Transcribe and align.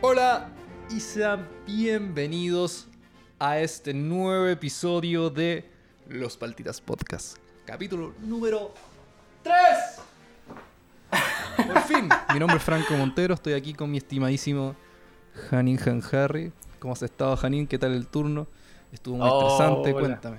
Hola 0.00 0.48
y 0.90 1.00
sean 1.00 1.48
bienvenidos 1.66 2.88
a 3.38 3.58
este 3.58 3.92
nuevo 3.94 4.46
episodio 4.46 5.28
de 5.30 5.68
Los 6.08 6.36
Paltitas 6.36 6.80
Podcast. 6.80 7.38
Capítulo 7.66 8.14
número 8.20 8.72
3. 9.42 9.54
Por 11.66 11.80
fin. 11.82 12.08
Mi 12.32 12.38
nombre 12.38 12.58
es 12.58 12.62
Franco 12.62 12.94
Montero, 12.94 13.34
estoy 13.34 13.54
aquí 13.54 13.74
con 13.74 13.90
mi 13.90 13.98
estimadísimo 13.98 14.76
Janin 15.50 15.78
Han 15.86 16.02
Harry. 16.12 16.52
¿Cómo 16.78 16.92
has 16.94 17.02
estado, 17.02 17.36
Janin? 17.36 17.66
¿Qué 17.66 17.78
tal 17.78 17.92
el 17.92 18.06
turno? 18.06 18.46
Estuvo 18.92 19.16
muy 19.16 19.28
estresante, 19.28 19.92
Hola. 19.92 20.00
cuéntame. 20.00 20.36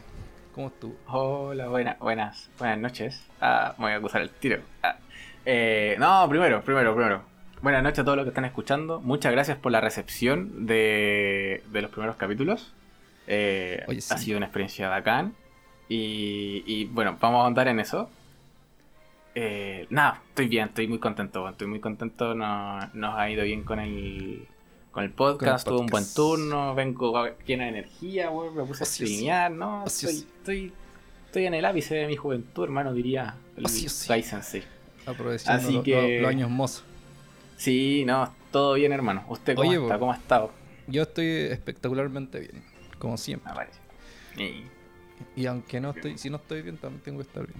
¿Cómo 0.55 0.67
estuvo? 0.67 0.95
Hola, 1.07 1.67
buenas, 1.67 1.99
buenas, 1.99 2.49
buenas 2.57 2.79
noches. 2.79 3.21
Ah, 3.41 3.75
me 3.77 3.85
voy 3.85 3.91
a 3.91 3.95
acusar 3.97 4.21
el 4.21 4.29
tiro. 4.29 4.61
Ah, 4.81 4.95
eh, 5.45 5.95
no, 5.99 6.27
primero, 6.29 6.63
primero, 6.63 6.95
primero. 6.95 7.28
Buenas 7.61 7.83
noches 7.83 7.99
a 7.99 8.03
todos 8.05 8.15
los 8.15 8.23
que 8.25 8.29
están 8.29 8.45
escuchando. 8.45 9.01
Muchas 9.01 9.31
gracias 9.33 9.57
por 9.57 9.71
la 9.71 9.81
recepción 9.81 10.65
de, 10.65 11.61
de 11.71 11.81
los 11.81 11.91
primeros 11.91 12.15
capítulos. 12.15 12.73
Eh, 13.27 13.83
Oye, 13.87 13.99
sí. 14.01 14.13
Ha 14.13 14.17
sido 14.17 14.37
una 14.37 14.45
experiencia 14.45 14.87
bacán. 14.87 15.35
Y, 15.89 16.63
y, 16.65 16.85
bueno, 16.85 17.17
vamos 17.19 17.43
a 17.43 17.47
andar 17.47 17.67
en 17.67 17.79
eso. 17.79 18.09
Eh, 19.35 19.87
nada, 19.89 20.21
estoy 20.29 20.47
bien, 20.47 20.67
estoy 20.69 20.87
muy 20.87 20.99
contento. 20.99 21.49
Estoy 21.49 21.67
muy 21.67 21.79
contento. 21.81 22.33
no- 22.33 22.79
nos 22.93 23.17
ha 23.17 23.29
ido 23.29 23.43
bien 23.43 23.63
con 23.63 23.79
el, 23.79 24.47
con 24.91 25.03
el 25.03 25.09
podcast. 25.11 25.67
Tuve 25.67 25.79
un 25.79 25.87
buen 25.87 26.05
turno. 26.13 26.73
Vengo 26.75 27.27
lleno 27.45 27.63
de 27.63 27.69
energía, 27.69 28.29
weón, 28.31 28.55
Me 28.55 28.63
puse 28.63 28.83
a 28.83 28.85
Así 28.85 29.05
streamear, 29.05 29.51
¿no? 29.51 29.83
Estoy, 29.85 30.09
es. 30.11 30.15
estoy, 30.21 30.71
estoy 31.25 31.45
en 31.45 31.55
el 31.55 31.65
ápice 31.65 31.95
de 31.95 32.07
mi 32.07 32.15
juventud, 32.15 32.63
hermano, 32.63 32.93
diría 32.93 33.35
el 33.57 33.65
Así 33.65 33.89
Sensei. 33.89 34.63
Aprovechando 35.05 35.67
Así 35.67 35.81
que- 35.81 36.21
los 36.21 36.29
años 36.29 36.49
mozos. 36.49 36.85
Sí, 37.59 38.05
no, 38.05 38.33
todo 38.51 38.75
bien, 38.75 38.93
hermano. 38.93 39.25
¿Usted 39.27 39.53
cómo 39.55 39.69
Oye, 39.69 39.81
está? 39.83 39.99
¿Cómo 39.99 40.11
ha 40.13 40.15
estado? 40.15 40.51
Yo 40.87 41.03
estoy 41.03 41.25
espectacularmente 41.51 42.39
bien, 42.39 42.63
como 42.97 43.17
siempre. 43.17 43.53
Parece. 43.53 43.79
Y- 44.37 44.63
Y 45.35 45.45
aunque 45.45 45.81
no 45.81 45.89
estoy, 45.91 46.17
si 46.17 46.29
no 46.29 46.37
estoy 46.37 46.61
bien, 46.61 46.77
también 46.77 47.03
tengo 47.03 47.17
que 47.19 47.27
estar 47.27 47.45
bien. 47.45 47.59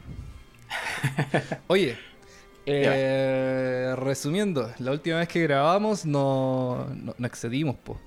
Oye, 1.67 1.97
eh, 2.66 3.94
resumiendo, 3.97 4.72
la 4.80 4.92
última 4.92 5.17
vez 5.17 5.27
que 5.27 5.42
grabamos 5.44 6.05
no, 6.05 6.88
no, 6.95 7.14
no 7.17 7.27
excedimos, 7.27 7.75
po. 7.75 8.00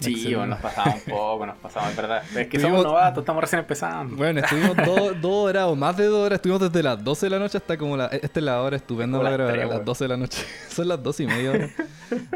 Sí, 0.00 0.34
bueno, 0.34 0.46
nos 0.48 0.60
pasamos 0.60 0.94
un 1.06 1.12
poco, 1.12 1.46
nos 1.46 1.56
pasamos, 1.58 1.90
es 1.90 1.96
verdad. 1.96 2.22
Es 2.36 2.46
que 2.48 2.58
Tuvimos- 2.58 2.62
somos 2.62 2.84
novatos, 2.84 3.22
estamos 3.22 3.40
recién 3.42 3.60
empezando. 3.60 4.16
Bueno, 4.16 4.40
estuvimos 4.40 4.76
dos, 4.84 5.12
dos 5.20 5.32
horas 5.48 5.64
o 5.66 5.76
más 5.76 5.96
de 5.96 6.06
dos 6.06 6.26
horas, 6.26 6.36
estuvimos 6.38 6.60
desde 6.60 6.82
las 6.82 7.02
12 7.02 7.26
de 7.26 7.30
la 7.30 7.38
noche 7.38 7.58
hasta 7.58 7.76
como 7.78 7.96
la... 7.96 8.06
Esta 8.06 8.40
es 8.40 8.44
la 8.44 8.60
hora 8.60 8.76
estupenda 8.76 9.18
para 9.18 9.30
grabar, 9.30 9.54
a 9.54 9.56
las 9.58 9.68
weón. 9.70 9.84
12 9.84 10.04
de 10.04 10.08
la 10.08 10.16
noche. 10.16 10.44
Son 10.68 10.88
las 10.88 11.02
12 11.02 11.22
y 11.22 11.26
media. 11.26 11.70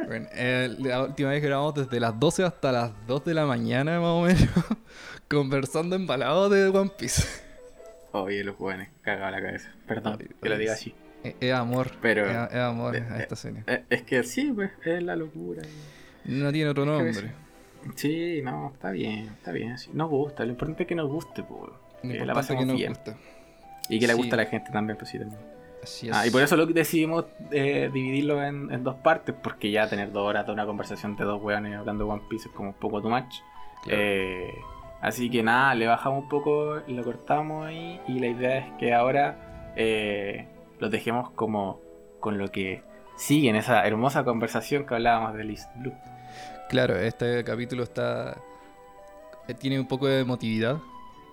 Bueno, 0.07 0.27
eh, 0.33 0.75
la 0.79 1.03
última 1.05 1.31
vez 1.31 1.41
que 1.41 1.49
grabamos 1.49 1.75
desde 1.75 2.01
las 2.01 2.19
12 2.19 2.45
hasta 2.45 2.73
las 2.73 2.91
2 3.07 3.25
de 3.25 3.35
la 3.35 3.45
mañana, 3.47 3.99
más 4.01 4.09
o 4.11 4.23
menos, 4.23 4.49
conversando 5.29 5.97
embalados 5.97 6.51
de 6.51 6.69
One 6.69 6.91
Piece. 6.99 7.23
Oye, 8.13 8.43
los 8.45 8.57
jóvenes, 8.57 8.89
cagado 9.03 9.31
la 9.33 9.43
cabeza. 9.43 9.71
Perdón 9.87 10.17
Ay, 10.21 10.29
que 10.43 10.49
lo 10.49 10.57
diga 10.59 10.75
sí. 10.77 10.95
así. 11.23 11.29
Es, 11.29 11.35
es 11.41 11.53
amor, 11.53 11.91
Pero- 12.01 12.25
es, 12.31 12.51
es 12.53 12.57
amor 12.61 12.97
eh, 12.97 13.05
a 13.11 13.19
eh, 13.19 13.23
esta 13.23 13.37
serie. 13.37 13.65
Eh, 13.67 13.85
Es 13.91 14.03
que 14.03 14.23
sí, 14.23 14.53
pues, 14.55 14.71
es 14.85 15.03
la 15.03 15.17
locura. 15.17 15.63
No 16.25 16.53
tiene 16.53 16.71
otro 16.71 16.85
nombre. 16.85 17.33
Sí, 17.95 18.41
no, 18.43 18.71
está 18.75 18.91
bien, 18.91 19.27
está 19.39 19.53
bien. 19.53 19.79
sí. 19.79 19.91
Nos 19.93 20.09
gusta, 20.11 20.45
lo 20.45 20.51
importante 20.51 20.83
es 20.85 20.89
que 20.89 20.95
nos 20.95 21.09
guste, 21.09 21.43
pues. 21.43 21.71
Que 22.03 22.25
la 22.25 22.33
pasemos 22.35 22.63
que 22.63 22.67
nos 22.67 22.77
bien. 22.77 22.93
gusta. 22.93 23.17
Y 23.89 23.99
que 23.99 24.07
le 24.07 24.13
Sí. 24.15 24.19
gusta 24.19 24.37
a 24.37 24.39
la 24.39 24.47
gente 24.47 24.71
también, 24.73 24.97
pues 24.99 25.11
sí, 25.11 25.19
también. 25.19 25.41
Así 25.83 26.09
es. 26.09 26.15
Ah, 26.17 26.27
y 26.27 26.31
por 26.31 26.43
eso 26.43 26.57
lo 26.57 26.67
que 26.67 26.73
decidimos 26.75 27.27
eh, 27.51 27.91
dividirlo 27.93 28.43
en, 28.43 28.71
en 28.73 28.85
dos 28.85 28.97
partes, 28.97 29.35
porque 29.43 29.71
ya 29.71 29.89
tener 29.89 30.13
dos 30.13 30.27
horas 30.29 30.45
de 30.47 30.53
una 30.53 30.67
conversación 30.67 31.17
de 31.17 31.25
dos 31.25 31.43
weones 31.43 31.77
hablando 31.77 32.05
de 32.05 32.11
One 32.11 32.23
Piece 32.29 32.49
es 32.49 32.55
como 32.55 32.71
un 32.71 32.75
poco 32.75 33.01
too 33.01 33.09
much. 33.11 33.35
Claro. 33.85 33.99
Eh, 34.03 34.55
así 35.01 35.31
que 35.31 35.43
nada, 35.43 35.75
le 35.75 35.87
bajamos 35.87 36.25
un 36.25 36.29
poco, 36.29 36.81
lo 36.87 37.05
cortamos 37.05 37.67
ahí, 37.67 38.01
y 38.09 38.19
la 38.19 38.27
idea 38.27 38.59
es 38.59 38.73
que 38.79 38.93
ahora 38.93 39.73
eh, 39.77 40.49
los 40.81 40.91
dejemos 40.91 41.31
como 41.31 41.81
con 42.21 42.39
lo 42.39 42.49
que 42.51 42.83
sigue 43.17 43.49
en 43.49 43.57
esa 43.57 43.87
hermosa 43.87 44.25
conversación 44.25 44.85
que 44.85 44.95
hablábamos 44.95 45.35
de 45.35 45.45
Liz 45.45 45.67
Blue. 45.77 45.95
Claro, 46.69 46.97
este 46.97 47.43
capítulo 47.45 47.83
está. 47.83 48.41
eh, 49.49 49.55
Tiene 49.55 49.81
un 49.81 49.87
poco 49.89 50.07
de 50.07 50.21
emotividad. 50.21 50.79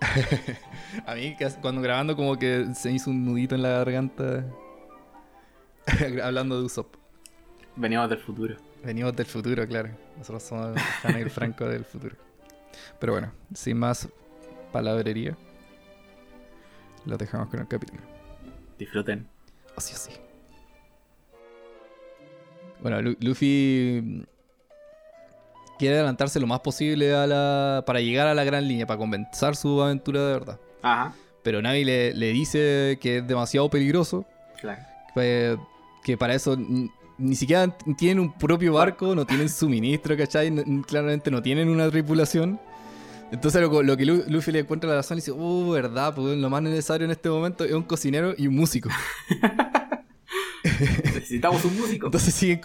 a 1.06 1.14
mí, 1.14 1.36
cuando 1.60 1.80
grabando, 1.80 2.16
como 2.16 2.38
que 2.38 2.66
se 2.74 2.90
hizo 2.92 3.10
un 3.10 3.24
nudito 3.24 3.54
en 3.54 3.62
la 3.62 3.70
garganta. 3.70 4.44
Hablando 6.22 6.58
de 6.58 6.64
Usopp. 6.64 6.94
Venimos 7.76 8.08
del 8.08 8.18
futuro. 8.18 8.56
Venimos 8.82 9.14
del 9.14 9.26
futuro, 9.26 9.66
claro. 9.66 9.90
Nosotros 10.16 10.42
somos 10.42 10.76
el 11.04 11.30
Franco 11.30 11.66
del 11.66 11.84
futuro. 11.84 12.16
Pero 12.98 13.12
bueno, 13.12 13.32
sin 13.54 13.78
más 13.78 14.08
palabrería, 14.72 15.36
lo 17.04 17.16
dejamos 17.16 17.48
con 17.48 17.60
el 17.60 17.68
capítulo. 17.68 18.00
Disfruten. 18.78 19.26
Así, 19.76 19.94
así. 19.94 20.10
Bueno, 22.80 23.00
Lu- 23.02 23.16
Luffy 23.20 24.00
mm, 24.02 24.22
quiere 25.78 25.96
adelantarse 25.96 26.40
lo 26.40 26.46
más 26.46 26.60
posible 26.60 27.14
a 27.14 27.26
la, 27.26 27.84
para 27.86 28.00
llegar 28.00 28.26
a 28.26 28.34
la 28.34 28.44
gran 28.44 28.66
línea, 28.66 28.86
para 28.86 28.98
comenzar 28.98 29.56
su 29.56 29.82
aventura 29.82 30.24
de 30.26 30.32
verdad. 30.32 30.60
Ajá, 30.82 31.12
Pero 31.42 31.60
Navi 31.62 31.84
le, 31.84 32.14
le 32.14 32.32
dice 32.32 32.98
que 33.00 33.18
es 33.18 33.26
demasiado 33.26 33.68
peligroso, 33.70 34.24
claro. 34.60 34.82
que, 35.14 35.56
que 36.04 36.16
para 36.16 36.34
eso 36.34 36.56
ni 37.18 37.34
siquiera 37.34 37.74
tienen 37.96 38.20
un 38.20 38.32
propio 38.32 38.74
barco, 38.74 39.14
no 39.14 39.24
tienen 39.26 39.48
suministro, 39.48 40.16
¿cachai? 40.16 40.52
Claramente 40.86 41.30
no 41.30 41.40
tienen 41.42 41.68
una 41.68 41.88
tripulación. 41.90 42.60
Entonces 43.32 43.60
lo, 43.60 43.82
lo 43.82 43.96
que 43.96 44.04
Lu- 44.04 44.22
Luffy 44.28 44.52
le 44.52 44.60
encuentra 44.60 44.88
la 44.90 44.96
razón 44.96 45.16
y 45.16 45.20
dice, 45.20 45.32
uh, 45.32 45.70
verdad, 45.70 46.14
pues 46.14 46.36
lo 46.36 46.48
más 46.50 46.62
necesario 46.62 47.06
en 47.06 47.10
este 47.10 47.28
momento 47.28 47.64
es 47.64 47.72
un 47.72 47.82
cocinero 47.82 48.34
y 48.36 48.46
un 48.46 48.54
músico. 48.54 48.88
Necesitamos 51.04 51.64
un 51.64 51.76
músico. 51.76 52.06
Entonces 52.06 52.34
siguen, 52.34 52.60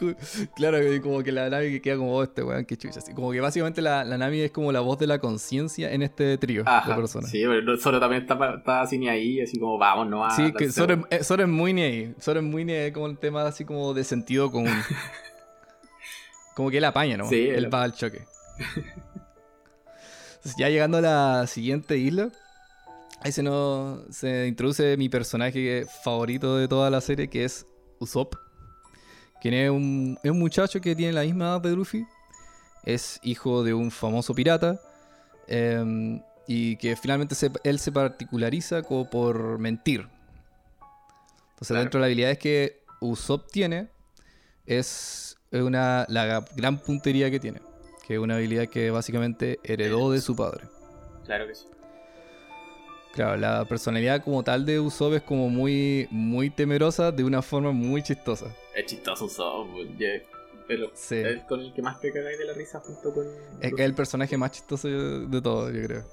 claro, 0.55 0.77
como 1.01 1.23
que 1.23 1.31
la 1.31 1.49
Nami 1.49 1.69
que 1.71 1.81
queda 1.81 1.97
como 1.97 2.15
oh, 2.15 2.23
este 2.23 2.43
weón, 2.43 2.65
que 2.65 2.77
chucha. 2.77 2.99
Así, 2.99 3.13
como 3.13 3.31
que 3.31 3.39
básicamente 3.41 3.81
la, 3.81 4.03
la 4.03 4.17
Nami 4.17 4.41
es 4.41 4.51
como 4.51 4.71
la 4.71 4.79
voz 4.79 4.99
de 4.99 5.07
la 5.07 5.19
conciencia 5.19 5.91
en 5.91 6.01
este 6.01 6.37
trío 6.37 6.63
de 6.63 6.95
personas. 6.95 7.29
sí, 7.29 7.43
pero 7.45 7.77
solo 7.77 7.99
también 7.99 8.23
está, 8.23 8.55
está 8.57 8.81
así 8.81 8.97
ni 8.97 9.09
ahí, 9.09 9.41
así 9.41 9.59
como 9.59 9.77
vamos, 9.77 10.07
no 10.07 10.19
va. 10.19 10.35
Sí, 10.35 10.51
que 10.53 10.71
Zoro 10.71 11.05
es, 11.09 11.19
eh, 11.19 11.23
Zoro 11.23 11.43
es 11.43 11.49
muy 11.49 11.73
ni 11.73 11.81
ahí. 11.81 12.15
Zoro 12.21 12.39
es 12.39 12.45
muy 12.45 12.65
ni 12.65 12.73
ahí 12.73 12.91
como 12.91 13.07
el 13.07 13.17
tema 13.17 13.43
así 13.45 13.65
como 13.65 13.93
de 13.93 14.03
sentido 14.03 14.51
común. 14.51 14.71
como 16.55 16.69
que 16.69 16.77
él 16.77 16.85
apaña, 16.85 17.17
¿no? 17.17 17.27
Sí, 17.27 17.47
él 17.47 17.65
él- 17.65 17.73
va 17.73 17.83
al 17.83 17.93
choque. 17.93 18.25
Entonces, 20.35 20.55
ya 20.57 20.69
llegando 20.69 20.97
a 20.97 21.01
la 21.01 21.47
siguiente 21.47 21.97
isla, 21.97 22.29
ahí 23.21 23.31
se, 23.31 23.43
nos, 23.43 23.99
se 24.15 24.47
introduce 24.47 24.97
mi 24.97 25.07
personaje 25.09 25.85
favorito 26.03 26.57
de 26.57 26.67
toda 26.67 26.89
la 26.89 26.99
serie, 27.01 27.27
que 27.29 27.45
es 27.45 27.65
Usopp. 28.01 28.35
Quien 29.41 29.53
es 29.53 29.69
un, 29.71 30.19
es 30.21 30.29
un 30.31 30.39
muchacho 30.39 30.81
que 30.81 30.95
tiene 30.95 31.13
la 31.13 31.21
misma 31.23 31.45
edad 31.45 31.61
de 31.61 31.71
Luffy. 31.75 32.05
Es 32.83 33.19
hijo 33.23 33.63
de 33.63 33.73
un 33.73 33.89
famoso 33.91 34.33
pirata. 34.35 34.79
em, 35.47 36.21
y 36.47 36.77
que 36.77 36.95
finalmente 36.95 37.35
se- 37.35 37.51
él 37.63 37.77
se 37.79 37.91
particulariza 37.91 38.83
como 38.83 39.09
por 39.09 39.57
mentir. 39.59 40.01
Entonces, 41.49 41.67
Claro. 41.67 41.81
dentro 41.81 41.97
de 41.99 42.01
las 42.01 42.07
habilidades 42.07 42.37
que 42.37 42.83
Usopp 43.01 43.49
tiene, 43.51 43.89
es 44.65 45.35
una, 45.51 46.05
la 46.07 46.45
gran 46.55 46.79
puntería 46.79 47.29
que 47.29 47.39
tiene. 47.39 47.61
Que 48.07 48.13
es 48.13 48.19
una 48.19 48.35
habilidad 48.35 48.67
que 48.67 48.91
básicamente 48.91 49.59
heredó 49.63 50.11
de 50.11 50.21
su 50.21 50.35
padre. 50.35 50.63
Claro 51.25 51.47
que 51.47 51.55
sí. 51.55 51.65
Claro, 53.13 53.35
la 53.37 53.65
personalidad 53.65 54.23
como 54.23 54.41
tal 54.43 54.65
de 54.65 54.79
Usopp 54.79 55.13
es 55.15 55.21
como 55.21 55.49
muy, 55.49 56.07
muy 56.11 56.49
temerosa 56.49 57.11
de 57.11 57.23
una 57.23 57.41
forma 57.41 57.71
muy 57.71 58.01
chistosa. 58.01 58.55
Es 58.73 58.85
chistoso 58.85 59.25
Usopp, 59.25 59.67
yeah. 59.97 60.21
pero 60.67 60.89
Sí. 60.93 61.15
es 61.15 61.43
con 61.43 61.59
el 61.59 61.73
que 61.73 61.81
más 61.81 61.99
te 61.99 62.11
cagáis 62.11 62.37
de 62.39 62.45
la 62.45 62.53
risa 62.53 62.79
junto 62.79 63.13
con. 63.13 63.25
Es 63.61 63.73
que 63.73 63.81
es 63.81 63.85
el 63.85 63.93
personaje 63.95 64.37
más 64.37 64.51
chistoso 64.51 64.87
de 64.87 65.41
todo, 65.41 65.69
yo 65.71 65.83
creo. 65.85 66.03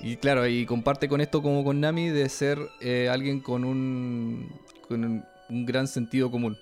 Y 0.00 0.16
claro, 0.16 0.46
y 0.46 0.66
comparte 0.66 1.08
con 1.08 1.20
esto 1.20 1.40
como 1.40 1.62
con 1.64 1.80
Nami 1.80 2.08
de 2.08 2.28
ser 2.28 2.58
eh, 2.80 3.08
alguien 3.08 3.40
con 3.40 3.64
un, 3.64 4.50
con 4.88 5.04
un, 5.04 5.24
un 5.48 5.66
gran 5.66 5.86
sentido 5.86 6.30
común 6.32 6.56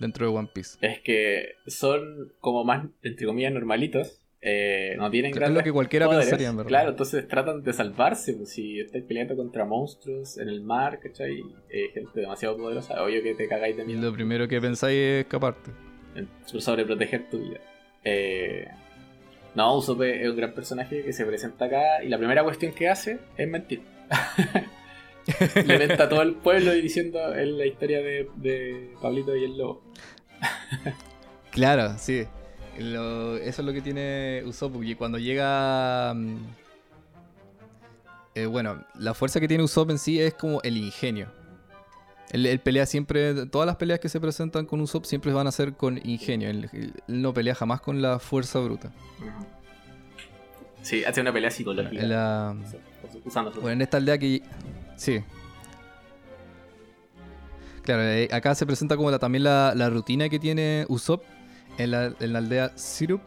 dentro 0.00 0.26
de 0.28 0.36
One 0.36 0.48
Piece. 0.52 0.76
Es 0.80 1.00
que 1.00 1.54
son 1.68 2.32
como 2.40 2.64
más, 2.64 2.86
entre 3.02 3.26
comillas, 3.26 3.52
normalitos. 3.52 4.20
Eh, 4.46 4.94
no 4.98 5.10
tienen 5.10 5.30
Es 5.42 5.50
lo 5.50 5.62
que 5.62 5.72
cualquiera 5.72 6.04
poderes. 6.04 6.26
pensaría, 6.26 6.48
en 6.50 6.56
verdad. 6.58 6.68
Claro, 6.68 6.90
entonces 6.90 7.26
tratan 7.26 7.62
de 7.62 7.72
salvarse. 7.72 8.34
Pues, 8.34 8.50
si 8.50 8.78
estáis 8.78 9.02
peleando 9.04 9.34
contra 9.36 9.64
monstruos 9.64 10.36
en 10.36 10.50
el 10.50 10.60
mar, 10.60 11.00
¿cachai? 11.02 11.40
Eh, 11.70 11.88
gente 11.94 12.20
demasiado 12.20 12.56
poderosa, 12.58 13.02
obvio 13.02 13.22
que 13.22 13.34
te 13.34 13.48
cagáis 13.48 13.74
de 13.74 13.84
Y 13.84 13.86
miedo. 13.86 14.02
lo 14.02 14.12
primero 14.12 14.46
que 14.46 14.60
pensáis 14.60 14.98
es 14.98 15.24
escaparte. 15.24 15.70
sobre 16.44 16.84
proteger 16.84 17.30
tu 17.30 17.38
vida. 17.38 17.58
Eh, 18.04 18.68
no, 19.54 19.78
Usopp 19.78 20.02
es 20.02 20.28
un 20.28 20.36
gran 20.36 20.52
personaje 20.52 21.02
que 21.02 21.12
se 21.14 21.24
presenta 21.24 21.64
acá 21.64 22.02
y 22.04 22.08
la 22.08 22.18
primera 22.18 22.42
cuestión 22.44 22.72
que 22.72 22.88
hace 22.90 23.18
es 23.38 23.48
mentir. 23.48 23.80
Le 25.66 25.90
a 25.94 26.08
todo 26.08 26.20
el 26.20 26.34
pueblo 26.34 26.74
y 26.74 26.82
diciendo 26.82 27.34
es 27.34 27.48
la 27.48 27.64
historia 27.64 28.02
de, 28.02 28.28
de 28.36 28.90
Pablito 29.00 29.34
y 29.34 29.44
el 29.44 29.56
lobo. 29.56 29.82
Claro, 31.50 31.94
sí. 31.96 32.26
Lo- 32.78 33.36
eso 33.36 33.62
es 33.62 33.66
lo 33.66 33.72
que 33.72 33.80
tiene 33.80 34.42
Usopp, 34.46 34.72
porque 34.74 34.96
cuando 34.96 35.18
llega... 35.18 36.12
mm, 36.14 36.36
eh, 38.34 38.46
bueno, 38.46 38.84
la 38.98 39.14
fuerza 39.14 39.38
que 39.40 39.46
tiene 39.48 39.62
Usopp 39.62 39.90
en 39.90 39.98
sí 39.98 40.20
es 40.20 40.34
como 40.34 40.60
el 40.62 40.76
ingenio. 40.76 41.28
Él, 42.32 42.46
él 42.46 42.58
pelea 42.58 42.84
siempre, 42.84 43.46
todas 43.46 43.64
las 43.66 43.76
peleas 43.76 44.00
que 44.00 44.08
se 44.08 44.18
presentan 44.20 44.66
con 44.66 44.80
Usopp 44.80 45.04
siempre 45.04 45.32
van 45.32 45.46
a 45.46 45.52
ser 45.52 45.74
con 45.74 46.00
ingenio. 46.04 46.48
Él, 46.50 46.68
él 46.72 46.92
no 47.06 47.32
pelea 47.32 47.54
jamás 47.54 47.80
con 47.80 48.02
la 48.02 48.18
fuerza 48.18 48.58
bruta. 48.58 48.90
Sí, 50.82 51.04
hace 51.04 51.20
una 51.20 51.32
pelea 51.32 51.50
psicológica. 51.50 52.02
En 52.02 52.08
la- 52.08 52.56
Usando. 53.24 53.52
Bueno, 53.52 53.70
en 53.70 53.82
esta 53.82 53.98
aldea 53.98 54.18
que... 54.18 54.42
Sí. 54.96 55.22
Claro, 57.82 58.02
eh, 58.02 58.28
acá 58.32 58.54
se 58.54 58.66
presenta 58.66 58.96
como 58.96 59.10
la- 59.10 59.18
también 59.18 59.44
la, 59.44 59.72
la 59.76 59.88
rutina 59.90 60.28
que 60.28 60.38
tiene 60.40 60.86
Usopp 60.88 61.22
en 61.78 61.90
la, 61.90 62.38
aldea 62.38 62.72
Sirup. 62.76 63.20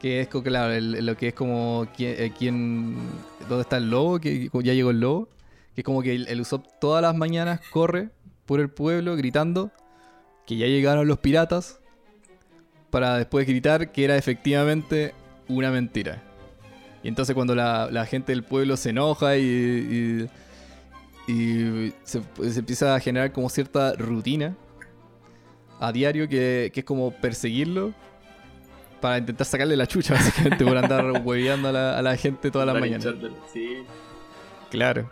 Que 0.00 0.20
es, 0.20 0.28
claro, 0.28 0.78
lo 0.80 1.16
que 1.16 1.28
es 1.28 1.34
como 1.34 1.86
quien, 1.96 2.14
eh, 2.18 2.32
¿Dónde 3.48 3.62
está 3.62 3.78
el 3.78 3.90
lobo? 3.90 4.18
Que 4.20 4.50
ya 4.52 4.74
llegó 4.74 4.90
el 4.90 5.00
lobo. 5.00 5.28
Que 5.74 5.80
es 5.80 5.84
como 5.84 6.02
que 6.02 6.14
el, 6.14 6.28
el 6.28 6.40
Usopp 6.40 6.66
todas 6.80 7.02
las 7.02 7.16
mañanas 7.16 7.60
corre 7.70 8.10
por 8.44 8.60
el 8.60 8.70
pueblo 8.70 9.16
gritando 9.16 9.70
que 10.46 10.56
ya 10.56 10.66
llegaron 10.66 11.08
los 11.08 11.18
piratas. 11.18 11.80
Para 12.90 13.16
después 13.18 13.46
gritar 13.46 13.90
que 13.90 14.04
era 14.04 14.16
efectivamente 14.16 15.12
una 15.48 15.70
mentira. 15.70 16.22
Y 17.02 17.08
entonces 17.08 17.34
cuando 17.34 17.54
la, 17.54 18.06
gente 18.08 18.32
del 18.32 18.42
pueblo 18.42 18.76
se 18.76 18.90
enoja 18.90 19.36
y, 19.36 20.28
y, 21.28 21.92
se 22.04 22.20
empieza 22.58 22.94
a 22.94 23.00
generar 23.00 23.32
como 23.32 23.48
cierta 23.48 23.92
rutina 23.94 24.56
a 25.80 25.92
diario 25.92 26.28
que, 26.28 26.70
que 26.72 26.80
es 26.80 26.86
como 26.86 27.10
perseguirlo 27.10 27.92
para 29.00 29.18
intentar 29.18 29.46
sacarle 29.46 29.76
la 29.76 29.86
chucha 29.86 30.14
básicamente 30.14 30.64
por 30.64 30.76
andar 30.76 31.04
hueveando 31.24 31.68
a 31.68 31.72
la, 31.72 31.98
a 31.98 32.02
la 32.02 32.16
gente 32.16 32.50
todas 32.50 32.66
las 32.66 32.76
Andar 32.76 32.90
mañanas. 32.90 33.32
Sí. 33.52 33.78
Claro. 34.70 35.10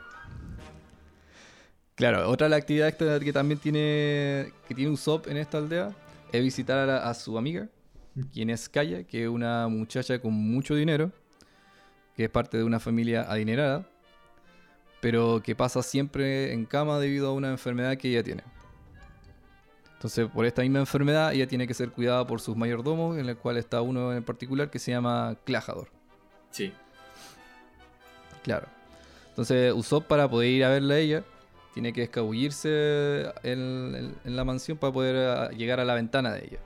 Claro, 1.94 2.28
otra 2.28 2.46
de 2.46 2.50
las 2.50 2.60
actividades 2.60 2.94
que, 2.96 3.20
que 3.24 3.32
también 3.32 3.60
tiene 3.60 4.52
que 4.66 4.74
tiene 4.74 4.90
Usopp 4.90 5.28
en 5.28 5.36
esta 5.36 5.58
aldea 5.58 5.92
es 6.32 6.42
visitar 6.42 6.76
a, 6.78 6.86
la- 6.86 7.08
a 7.08 7.14
su 7.14 7.38
amiga, 7.38 7.68
quien 8.32 8.50
es 8.50 8.68
Kaya, 8.68 9.04
que 9.04 9.22
es 9.24 9.28
una 9.28 9.68
muchacha 9.68 10.18
con 10.18 10.32
mucho 10.32 10.74
dinero, 10.74 11.12
que 12.16 12.24
es 12.24 12.30
parte 12.30 12.56
de 12.56 12.64
una 12.64 12.80
familia 12.80 13.26
adinerada, 13.30 13.86
pero 15.00 15.40
que 15.44 15.54
pasa 15.54 15.82
siempre 15.84 16.52
en 16.52 16.64
cama 16.64 16.98
debido 16.98 17.28
a 17.28 17.32
una 17.32 17.50
enfermedad 17.50 17.96
que 17.96 18.08
ella 18.10 18.24
tiene. 18.24 18.42
Entonces, 20.04 20.28
por 20.28 20.44
esta 20.44 20.60
misma 20.60 20.80
enfermedad, 20.80 21.32
ella 21.32 21.46
tiene 21.46 21.66
que 21.66 21.72
ser 21.72 21.88
cuidada 21.90 22.26
por 22.26 22.38
sus 22.38 22.54
mayordomos, 22.54 23.16
en 23.16 23.26
el 23.26 23.38
cual 23.38 23.56
está 23.56 23.80
uno 23.80 24.12
en 24.12 24.22
particular 24.22 24.68
que 24.68 24.78
se 24.78 24.90
llama 24.90 25.34
Clajador. 25.44 25.88
Sí. 26.50 26.74
Claro. 28.42 28.66
Entonces 29.30 29.72
Usopp 29.72 30.06
para 30.06 30.28
poder 30.28 30.50
ir 30.50 30.62
a 30.64 30.68
verla 30.68 30.94
a 30.94 30.98
ella 30.98 31.24
tiene 31.72 31.94
que 31.94 32.02
escabullirse 32.02 33.32
en, 33.44 33.94
en- 33.96 34.14
en 34.26 34.36
la 34.36 34.44
mansión 34.44 34.76
para 34.76 34.92
poder 34.92 35.16
ah, 35.26 35.48
llegar 35.52 35.80
a 35.80 35.86
la 35.86 35.94
ventana 35.94 36.34
de 36.34 36.44
ella 36.44 36.58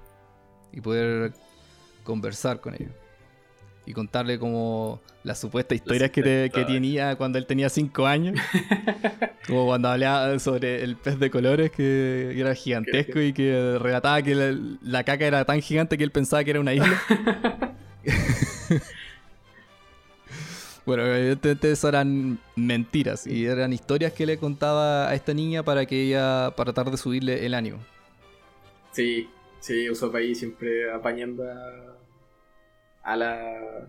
y 0.72 0.80
poder 0.80 1.32
conversar 2.02 2.60
con 2.60 2.74
ella 2.74 2.90
y 3.88 3.92
contarle 3.94 4.38
como 4.38 5.00
las 5.24 5.38
supuestas 5.40 5.76
historias 5.76 6.10
que, 6.10 6.22
te- 6.22 6.50
que 6.50 6.64
tenía 6.64 7.16
cuando 7.16 7.38
él 7.38 7.46
tenía 7.46 7.68
5 7.68 8.06
años. 8.06 8.38
Como 9.46 9.64
cuando 9.64 9.88
hablaba 9.88 10.38
sobre 10.38 10.84
el 10.84 10.96
pez 10.96 11.18
de 11.18 11.30
colores 11.30 11.70
que 11.70 12.38
era 12.38 12.54
gigantesco 12.54 13.18
y 13.18 13.32
que 13.32 13.78
relataba 13.80 14.20
que 14.20 14.34
la, 14.34 14.54
la 14.82 15.04
caca 15.04 15.24
era 15.26 15.42
tan 15.46 15.62
gigante 15.62 15.96
que 15.96 16.04
él 16.04 16.10
pensaba 16.10 16.44
que 16.44 16.50
era 16.50 16.60
una 16.60 16.74
isla. 16.74 17.00
Bueno, 20.86 21.04
evidentemente 21.04 21.70
eso 21.70 21.88
eran 21.88 22.38
mentiras 22.56 23.26
y 23.26 23.44
eran 23.44 23.72
historias 23.74 24.12
que 24.14 24.24
le 24.24 24.38
contaba 24.38 25.08
a 25.10 25.14
esta 25.14 25.34
niña 25.34 25.62
para 25.62 25.84
que 25.84 26.02
ella, 26.04 26.50
para 26.56 26.72
tratar 26.72 26.90
de 26.90 26.96
subirle 26.96 27.44
el 27.44 27.52
ánimo. 27.52 27.78
Sí, 28.92 29.28
sí, 29.60 29.90
Usopp 29.90 30.14
ahí 30.14 30.34
siempre 30.34 30.90
apañando 30.90 31.42
a, 31.44 31.97
a 33.12 33.16
la... 33.16 33.88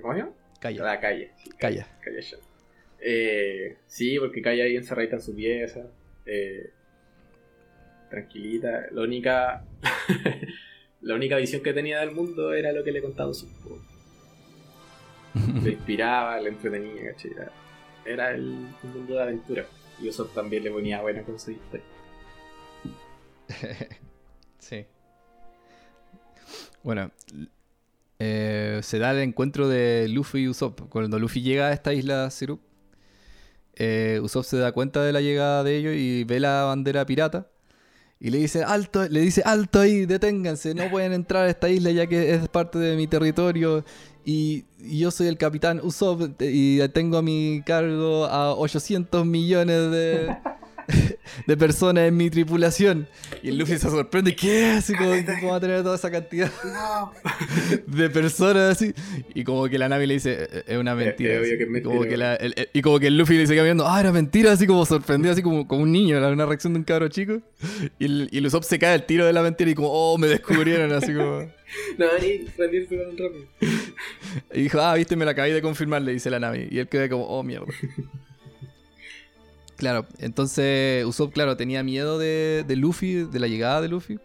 ¿Cómo 0.00 0.12
se 0.12 0.20
llama? 0.20 0.32
A 0.32 0.60
Calla, 0.60 0.84
la 0.84 1.00
calle. 1.00 1.30
sí, 1.36 1.50
calla. 1.58 1.86
Calla. 2.02 2.20
Eh, 3.00 3.78
sí, 3.86 4.18
porque 4.18 4.42
Calla 4.42 4.64
ahí 4.64 4.76
encerradita 4.76 5.16
en 5.16 5.22
su 5.22 5.34
pieza. 5.34 5.86
eh, 6.26 6.70
tranquilita. 8.10 8.86
La 8.92 9.02
única... 9.02 9.64
la 11.00 11.14
única 11.14 11.36
visión 11.36 11.62
que 11.62 11.72
tenía 11.72 12.00
del 12.00 12.10
mundo 12.10 12.52
era 12.52 12.72
lo 12.72 12.84
que 12.84 12.92
le 12.92 13.00
contaba 13.00 13.32
po. 13.64 13.80
Le 15.62 15.70
inspiraba, 15.70 16.40
le 16.40 16.48
entretenía, 16.50 17.12
¿cachai? 17.12 17.30
Era, 18.04 18.32
el 18.32 18.42
un 18.82 18.92
mundo 18.92 19.14
de 19.14 19.22
aventura. 19.22 19.64
Y 20.02 20.08
Usopp 20.08 20.34
también 20.34 20.64
le 20.64 20.70
ponía 20.70 21.00
buena 21.00 21.22
con 21.22 21.38
su 21.38 21.52
historia. 21.52 21.84
sí. 24.58 24.86
Bueno, 26.82 27.10
eh, 28.22 28.80
se 28.82 28.98
da 28.98 29.12
el 29.12 29.18
encuentro 29.20 29.66
de 29.66 30.06
Luffy 30.08 30.40
y 30.40 30.48
Usopp. 30.48 30.82
Cuando 30.90 31.18
Luffy 31.18 31.40
llega 31.40 31.68
a 31.68 31.72
esta 31.72 31.94
isla 31.94 32.30
Sirup, 32.30 32.60
eh, 33.76 34.20
Usopp 34.22 34.44
se 34.44 34.58
da 34.58 34.72
cuenta 34.72 35.02
de 35.02 35.12
la 35.12 35.22
llegada 35.22 35.64
de 35.64 35.76
ellos 35.76 35.94
y 35.96 36.24
ve 36.24 36.38
la 36.38 36.64
bandera 36.64 37.06
pirata. 37.06 37.48
Y 38.20 38.28
le 38.28 38.36
dice, 38.36 38.62
alto, 38.62 39.08
le 39.08 39.20
dice, 39.20 39.42
alto 39.46 39.80
ahí, 39.80 40.04
deténganse, 40.04 40.74
no 40.74 40.90
pueden 40.90 41.14
entrar 41.14 41.46
a 41.46 41.48
esta 41.48 41.70
isla 41.70 41.90
ya 41.90 42.06
que 42.06 42.34
es 42.34 42.46
parte 42.50 42.78
de 42.78 42.94
mi 42.94 43.06
territorio. 43.06 43.86
Y, 44.22 44.66
y 44.78 44.98
yo 44.98 45.10
soy 45.10 45.28
el 45.28 45.38
capitán 45.38 45.80
Usopp 45.82 46.38
y 46.40 46.86
tengo 46.90 47.16
a 47.16 47.22
mi 47.22 47.62
cargo 47.64 48.26
a 48.26 48.54
800 48.54 49.24
millones 49.24 49.90
de, 49.90 50.36
de 51.46 51.56
personas 51.56 52.08
en 52.08 52.16
mi 52.16 52.30
tripulación. 52.30 53.08
Y 53.42 53.48
el 53.50 53.58
Luffy 53.58 53.78
se 53.78 53.88
sorprende, 53.90 54.34
¿qué? 54.34 54.66
Así 54.66 54.94
como, 54.94 55.10
¿cómo 55.40 55.50
va 55.52 55.56
a 55.56 55.60
tener 55.60 55.82
toda 55.82 55.96
esa 55.96 56.10
cantidad 56.10 56.50
de 57.86 58.10
personas 58.10 58.76
así? 58.76 58.92
Y 59.34 59.44
como 59.44 59.68
que 59.68 59.78
la 59.78 59.88
Nami 59.88 60.06
le 60.06 60.14
dice, 60.14 60.48
"Eh, 60.52 60.64
es 60.66 60.76
una 60.78 60.94
mentira. 60.94 61.34
es 61.34 61.48
que 61.48 61.54
Y 61.54 61.82
como 61.82 61.94
mentira, 62.00 62.08
que 62.10 62.16
la- 62.16 62.34
el- 62.36 62.54
el- 62.56 62.68
y 62.72 62.82
como 62.82 62.98
que 62.98 63.06
el 63.08 63.16
Luffy 63.18 63.36
le 63.36 63.46
sigue 63.46 63.62
viendo, 63.62 63.86
ah, 63.86 64.00
era 64.00 64.12
mentira, 64.12 64.52
así 64.52 64.66
como 64.66 64.84
sorprendido, 64.86 65.32
así 65.32 65.42
como, 65.42 65.66
como 65.66 65.82
un 65.82 65.92
niño, 65.92 66.18
una 66.18 66.46
reacción 66.46 66.72
de 66.72 66.78
un 66.80 66.84
cabro 66.84 67.08
chico. 67.08 67.40
Y 67.98 68.04
el, 68.04 68.28
y 68.30 68.38
el 68.38 68.46
Usopp 68.46 68.64
se 68.64 68.78
cae 68.78 68.94
al 68.94 69.06
tiro 69.06 69.24
de 69.26 69.32
la 69.32 69.42
mentira 69.42 69.70
y 69.70 69.74
como, 69.74 69.88
oh, 69.90 70.18
me 70.18 70.26
descubrieron, 70.26 70.92
así 70.92 71.14
como... 71.14 71.50
No, 71.98 72.06
ni 72.20 72.38
rendirse 72.58 72.96
tan 72.96 73.16
rápido. 73.16 73.44
Y 74.52 74.62
dijo, 74.62 74.80
ah, 74.80 74.94
viste, 74.94 75.14
me 75.14 75.24
la 75.24 75.30
acabé 75.32 75.52
de 75.52 75.62
confirmar, 75.62 76.02
le 76.02 76.12
dice 76.12 76.28
la 76.30 76.40
Nami. 76.40 76.66
Y 76.70 76.78
él 76.80 76.88
queda 76.88 77.08
como, 77.08 77.24
oh, 77.26 77.42
mierda. 77.44 77.66
Claro, 79.80 80.06
entonces 80.18 81.04
Usopp, 81.04 81.32
claro, 81.32 81.56
tenía 81.56 81.82
miedo 81.82 82.18
de, 82.18 82.64
de 82.66 82.76
Luffy, 82.76 83.24
de 83.24 83.40
la 83.40 83.48
llegada 83.48 83.80
de 83.80 83.88
Luffy. 83.88 84.20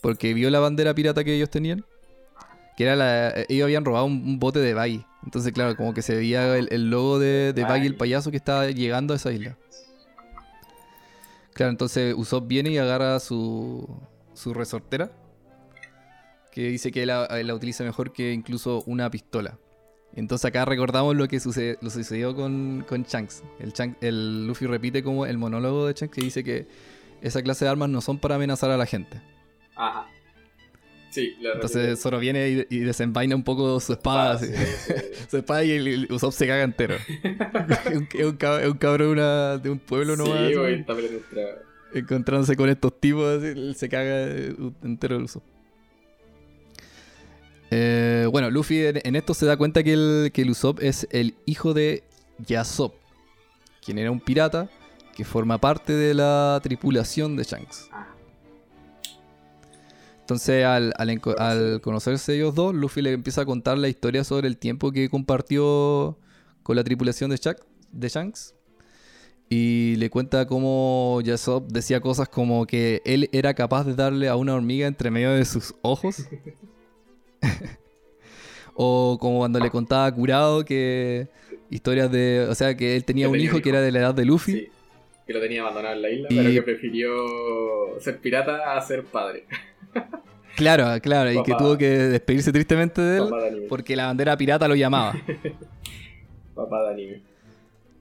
Porque 0.00 0.34
vio 0.34 0.50
la 0.50 0.58
bandera 0.58 0.94
pirata 0.94 1.22
que 1.22 1.34
ellos 1.34 1.50
tenían. 1.50 1.84
Que 2.76 2.84
era 2.84 2.96
la. 2.96 3.32
Ellos 3.48 3.64
habían 3.64 3.84
robado 3.84 4.06
un, 4.06 4.14
un 4.26 4.38
bote 4.38 4.58
de 4.58 4.74
Baggy. 4.74 5.04
Entonces, 5.22 5.52
claro, 5.52 5.76
como 5.76 5.94
que 5.94 6.02
se 6.02 6.16
veía 6.16 6.56
el, 6.56 6.68
el 6.72 6.90
logo 6.90 7.18
de, 7.18 7.52
de 7.52 7.62
Baggy, 7.62 7.86
el 7.86 7.96
payaso 7.96 8.30
que 8.30 8.36
estaba 8.36 8.68
llegando 8.70 9.14
a 9.14 9.16
esa 9.16 9.32
isla. 9.32 9.56
Claro, 11.54 11.70
entonces 11.70 12.14
Usopp 12.16 12.48
viene 12.48 12.70
y 12.70 12.78
agarra 12.78 13.20
su, 13.20 13.88
su 14.34 14.52
resortera. 14.52 15.12
Que 16.52 16.68
dice 16.68 16.90
que 16.90 17.06
la, 17.06 17.26
la 17.42 17.54
utiliza 17.54 17.84
mejor 17.84 18.12
que 18.12 18.32
incluso 18.32 18.82
una 18.86 19.10
pistola. 19.10 19.58
Entonces 20.16 20.44
acá 20.44 20.64
recordamos 20.64 21.16
lo 21.16 21.26
que 21.28 21.40
sucede- 21.40 21.76
lo 21.80 21.90
sucedió 21.90 22.34
con, 22.36 22.84
con 22.88 23.02
Shanks. 23.02 23.42
El, 23.58 23.72
Shanks- 23.72 23.96
el 24.00 24.46
Luffy 24.46 24.66
repite 24.66 25.02
como 25.02 25.26
el 25.26 25.38
monólogo 25.38 25.86
de 25.86 25.94
Shanks 25.94 26.14
que 26.14 26.20
dice 26.22 26.44
que 26.44 26.66
esa 27.20 27.42
clase 27.42 27.64
de 27.64 27.70
armas 27.70 27.88
no 27.88 28.00
son 28.00 28.18
para 28.18 28.36
amenazar 28.36 28.70
a 28.70 28.76
la 28.76 28.86
gente. 28.86 29.20
Ajá. 29.74 30.06
Sí, 31.10 31.34
la 31.40 31.52
Entonces 31.52 32.00
Zoro 32.00 32.18
viene 32.18 32.48
y, 32.48 32.66
y 32.76 32.78
desenvaina 32.80 33.36
un 33.36 33.44
poco 33.44 33.78
su 33.78 33.92
espada. 33.92 34.32
Ah, 34.32 34.34
así. 34.34 34.46
sí, 34.46 34.54
sí. 34.86 34.92
Su 35.30 35.36
espada 35.38 35.62
y 35.64 35.70
el, 35.70 35.86
el 35.86 36.12
Usopp 36.12 36.32
se 36.32 36.46
caga 36.46 36.64
entero. 36.64 36.96
es, 37.14 37.96
un, 37.96 38.08
es 38.12 38.74
cabrón 38.80 39.16
de, 39.62 39.70
un 39.70 39.78
pueblo 39.78 40.16
nomás. 40.16 40.48
Sí, 40.48 40.54
encontrándose 41.94 42.56
con 42.56 42.68
estos 42.68 43.00
tipos, 43.00 43.40
se 43.76 43.88
caga 43.88 44.26
entero 44.82 45.16
el 45.16 45.22
Usopp. 45.24 45.44
Eh, 47.76 48.28
bueno, 48.30 48.52
Luffy 48.52 48.86
en, 48.86 49.00
en 49.02 49.16
esto 49.16 49.34
se 49.34 49.46
da 49.46 49.56
cuenta 49.56 49.82
que 49.82 49.94
el, 49.94 50.30
que 50.32 50.42
el 50.42 50.50
Usopp 50.50 50.80
es 50.80 51.08
el 51.10 51.34
hijo 51.44 51.74
de 51.74 52.04
Yasop, 52.46 52.94
quien 53.84 53.98
era 53.98 54.12
un 54.12 54.20
pirata 54.20 54.70
que 55.16 55.24
forma 55.24 55.58
parte 55.58 55.92
de 55.92 56.14
la 56.14 56.60
tripulación 56.62 57.34
de 57.34 57.42
Shanks. 57.42 57.90
Entonces, 60.20 60.64
al, 60.64 60.94
al 60.96 61.80
conocerse 61.80 62.36
ellos 62.36 62.54
dos, 62.54 62.72
Luffy 62.76 63.02
le 63.02 63.10
empieza 63.10 63.40
a 63.40 63.44
contar 63.44 63.76
la 63.76 63.88
historia 63.88 64.22
sobre 64.22 64.46
el 64.46 64.56
tiempo 64.56 64.92
que 64.92 65.10
compartió 65.10 66.16
con 66.62 66.76
la 66.76 66.84
tripulación 66.84 67.30
de, 67.30 67.56
de 67.90 68.08
Shanks. 68.08 68.54
y 69.50 69.96
le 69.96 70.10
cuenta 70.10 70.46
cómo 70.46 71.20
Yasop 71.24 71.72
decía 71.72 72.00
cosas 72.00 72.28
como 72.28 72.68
que 72.68 73.02
él 73.04 73.28
era 73.32 73.52
capaz 73.54 73.82
de 73.82 73.96
darle 73.96 74.28
a 74.28 74.36
una 74.36 74.54
hormiga 74.54 74.86
entre 74.86 75.10
medio 75.10 75.32
de 75.32 75.44
sus 75.44 75.74
ojos. 75.82 76.18
o 78.74 79.18
como 79.20 79.38
cuando 79.38 79.60
le 79.60 79.70
contaba 79.70 80.10
curado 80.12 80.64
que 80.64 81.28
historias 81.70 82.10
de, 82.10 82.46
o 82.48 82.54
sea, 82.54 82.76
que 82.76 82.96
él 82.96 83.04
tenía 83.04 83.24
Que 83.24 83.28
un 83.28 83.32
tenía 83.34 83.46
hijo 83.46 83.56
un 83.56 83.62
que 83.62 83.68
era 83.68 83.80
de 83.80 83.92
la 83.92 83.98
edad 84.00 84.14
de 84.14 84.24
Luffy. 84.24 84.52
Sí, 84.52 84.68
que 85.26 85.32
lo 85.32 85.40
tenía 85.40 85.62
abandonado 85.62 85.94
en 85.94 86.02
la 86.02 86.10
isla, 86.10 86.28
Y- 86.30 86.36
pero 86.36 86.50
que 86.50 86.62
prefirió 86.62 87.14
ser 88.00 88.18
pirata 88.18 88.76
a 88.76 88.80
ser 88.80 89.04
padre. 89.04 89.46
Claro, 90.56 90.86
claro, 91.02 91.32
y 91.32 91.42
que 91.42 91.52
tuvo 91.56 91.76
que 91.76 91.88
despedirse 91.88 92.52
tristemente 92.52 93.00
de 93.02 93.18
él 93.18 93.24
de 93.24 93.66
porque 93.68 93.96
la 93.96 94.06
bandera 94.06 94.36
pirata 94.36 94.68
lo 94.68 94.76
llamaba. 94.76 95.12
Papá 96.54 96.84
de 96.84 96.90
anime. 96.92 97.22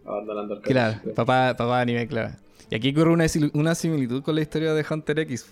Abandonando 0.05 0.53
el 0.53 0.61
Claro, 0.61 0.99
papá, 1.15 1.55
papá 1.57 1.77
de 1.77 1.81
anime, 1.81 2.07
claro. 2.07 2.35
Y 2.69 2.75
aquí 2.75 2.91
ocurre 2.91 3.09
una, 3.09 3.25
una 3.53 3.73
similitud 3.73 4.21
con 4.21 4.35
la 4.35 4.41
historia 4.41 4.73
de 4.75 4.85
Hunter 4.87 5.17
X. 5.21 5.51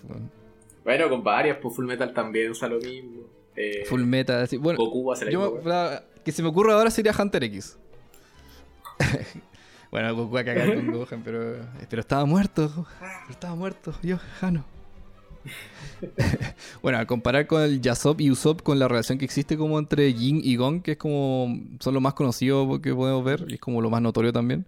Bueno, 0.83 1.09
con 1.09 1.23
varias, 1.23 1.57
pues 1.59 1.75
Full 1.75 1.85
Metal 1.87 2.13
también 2.13 2.51
usa 2.51 2.67
lo 2.67 2.77
mismo. 2.77 3.20
Eh, 3.55 3.83
Full 3.87 4.03
Metal, 4.03 4.41
así. 4.43 4.57
Bueno, 4.57 4.77
Goku 4.79 5.11
hace 5.11 5.25
la 5.25 5.31
yo 5.31 5.39
misma 5.39 5.55
me- 5.63 5.69
wea. 5.69 5.91
la- 5.91 6.03
que 6.23 6.31
se 6.31 6.41
me 6.43 6.49
ocurre 6.49 6.71
ahora 6.73 6.89
sería 6.91 7.13
Hunter 7.17 7.43
X. 7.45 7.77
bueno, 9.91 10.15
Goku 10.15 10.37
a 10.37 10.43
cagar 10.43 10.75
con 10.75 10.91
Gohan, 10.91 11.21
pero, 11.23 11.55
pero 11.89 11.99
estaba 12.01 12.25
muerto. 12.25 12.85
Pero 12.99 13.31
estaba 13.31 13.55
muerto, 13.55 13.93
yo, 14.03 14.17
Jano. 14.39 14.63
bueno, 16.83 16.99
al 16.99 17.07
comparar 17.07 17.47
con 17.47 17.61
el 17.63 17.81
Yasop 17.81 18.21
y 18.21 18.29
Usopp 18.29 18.61
con 18.61 18.77
la 18.77 18.87
relación 18.87 19.17
que 19.17 19.25
existe 19.25 19.57
como 19.57 19.79
entre 19.79 20.13
Jin 20.13 20.39
y 20.43 20.55
Gon, 20.55 20.81
que 20.81 20.91
es 20.91 20.97
como 20.97 21.57
son 21.79 21.93
lo 21.95 22.01
más 22.01 22.13
conocido 22.13 22.79
que 22.81 22.93
podemos 22.93 23.23
ver 23.23 23.45
y 23.47 23.55
es 23.55 23.59
como 23.59 23.81
lo 23.81 23.89
más 23.89 24.01
notorio 24.01 24.31
también. 24.31 24.65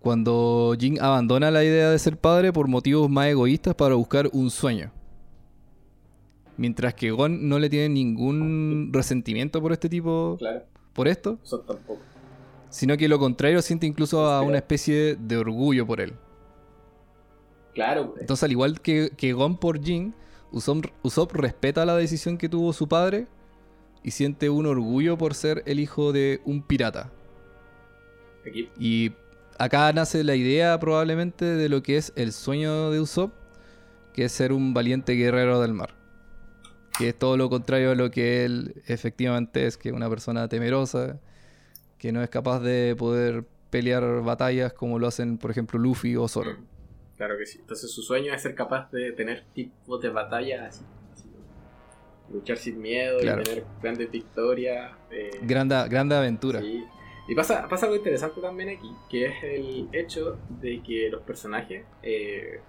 Cuando 0.00 0.74
Jin 0.78 1.00
abandona 1.00 1.50
la 1.50 1.62
idea 1.62 1.90
de 1.90 1.98
ser 1.98 2.16
padre 2.16 2.52
por 2.52 2.66
motivos 2.68 3.08
más 3.08 3.26
egoístas 3.28 3.74
para 3.74 3.94
buscar 3.94 4.28
un 4.32 4.50
sueño. 4.50 4.90
Mientras 6.60 6.92
que 6.92 7.10
Gon 7.10 7.48
no 7.48 7.58
le 7.58 7.70
tiene 7.70 7.88
ningún 7.88 8.90
resentimiento 8.92 9.62
por 9.62 9.72
este 9.72 9.88
tipo, 9.88 10.36
Claro, 10.38 10.62
por 10.92 11.08
esto, 11.08 11.38
eso 11.42 11.60
tampoco. 11.60 12.02
sino 12.68 12.98
que 12.98 13.08
lo 13.08 13.18
contrario 13.18 13.62
siente 13.62 13.86
incluso 13.86 14.26
a 14.26 14.42
una 14.42 14.58
especie 14.58 15.16
de 15.16 15.38
orgullo 15.38 15.86
por 15.86 16.02
él. 16.02 16.12
Claro, 17.72 18.10
pues. 18.10 18.20
Entonces, 18.20 18.44
al 18.44 18.50
igual 18.50 18.78
que, 18.82 19.10
que 19.16 19.32
Gon 19.32 19.56
por 19.56 19.82
Jin, 19.82 20.12
Usopp, 20.52 20.84
Usopp 21.02 21.32
respeta 21.32 21.86
la 21.86 21.96
decisión 21.96 22.36
que 22.36 22.50
tuvo 22.50 22.74
su 22.74 22.86
padre 22.86 23.26
y 24.02 24.10
siente 24.10 24.50
un 24.50 24.66
orgullo 24.66 25.16
por 25.16 25.32
ser 25.32 25.62
el 25.64 25.80
hijo 25.80 26.12
de 26.12 26.42
un 26.44 26.60
pirata. 26.62 27.10
aquí 28.46 28.68
Y 28.78 29.12
acá 29.58 29.90
nace 29.94 30.24
la 30.24 30.34
idea 30.34 30.78
probablemente 30.78 31.46
de 31.46 31.70
lo 31.70 31.82
que 31.82 31.96
es 31.96 32.12
el 32.16 32.32
sueño 32.32 32.90
de 32.90 33.00
Usopp, 33.00 33.32
que 34.12 34.26
es 34.26 34.32
ser 34.32 34.52
un 34.52 34.74
valiente 34.74 35.14
guerrero 35.14 35.58
del 35.62 35.72
mar. 35.72 35.99
Que 36.98 37.10
es 37.10 37.18
todo 37.18 37.36
lo 37.36 37.48
contrario 37.48 37.92
a 37.92 37.94
lo 37.94 38.10
que 38.10 38.44
él 38.44 38.82
efectivamente 38.86 39.66
es, 39.66 39.76
que 39.76 39.88
es 39.90 39.94
una 39.94 40.08
persona 40.10 40.48
temerosa, 40.48 41.18
que 41.98 42.12
no 42.12 42.22
es 42.22 42.28
capaz 42.30 42.60
de 42.60 42.94
poder 42.96 43.44
pelear 43.70 44.22
batallas 44.22 44.72
como 44.72 44.98
lo 44.98 45.06
hacen, 45.06 45.38
por 45.38 45.50
ejemplo, 45.50 45.78
Luffy 45.78 46.16
o 46.16 46.26
Zoro. 46.28 46.56
Claro 47.16 47.36
que 47.38 47.46
sí. 47.46 47.58
Entonces 47.60 47.90
su 47.92 48.02
sueño 48.02 48.32
es 48.34 48.42
ser 48.42 48.54
capaz 48.54 48.90
de 48.90 49.12
tener 49.12 49.44
tipos 49.54 50.00
de 50.00 50.08
batallas 50.08 50.60
así. 50.76 50.84
así, 51.12 51.28
luchar 52.32 52.56
sin 52.58 52.80
miedo 52.80 53.18
Claro. 53.20 53.42
y 53.42 53.44
tener 53.44 53.64
grandes 53.82 54.10
victorias. 54.10 54.92
eh, 55.10 55.30
Grande, 55.42 55.76
grande 55.88 56.14
aventura. 56.16 56.60
sí. 56.60 56.84
Y 57.28 57.34
pasa, 57.36 57.68
pasa 57.68 57.86
algo 57.86 57.96
interesante 57.96 58.40
también 58.40 58.70
aquí, 58.70 58.90
que 59.08 59.26
es 59.26 59.34
el 59.44 59.88
hecho 59.92 60.38
de 60.60 60.82
que 60.82 61.08
los 61.10 61.22
personajes 61.22 61.84
eh, 62.02 62.60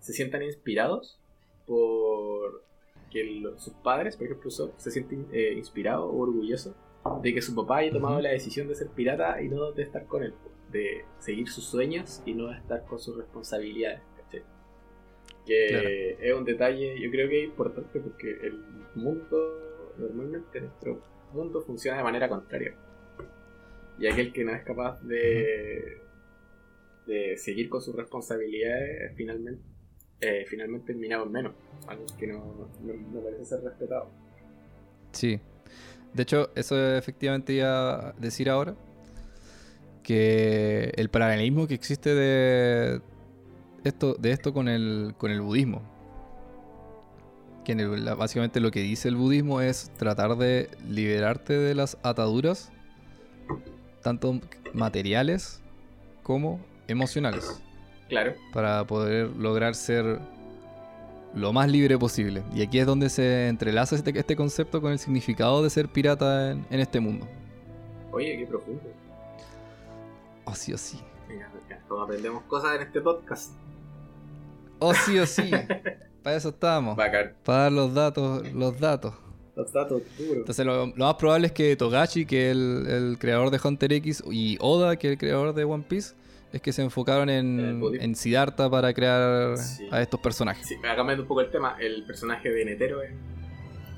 se 0.00 0.12
sientan 0.12 0.42
inspirados 0.42 1.18
por 1.66 2.62
que 3.10 3.42
sus 3.58 3.72
padres, 3.74 4.16
por 4.16 4.26
ejemplo, 4.26 4.48
Usopp, 4.48 4.78
se 4.78 4.90
sienten 4.90 5.26
eh, 5.32 5.54
inspirados 5.56 6.04
o 6.04 6.16
orgullosos 6.16 6.74
de 7.22 7.34
que 7.34 7.42
su 7.42 7.54
papá 7.54 7.78
haya 7.78 7.92
tomado 7.92 8.20
la 8.20 8.30
decisión 8.30 8.68
de 8.68 8.74
ser 8.74 8.88
pirata 8.88 9.40
y 9.42 9.48
no 9.48 9.72
de 9.72 9.82
estar 9.82 10.06
con 10.06 10.22
él, 10.22 10.34
de 10.70 11.04
seguir 11.18 11.48
sus 11.48 11.64
sueños 11.64 12.22
y 12.26 12.34
no 12.34 12.48
de 12.48 12.56
estar 12.58 12.84
con 12.84 12.98
sus 12.98 13.16
responsabilidades. 13.16 14.00
¿cachai? 14.16 14.42
Que 15.46 15.66
Claro. 15.68 15.88
es 16.20 16.34
un 16.34 16.44
detalle, 16.44 17.00
yo 17.00 17.10
creo 17.10 17.28
que 17.28 17.42
es 17.42 17.48
importante 17.48 18.00
porque 18.00 18.30
el 18.42 18.60
mundo, 18.94 19.92
normalmente 19.98 20.60
nuestro 20.60 21.02
mundo 21.32 21.62
funciona 21.62 21.96
de 21.98 22.04
manera 22.04 22.28
contraria. 22.28 22.74
Y 23.98 24.06
aquel 24.06 24.32
que 24.32 24.44
no 24.44 24.52
es 24.54 24.62
capaz 24.62 25.00
de, 25.02 25.98
de 27.06 27.36
seguir 27.36 27.68
con 27.68 27.80
sus 27.82 27.94
responsabilidades 27.94 29.12
finalmente, 29.16 29.62
eh, 30.20 30.44
finalmente 30.48 30.88
terminado 30.88 31.24
en 31.24 31.32
menos. 31.32 31.52
Algo 31.86 32.04
que 32.18 32.26
no, 32.26 32.38
no, 32.82 33.20
parece 33.22 33.44
ser 33.44 33.62
respetado. 33.62 34.08
Sí. 35.12 35.40
De 36.12 36.22
hecho, 36.22 36.50
eso 36.54 36.96
efectivamente 36.96 37.54
iba 37.54 38.08
a 38.08 38.12
decir 38.12 38.50
ahora. 38.50 38.74
Que 40.02 40.92
el 40.96 41.08
paralelismo 41.08 41.66
que 41.66 41.74
existe 41.74 42.14
de 42.14 43.00
esto, 43.84 44.14
de 44.14 44.32
esto 44.32 44.52
con 44.52 44.68
el, 44.68 45.14
con 45.18 45.30
el 45.30 45.40
budismo. 45.40 45.82
Que 47.64 47.74
básicamente 48.16 48.60
lo 48.60 48.70
que 48.70 48.80
dice 48.80 49.08
el 49.08 49.16
budismo 49.16 49.60
es 49.60 49.90
tratar 49.96 50.36
de 50.36 50.68
liberarte 50.88 51.56
de 51.56 51.74
las 51.74 51.96
ataduras, 52.02 52.72
tanto 54.02 54.40
materiales 54.72 55.60
como 56.22 56.60
emocionales 56.88 57.62
Claro, 58.10 58.34
para 58.52 58.84
poder 58.86 59.28
lograr 59.36 59.74
ser 59.74 60.18
lo 61.34 61.52
más 61.52 61.70
libre 61.70 61.96
posible. 61.96 62.42
Y 62.54 62.60
aquí 62.60 62.78
es 62.78 62.86
donde 62.86 63.08
se 63.08 63.48
entrelaza 63.48 63.94
este, 63.94 64.18
este 64.18 64.36
concepto 64.36 64.80
con 64.82 64.92
el 64.92 64.98
significado 64.98 65.62
de 65.62 65.70
ser 65.70 65.88
pirata 65.88 66.50
en, 66.50 66.66
en 66.70 66.80
este 66.80 67.00
mundo. 67.00 67.26
oye, 68.12 68.36
qué 68.36 68.46
profundo. 68.46 68.82
Oh, 70.44 70.54
sí, 70.54 70.72
o 70.72 70.78
sí. 70.78 70.98
Venga, 71.28 71.48
venga, 71.54 71.80
como 71.86 72.02
aprendemos 72.02 72.42
cosas 72.44 72.74
en 72.76 72.82
este 72.82 73.00
podcast. 73.00 73.52
Oh, 74.80 74.92
sí, 74.92 75.18
o 75.18 75.26
sí. 75.26 75.50
Para 76.22 76.36
eso 76.36 76.48
estábamos. 76.48 76.96
Bacán. 76.96 77.34
Para 77.44 77.58
dar 77.62 77.72
los 77.72 77.94
datos, 77.94 78.52
los 78.52 78.78
datos. 78.80 79.14
Los 79.54 79.72
datos 79.72 80.02
duros. 80.18 80.36
Entonces 80.38 80.66
lo, 80.66 80.86
lo 80.86 81.04
más 81.04 81.14
probable 81.14 81.46
es 81.46 81.52
que 81.52 81.76
Togashi, 81.76 82.26
que 82.26 82.50
es 82.50 82.56
el, 82.56 82.86
el 82.88 83.18
creador 83.18 83.50
de 83.50 83.60
Hunter 83.62 83.92
X, 83.92 84.24
y 84.30 84.56
Oda, 84.60 84.96
que 84.96 85.08
es 85.08 85.12
el 85.12 85.18
creador 85.18 85.54
de 85.54 85.64
One 85.64 85.84
Piece, 85.86 86.14
es 86.52 86.60
que 86.62 86.72
se 86.72 86.82
enfocaron 86.82 87.28
En 87.30 87.80
en, 88.00 88.14
Siddhartha 88.14 88.68
para 88.70 88.92
crear 88.92 89.56
Sí. 89.56 89.88
a 89.90 90.00
estos 90.02 90.20
personajes. 90.20 90.66
Sí, 90.66 90.76
cambiando 90.80 91.22
un 91.22 91.28
poco 91.28 91.40
el 91.42 91.50
tema, 91.50 91.76
el 91.80 92.04
personaje 92.04 92.50
de 92.50 92.64
Netero 92.64 93.02
en, 93.02 93.16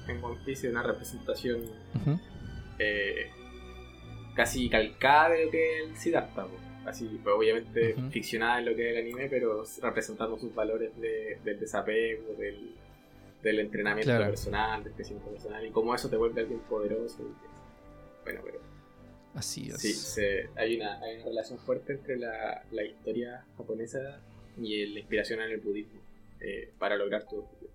en 0.09 0.23
One 0.23 0.39
Piece 0.45 0.67
es 0.67 0.73
una 0.73 0.83
representación 0.83 1.63
eh, 2.79 3.31
casi 4.35 4.69
calcada 4.69 5.31
de 5.31 5.45
lo 5.47 5.51
que 5.51 5.79
es 5.83 5.89
el 5.91 5.97
Siddhartha. 5.97 6.47
Así, 6.87 7.21
pues, 7.23 7.35
obviamente 7.37 7.95
Ujú. 7.97 8.11
ficcionada 8.11 8.59
en 8.59 8.65
lo 8.67 8.75
que 8.75 8.91
es 8.91 8.97
el 8.97 9.03
anime, 9.05 9.29
pero 9.29 9.63
representando 9.83 10.37
sus 10.39 10.53
valores 10.55 10.91
de- 11.01 11.39
del 11.45 11.61
desapego, 11.61 12.35
del, 12.37 12.75
del 13.43 13.61
entrenamiento 13.61 14.11
Claro. 14.11 14.31
personal, 14.31 14.83
del 14.83 14.93
crecimiento 14.95 15.31
personal, 15.31 15.65
y 15.65 15.71
cómo 15.71 15.95
eso 15.95 16.11
te 16.11 16.17
vuelve 16.17 16.41
alguien 16.41 16.59
poderoso. 16.69 17.23
y- 17.23 18.25
Bueno, 18.25 18.41
pero 18.45 18.59
Así 19.35 19.69
es. 19.71 19.81
sí, 19.81 19.93
se- 19.95 20.51
hay, 20.57 20.77
una, 20.77 21.01
hay 21.01 21.17
una 21.17 21.25
relación 21.25 21.59
fuerte 21.59 21.95
entre 21.95 22.17
la, 22.19 22.63
la 22.71 22.85
historia 22.85 23.45
japonesa 23.57 24.21
y 24.61 24.87
la 24.87 24.99
inspiración 25.01 25.41
en 25.41 25.51
el 25.53 25.61
budismo 25.61 26.01
eh, 26.41 26.71
para 26.79 26.97
lograr 26.97 27.23
objetivo. 27.23 27.71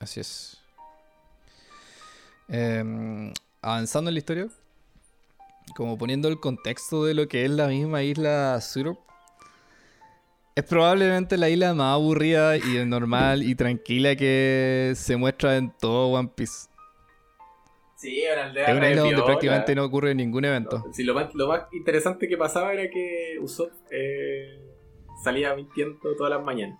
Así 0.00 0.20
es. 0.20 0.60
Em, 2.48 3.32
avanzando 3.62 4.10
en 4.10 4.14
la 4.14 4.18
historia, 4.18 4.48
como 5.76 5.96
poniendo 5.96 6.28
el 6.28 6.40
contexto 6.40 7.04
de 7.04 7.14
lo 7.14 7.28
que 7.28 7.44
es 7.44 7.50
la 7.50 7.68
misma 7.68 8.02
isla 8.02 8.60
Syrup, 8.60 8.98
es 10.56 10.64
probablemente 10.64 11.36
la 11.36 11.48
isla 11.48 11.74
más 11.74 11.94
aburrida 11.94 12.56
y 12.56 12.84
normal 12.84 13.42
y 13.42 13.54
tranquila 13.54 14.14
que 14.14 14.92
se 14.94 15.16
muestra 15.16 15.56
en 15.56 15.70
todo 15.78 16.08
One 16.08 16.30
Piece. 16.34 16.68
Sí, 18.04 18.22
una 18.30 18.44
aldea 18.44 18.66
Es 18.66 18.76
una 18.76 18.90
isla 18.90 19.02
donde 19.02 19.22
prácticamente 19.22 19.74
no 19.74 19.84
ocurre 19.84 20.14
ningún 20.14 20.44
evento. 20.44 20.84
Sí, 20.92 21.04
lo, 21.04 21.14
más, 21.14 21.34
lo 21.34 21.48
más 21.48 21.62
interesante 21.72 22.28
que 22.28 22.36
pasaba 22.36 22.74
era 22.74 22.90
que 22.90 23.38
Usopp 23.40 23.72
eh, 23.90 24.60
salía 25.22 25.54
mintiendo 25.54 25.98
todas 26.18 26.30
las 26.30 26.44
mañanas. 26.44 26.78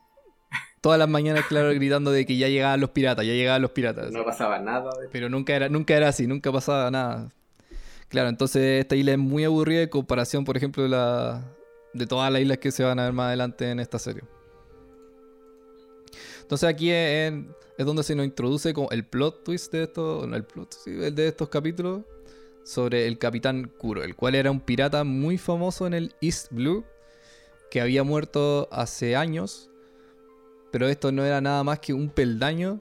Todas 0.83 0.99
las 0.99 1.09
mañanas, 1.09 1.47
claro, 1.47 1.69
gritando 1.75 2.13
de 2.13 2.27
que 2.27 2.37
ya 2.37 2.49
llegaban 2.49 2.79
los 2.79 2.91
piratas, 2.91 3.25
ya 3.25 3.33
llegaban 3.33 3.63
los 3.63 3.71
piratas. 3.71 4.13
No 4.13 4.23
pasaba 4.23 4.59
nada. 4.59 4.91
De... 5.01 5.09
Pero 5.09 5.31
nunca 5.31 5.57
era, 5.57 5.71
nunca 5.71 5.97
era 5.97 6.09
así, 6.09 6.27
nunca 6.27 6.53
pasaba 6.53 6.91
nada. 6.91 7.31
Claro, 8.09 8.29
entonces 8.29 8.83
esta 8.83 8.95
isla 8.95 9.13
es 9.13 9.19
muy 9.19 9.45
aburrida 9.45 9.81
en 9.81 9.89
comparación, 9.89 10.45
por 10.45 10.59
ejemplo, 10.59 10.83
de, 10.83 10.91
la, 10.91 11.43
de 11.95 12.07
todas 12.07 12.31
las 12.31 12.43
islas 12.43 12.59
que 12.59 12.71
se 12.71 12.85
van 12.85 12.99
a 12.99 13.05
ver 13.05 13.15
más 13.15 13.29
adelante 13.29 13.71
en 13.71 13.81
esta 13.81 13.99
serie. 13.99 14.25
Entonces 16.43 16.69
aquí 16.69 16.91
es, 16.91 17.33
es 17.77 17.87
donde 17.87 18.03
se 18.03 18.15
nos 18.15 18.25
introduce 18.27 18.73
como 18.73 18.91
el 18.91 19.05
plot 19.05 19.45
twist 19.45 19.73
de 19.73 19.85
estos, 19.85 20.27
no 20.29 20.37
el 20.37 20.45
plot, 20.45 20.73
sí, 20.73 20.91
el 20.91 21.15
de 21.15 21.29
estos 21.29 21.49
capítulos, 21.49 22.03
sobre 22.65 23.07
el 23.07 23.19
capitán 23.19 23.71
Kuro, 23.79 24.03
el 24.03 24.15
cual 24.15 24.35
era 24.35 24.51
un 24.51 24.61
pirata 24.61 25.05
muy 25.05 25.39
famoso 25.39 25.87
en 25.87 25.95
el 25.95 26.15
East 26.21 26.51
Blue, 26.51 26.85
que 27.71 27.81
había 27.81 28.05
muerto 28.05 28.69
hace 28.73 29.17
años, 29.17 29.71
pero 30.71 30.89
esto 30.89 31.13
no 31.13 31.25
era 31.25 31.41
nada 31.41 31.63
más 31.65 31.81
que 31.81 31.93
un 31.93 32.09
peldaño 32.09 32.81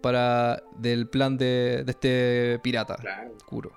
para 0.00 0.62
del 0.76 1.08
plan 1.08 1.38
de, 1.38 1.82
de 1.84 1.90
este 1.92 2.60
pirata, 2.62 2.96
Claro. 2.96 3.32
Kuro. 3.46 3.72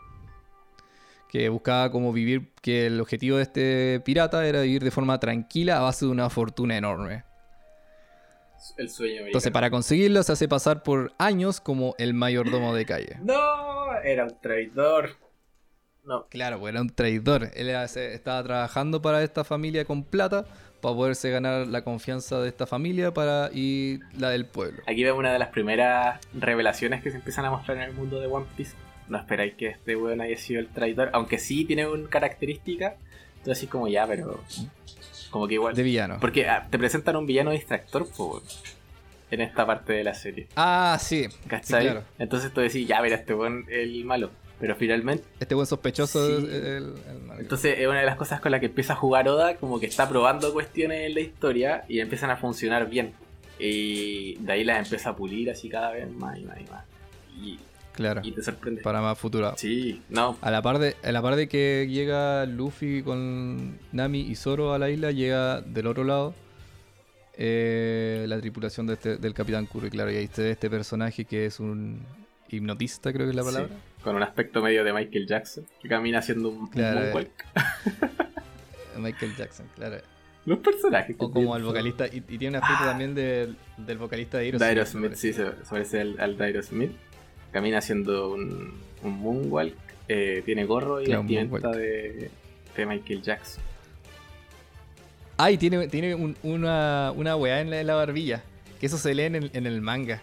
Que 1.30 1.50
buscaba 1.50 1.92
como 1.92 2.12
vivir, 2.14 2.52
que 2.62 2.88
el 2.88 3.00
objetivo 3.00 3.38
de 3.38 3.44
este 3.44 4.02
pirata 4.04 4.46
era 4.48 4.62
vivir 4.62 4.84
de 4.84 4.92
forma 4.92 5.20
tranquila 5.20 5.78
a 5.78 5.82
base 5.82 6.06
de 6.06 6.12
una 6.12 6.30
fortuna 6.30 6.78
enorme. 6.78 7.24
El 8.78 8.90
sueño 8.90 9.12
americano. 9.12 9.28
Entonces, 9.28 9.52
para 9.52 9.70
conseguirlo, 9.70 10.24
se 10.24 10.32
hace 10.32 10.48
pasar 10.48 10.84
por 10.84 11.14
años 11.18 11.62
como 11.62 11.96
el 11.98 12.14
mayordomo 12.14 12.74
de 12.74 12.86
calle. 12.86 13.18
No, 13.24 13.98
era 14.04 14.26
un 14.26 14.40
traidor. 14.42 15.12
No. 16.04 16.28
Claro, 16.30 16.60
pues 16.60 16.74
era 16.74 16.82
un 16.82 16.90
traidor. 16.90 17.50
Él 17.56 17.70
estaba 17.70 18.44
trabajando 18.44 19.02
para 19.02 19.24
esta 19.24 19.44
familia 19.44 19.86
con 19.86 20.04
plata 20.04 20.46
para 20.82 20.96
poderse 20.96 21.32
ganar 21.32 21.68
la 21.68 21.84
confianza 21.84 22.40
de 22.42 22.50
esta 22.50 22.68
familia 22.68 23.12
para 23.12 23.50
y 23.52 24.00
la 24.18 24.30
del 24.30 24.46
pueblo. 24.46 24.84
Aquí 24.88 25.04
vemos 25.04 25.20
una 25.20 25.34
de 25.34 25.40
las 25.40 25.50
primeras 25.50 26.20
revelaciones 26.34 27.02
que 27.02 27.10
se 27.10 27.18
empiezan 27.18 27.46
a 27.46 27.52
mostrar 27.52 27.78
en 27.78 27.84
el 27.84 27.94
mundo 27.94 28.20
de 28.20 28.28
One 28.28 28.46
Piece. 28.56 28.76
No 29.08 29.18
esperáis 29.18 29.56
que 29.56 29.68
este 29.68 29.96
weón 29.96 30.22
haya 30.22 30.38
sido 30.38 30.60
el 30.60 30.68
traidor, 30.68 31.10
aunque 31.14 31.40
sí 31.40 31.66
tiene 31.66 31.88
una 31.88 32.08
característica. 32.10 32.98
Entonces 33.38 33.58
así 33.58 33.68
como 33.68 33.88
ya, 33.88 34.06
pero 34.06 34.40
como 35.30 35.48
que 35.48 35.56
igual. 35.56 35.76
De 35.76 35.84
villano. 35.84 36.18
Porque 36.20 36.48
ah, 36.48 36.68
te 36.70 36.78
presentan 36.78 37.16
un 37.16 37.26
villano 37.26 37.52
distractor, 37.52 38.08
en 39.32 39.42
esta 39.42 39.66
parte 39.66 39.94
de 39.94 40.04
la 40.04 40.14
serie. 40.14 40.48
Ah, 40.56 40.98
sí. 41.00 41.28
¿Cachai? 41.48 41.82
Sí, 41.82 41.90
claro. 41.90 42.04
Entonces 42.20 42.54
tú 42.54 42.62
decís, 42.62 42.88
ya, 42.88 43.02
mira, 43.02 43.16
este 43.16 43.34
es 43.34 43.40
el 43.70 44.06
malo. 44.06 44.30
Pero 44.58 44.76
finalmente 44.78 45.26
Este 45.40 45.54
buen 45.54 45.68
sospechoso 45.68 46.26
Sí. 46.40 46.46
es 46.48 46.54
el, 46.54 46.94
el 47.10 47.22
malo. 47.28 47.42
Entonces 47.42 47.78
es 47.78 47.88
una 47.88 48.00
de 48.00 48.06
las 48.06 48.16
cosas 48.16 48.40
con 48.40 48.52
las 48.52 48.62
que 48.62 48.68
empieza 48.68 48.94
a 48.94 48.96
jugar 48.96 49.28
Oda, 49.28 49.58
como 49.58 49.80
que 49.82 49.86
está 49.86 50.08
probando 50.08 50.54
cuestiones 50.54 51.08
en 51.08 51.14
la 51.14 51.20
historia 51.20 51.84
y 51.90 52.00
empiezan 52.00 52.30
a 52.30 52.38
funcionar 52.38 52.90
bien. 52.90 53.14
Y 53.60 54.36
de 54.36 54.54
ahí 54.54 54.64
las 54.64 54.80
empieza 54.86 55.10
a 55.10 55.16
pulir 55.16 55.50
así 55.52 55.68
cada 55.70 55.92
vez 55.92 56.10
más 56.10 56.38
y 56.38 56.44
más 56.44 56.58
y 56.60 56.64
más. 56.72 56.86
Y, 57.38 57.60
claro. 57.96 58.22
y 58.24 58.32
te 58.32 58.42
sorprende. 58.44 58.82
Para 58.82 59.02
más 59.02 59.18
futuro. 59.18 59.54
Sí, 59.58 60.02
no, 60.10 60.38
A 60.42 60.52
la 60.52 60.62
par 60.62 60.80
de, 60.80 60.96
a 61.04 61.12
la 61.12 61.22
par 61.22 61.36
de 61.36 61.48
que 61.48 61.88
llega 61.90 62.46
Luffy 62.46 63.02
con 63.04 63.78
Nami 63.92 64.22
y 64.22 64.36
Zoro 64.36 64.74
a 64.74 64.80
la 64.80 64.90
isla, 64.90 65.12
llega 65.12 65.62
del 65.62 65.88
otro 65.88 66.04
lado 66.04 66.34
eh, 67.38 68.26
la 68.28 68.40
tripulación 68.40 68.88
de 68.88 68.94
este- 68.94 69.18
del 69.18 69.34
Capitán 69.34 69.66
Kuro. 69.66 69.88
Y 69.88 69.90
claro, 69.90 70.12
y 70.12 70.16
ahí 70.16 70.24
está 70.26 70.48
este 70.48 70.70
personaje 70.70 71.26
que 71.26 71.46
es 71.46 71.60
un 71.60 72.00
hipnotista, 72.50 73.12
creo 73.12 73.26
que 73.26 73.32
es 73.32 73.36
la 73.36 73.44
palabra. 73.44 73.68
sí, 73.70 74.04
con 74.04 74.16
un 74.16 74.24
aspecto 74.24 74.62
medio 74.62 74.84
de 74.84 74.94
Michael 74.94 75.28
Jackson, 75.28 75.66
que 75.82 75.90
camina 75.90 76.20
haciendo 76.20 76.50
un, 76.50 76.58
un 76.60 76.68
Claro, 76.68 77.00
moonwalk. 77.02 77.32
Michael 78.98 79.36
Jackson, 79.36 79.66
claro. 79.76 79.98
Los 80.46 80.60
personajes. 80.60 81.16
O 81.20 81.32
como 81.32 81.54
son- 81.56 81.64
vocalista, 81.66 82.08
y, 82.08 82.18
y 82.18 82.38
tiene 82.38 82.58
un 82.58 82.64
aspecto 82.64 82.86
también 82.86 83.16
del, 83.16 83.58
del 83.78 83.98
vocalista 83.98 84.38
de 84.38 84.44
De 84.52 84.64
Aerosmith. 84.64 85.06
Aerosmith, 85.06 85.14
sí, 85.16 85.34
se, 85.34 85.44
parece 85.70 86.02
al, 86.02 86.20
al 86.20 86.38
de 86.38 86.44
Aerosmith. 86.46 86.92
Camina 87.56 87.78
haciendo 87.78 88.34
un, 88.34 88.74
un 89.02 89.18
moonwalk, 89.22 89.74
eh, 90.10 90.42
tiene 90.44 90.66
gorro 90.66 91.02
y 91.02 91.06
Claro, 91.06 91.22
vestimenta 91.22 91.72
de, 91.72 92.30
de 92.76 92.86
Michael 92.86 93.22
Jackson. 93.22 93.64
Ah, 95.38 95.52
y 95.52 95.58
tiene, 95.58 95.88
tiene 95.88 96.16
un- 96.16 96.36
una, 96.44 97.14
una 97.16 97.38
weá 97.38 97.62
en 97.62 97.70
la, 97.70 97.80
en 97.80 97.88
la 97.88 97.96
barbilla. 97.96 98.44
Que 98.78 98.88
eso 98.88 98.98
se 98.98 99.16
lee 99.16 99.24
en 99.24 99.36
el, 99.36 99.52
en 99.54 99.66
el 99.68 99.80
manga. 99.80 100.22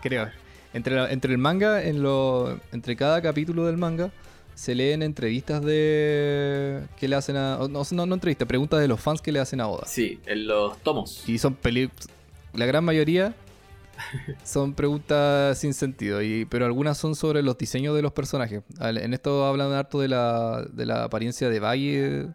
Creo. 0.00 0.28
Entre, 0.72 0.94
la- 0.94 1.10
entre 1.10 1.32
el 1.32 1.38
manga, 1.38 1.82
en 1.82 2.04
lo, 2.04 2.56
entre 2.70 2.94
cada 2.94 3.20
capítulo 3.20 3.66
del 3.66 3.76
manga, 3.76 4.12
se 4.54 4.76
leen 4.76 5.02
entrevistas 5.02 5.60
de. 5.64 6.82
que 7.00 7.08
le 7.08 7.16
hacen 7.16 7.34
a. 7.36 7.56
No, 7.68 7.82
no, 7.90 8.06
no 8.06 8.14
entrevistas, 8.14 8.46
preguntas 8.46 8.78
de 8.78 8.86
los 8.86 9.00
fans 9.00 9.20
que 9.20 9.32
le 9.32 9.40
hacen 9.40 9.60
a 9.60 9.66
Oda. 9.66 9.88
Sí, 9.88 10.20
en 10.26 10.46
los 10.46 10.78
tomos. 10.84 11.28
Y 11.28 11.38
son 11.38 11.54
películas. 11.56 12.08
La 12.54 12.64
gran 12.66 12.84
mayoría 12.84 13.34
son 14.44 14.74
preguntas 14.74 15.58
sin 15.58 15.74
sentido, 15.74 16.22
y, 16.22 16.44
pero 16.46 16.64
algunas 16.66 16.98
son 16.98 17.14
sobre 17.14 17.42
los 17.42 17.56
diseños 17.58 17.94
de 17.94 18.02
los 18.02 18.12
personajes. 18.12 18.62
En 18.80 19.14
esto 19.14 19.44
hablan 19.44 19.72
harto 19.72 20.00
de 20.00 20.08
la, 20.08 20.64
de 20.72 20.86
la 20.86 21.04
apariencia 21.04 21.48
de 21.48 21.60
Valle. 21.60 22.28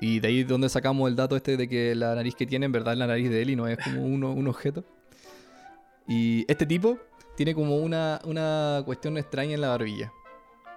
Y 0.00 0.20
de 0.20 0.28
ahí 0.28 0.40
es 0.42 0.48
donde 0.48 0.68
sacamos 0.68 1.08
el 1.10 1.16
dato 1.16 1.34
este 1.34 1.56
de 1.56 1.68
que 1.68 1.94
la 1.96 2.14
nariz 2.14 2.36
que 2.36 2.46
tiene 2.46 2.66
en 2.66 2.72
verdad 2.72 2.92
es 2.92 2.98
la 3.00 3.08
nariz 3.08 3.28
de 3.30 3.42
él 3.42 3.50
y 3.50 3.56
no 3.56 3.66
es 3.66 3.78
como 3.82 4.04
uno- 4.04 4.32
un 4.32 4.46
objeto. 4.46 4.84
Y 6.06 6.44
este 6.48 6.66
tipo 6.66 6.98
tiene 7.36 7.54
como 7.54 7.76
una, 7.78 8.20
una 8.24 8.82
cuestión 8.84 9.18
extraña 9.18 9.54
en 9.54 9.60
la 9.60 9.68
barbilla. 9.70 10.12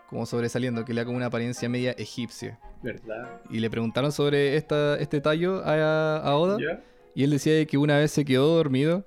Como 0.10 0.26
sobresaliendo, 0.26 0.84
que 0.84 0.94
le 0.94 1.02
da 1.02 1.06
como 1.06 1.18
una 1.18 1.28
apariencia 1.28 1.70
media 1.70 1.92
egipcia. 1.92 2.60
¿Verdad? 2.82 3.42
Y 3.50 3.60
le 3.60 3.70
preguntaron 3.70 4.12
sobre 4.12 4.58
esta, 4.58 4.98
este 4.98 5.22
tallo 5.22 5.62
a, 5.64 6.18
a 6.18 6.36
Oda. 6.36 6.58
Y 7.14 7.24
él 7.24 7.30
decía 7.30 7.64
que 7.66 7.78
una 7.78 7.98
vez 7.98 8.12
se 8.12 8.26
quedó 8.26 8.56
dormido 8.56 9.06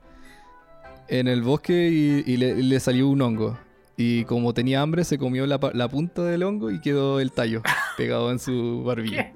en 1.08 1.28
el 1.28 1.42
bosque 1.42 1.88
y, 1.90 2.24
y 2.26 2.36
le, 2.36 2.54
le 2.62 2.80
salió 2.80 3.08
un 3.08 3.22
hongo. 3.22 3.58
Y 3.96 4.24
como 4.24 4.52
tenía 4.54 4.80
hambre, 4.80 5.04
se 5.04 5.18
comió 5.18 5.46
la, 5.46 5.60
la 5.72 5.88
punta 5.88 6.22
del 6.24 6.42
hongo 6.42 6.70
y 6.70 6.80
quedó 6.80 7.20
el 7.20 7.30
tallo 7.32 7.62
pegado 7.96 8.30
en 8.30 8.38
su 8.38 8.82
barbilla. 8.84 9.32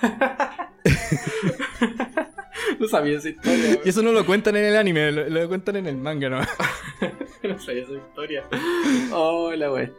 no 2.78 2.86
sabía 2.88 3.18
esa 3.18 3.30
historia. 3.30 3.80
Y 3.84 3.88
eso 3.88 4.02
no 4.02 4.12
lo 4.12 4.24
cuentan 4.24 4.54
en 4.56 4.66
el 4.66 4.76
anime, 4.76 5.10
lo, 5.10 5.28
lo 5.28 5.48
cuentan 5.48 5.76
en 5.76 5.86
el 5.86 5.96
manga, 5.96 6.28
¿no? 6.28 6.40
no 7.42 7.58
sabía 7.58 7.82
esa 7.82 7.94
historia. 7.94 8.44
Oh, 9.12 9.52
la 9.52 9.72
wea. 9.72 9.90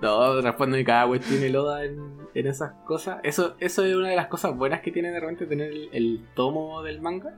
No, 0.00 0.40
responde 0.40 0.84
cada 0.84 1.08
cuestión 1.08 1.42
y 1.44 1.48
Loda 1.48 1.84
en, 1.84 1.98
en 2.34 2.46
esas 2.46 2.72
cosas. 2.86 3.18
Eso, 3.24 3.56
eso 3.58 3.84
es 3.84 3.96
una 3.96 4.10
de 4.10 4.16
las 4.16 4.28
cosas 4.28 4.56
buenas 4.56 4.80
que 4.80 4.92
tiene 4.92 5.10
de 5.10 5.18
repente 5.18 5.46
tener 5.46 5.72
el, 5.72 5.88
el 5.92 6.24
tomo 6.34 6.82
del 6.82 7.00
manga. 7.00 7.34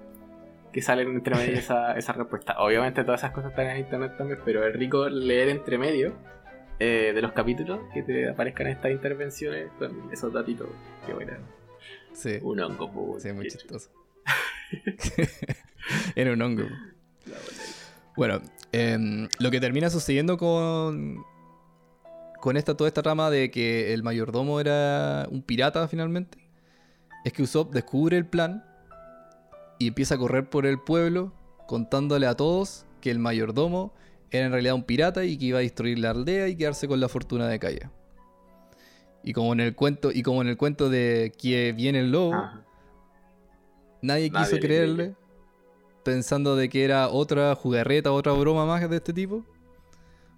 Que 0.73 0.83
salen 0.83 1.09
entre 1.09 1.35
medio 1.35 1.59
esa, 1.59 1.93
esa 1.99 2.13
respuesta. 2.13 2.57
Obviamente 2.59 3.03
todas 3.05 3.21
esas 3.21 3.33
cosas 3.33 3.51
están 3.51 3.69
en 3.69 3.79
internet 3.79 4.17
también, 4.17 4.41
pero 4.45 4.67
es 4.67 4.75
rico 4.75 5.09
leer 5.09 5.49
entre 5.49 5.79
medio 5.79 6.15
eh, 6.79 7.13
de 7.15 7.21
los 7.23 7.33
capítulos 7.33 7.81
que 7.93 8.03
te 8.03 8.31
aparezcan 8.31 8.67
estas 8.69 8.91
intervenciones 8.91 9.71
con 9.79 10.11
esos 10.13 10.33
datitos. 10.33 10.69
Qué 11.05 11.13
buena. 11.13 11.39
Sí, 12.13 12.39
Un 12.43 12.61
hongo, 12.61 13.19
sí, 13.19 13.33
muy 13.33 13.49
chistoso. 13.49 13.91
Era 16.17 16.33
un 16.33 16.43
hongo. 16.43 16.65
Bueno, 18.17 18.41
em, 18.73 19.29
lo 19.39 19.51
que 19.51 19.61
termina 19.61 19.91
sucediendo 19.91 20.37
con, 20.37 21.23
con 22.41 22.57
esta, 22.57 22.77
toda 22.77 22.89
esta 22.89 23.03
rama 23.03 23.31
de 23.31 23.51
que 23.51 23.93
el 23.93 24.03
mayordomo 24.03 24.61
era 24.61 25.27
un 25.31 25.43
pirata 25.43 25.87
finalmente, 25.87 26.39
es 27.25 27.33
que 27.33 27.43
Usopp 27.43 27.73
descubre 27.73 28.17
el 28.17 28.27
plan 28.27 28.65
y 29.81 29.89
empieza 29.89 30.15
a 30.15 30.19
correr 30.19 30.49
por 30.49 30.67
el 30.67 30.79
pueblo 30.79 31.33
contándole 31.67 32.29
a 32.29 32.37
todos 32.37 32.87
que 33.01 33.11
el 33.11 33.19
mayordomo 33.19 33.93
era 34.31 34.47
en 34.47 34.53
realidad 34.53 34.75
un 34.75 34.85
pirata 34.85 35.25
y 35.25 35.37
que 35.37 35.47
iba 35.47 35.59
a 35.59 35.63
destruir 35.63 35.99
la 35.99 36.11
aldea 36.11 36.47
y 36.47 36.55
quedarse 36.55 36.87
con 36.87 37.01
la 37.01 37.09
fortuna 37.09 37.49
de 37.49 37.59
Calle. 37.59 37.89
Y 39.25 39.33
como 39.33 39.53
en 39.53 39.61
el 39.61 39.75
cuento, 39.75 40.13
y 40.13 40.23
como 40.23 40.43
en 40.43 40.49
el 40.49 40.57
cuento 40.57 40.89
de 40.89 41.33
que 41.37 41.73
viene 41.73 42.01
el 42.01 42.13
lobo, 42.13 42.35
Ajá. 42.35 42.65
Nadie 44.03 44.31
quiso 44.31 44.55
le 44.55 44.61
creerle, 44.61 45.15
pensando 46.05 46.57
de 46.57 46.69
que 46.69 46.85
era 46.85 47.09
otra 47.09 47.55
jugarreta, 47.55 48.13
otra 48.13 48.33
broma 48.33 48.65
más 48.65 48.89
de 48.89 48.97
este 48.97 49.13
tipo. 49.13 49.45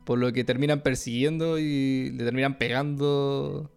Por 0.04 0.18
lo 0.18 0.32
que 0.32 0.42
terminan 0.42 0.80
persiguiendo 0.80 1.58
y 1.58 2.10
le 2.10 2.24
terminan 2.24 2.58
pegando. 2.58 3.70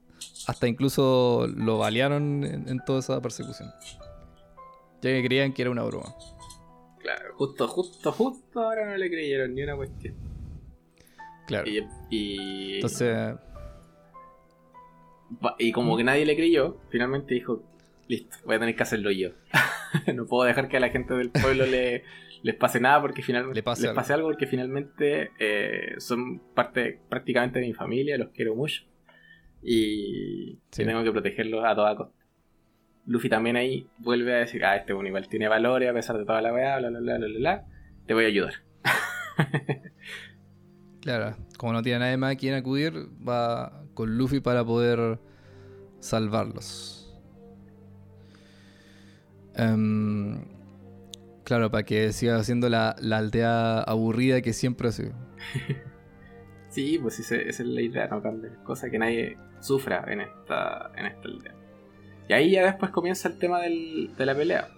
Hasta 0.48 0.68
incluso 0.68 1.48
lo 1.56 1.78
balearon 1.78 2.44
en, 2.44 2.68
en 2.68 2.80
toda 2.86 3.00
esa 3.00 3.22
persecución. 3.22 3.72
Ya 5.02 5.12
que 5.12 5.24
creían 5.26 5.54
que 5.54 5.62
era 5.62 5.72
una 5.72 5.84
broma. 5.84 6.14
Claro, 7.00 7.36
justo, 7.36 7.68
justo, 7.68 8.12
justo 8.12 8.60
ahora 8.62 8.90
no 8.90 8.98
le 8.98 9.10
creyeron 9.10 9.54
ni 9.54 9.62
una 9.64 9.76
cuestión. 9.76 10.16
Claro. 11.48 11.70
Y, 11.70 11.84
y, 12.10 12.76
Entonces, 12.76 13.36
y 15.60 15.72
como 15.72 15.98
que 15.98 16.04
nadie 16.04 16.26
le 16.26 16.36
creyó, 16.36 16.78
finalmente 16.90 17.34
dijo, 17.36 17.64
listo, 18.08 18.38
voy 18.46 18.56
a 18.56 18.60
tener 18.60 18.76
que 18.76 18.84
hacerlo 18.84 19.12
yo. 19.12 19.30
no 20.16 20.26
puedo 20.26 20.44
dejar 20.48 20.68
que 20.68 20.78
a 20.78 20.80
la 20.80 20.90
gente 20.90 21.14
del 21.14 21.30
pueblo 21.30 21.66
le, 21.68 22.04
les 22.42 22.56
pase 22.56 22.80
nada 22.80 23.02
porque 23.02 23.22
finalmente 23.22 23.56
Le 23.60 23.64
pase 23.64 23.82
les 23.84 23.90
algo. 23.90 23.96
pase 24.02 24.14
algo 24.14 24.28
porque 24.30 24.48
finalmente 24.48 25.32
eh, 25.40 25.96
son 26.00 26.40
parte 26.54 27.00
prácticamente 27.10 27.60
de 27.60 27.68
mi 27.68 27.74
familia, 27.74 28.18
los 28.18 28.30
quiero 28.30 28.56
mucho. 28.56 28.84
Y, 29.62 30.60
Sí. 30.72 30.84
y 30.84 30.86
tengo 30.86 31.04
que 31.04 31.12
protegerlos 31.12 31.64
a 31.66 31.76
toda 31.76 31.96
costa. 31.96 32.25
Luffy 33.06 33.30
también 33.30 33.56
ahí 33.56 33.88
vuelve 34.00 34.34
a 34.34 34.38
decir, 34.38 34.66
ah, 34.66 34.76
este 34.76 34.94
bueno 34.94 35.10
igual 35.10 35.28
tiene 35.28 35.48
valores 35.48 35.90
a 35.90 35.94
pesar 35.94 36.18
de 36.18 36.26
toda 36.26 36.42
la 36.42 36.54
weá, 36.54 36.78
bla 36.80 36.90
bla 36.90 37.00
bla 37.00 37.18
bla 37.18 37.28
bla, 37.28 37.40
bla, 37.40 37.66
te 38.06 38.14
voy 38.14 38.26
a 38.26 38.28
ayudar. 38.28 38.54
claro, 41.02 41.36
como 41.58 41.74
no 41.74 41.82
tiene 41.82 42.00
nadie 42.00 42.18
más 42.18 42.34
a 42.34 42.36
quien 42.36 42.56
acudir, 42.56 42.94
va 43.28 43.84
con 43.94 44.18
Luffy 44.18 44.40
para 44.40 44.66
poder 44.66 45.20
salvarlos. 46.00 47.14
Em, 49.56 50.44
claro, 51.44 51.72
para 51.72 51.84
que 51.84 52.12
siga 52.12 52.44
siendo 52.44 52.70
la, 52.70 52.96
la 53.00 53.18
aldea 53.18 53.82
aburrida 53.82 54.42
que 54.42 54.54
siempre 54.54 54.90
ha 54.90 54.92
sido. 54.92 55.14
Sí, 56.76 57.00
pues 57.02 57.18
esa 57.22 57.38
es 57.38 57.60
la 57.62 57.82
idea, 57.82 58.08
no 58.08 58.22
cambiar 58.22 58.62
cosa 58.64 58.90
que 58.90 59.00
nadie 59.00 59.38
sufra 59.62 60.04
en 60.10 60.20
esta, 60.20 60.92
en 60.98 61.06
esta 61.06 61.30
aldea. 61.30 61.55
Y 62.28 62.34
ahí 62.34 62.52
ya 62.52 62.64
después 62.66 62.92
comienza 62.92 63.28
el 63.28 63.38
tema 63.38 63.60
del, 63.62 64.16
de 64.18 64.26
la 64.26 64.36
pelea. 64.36 64.70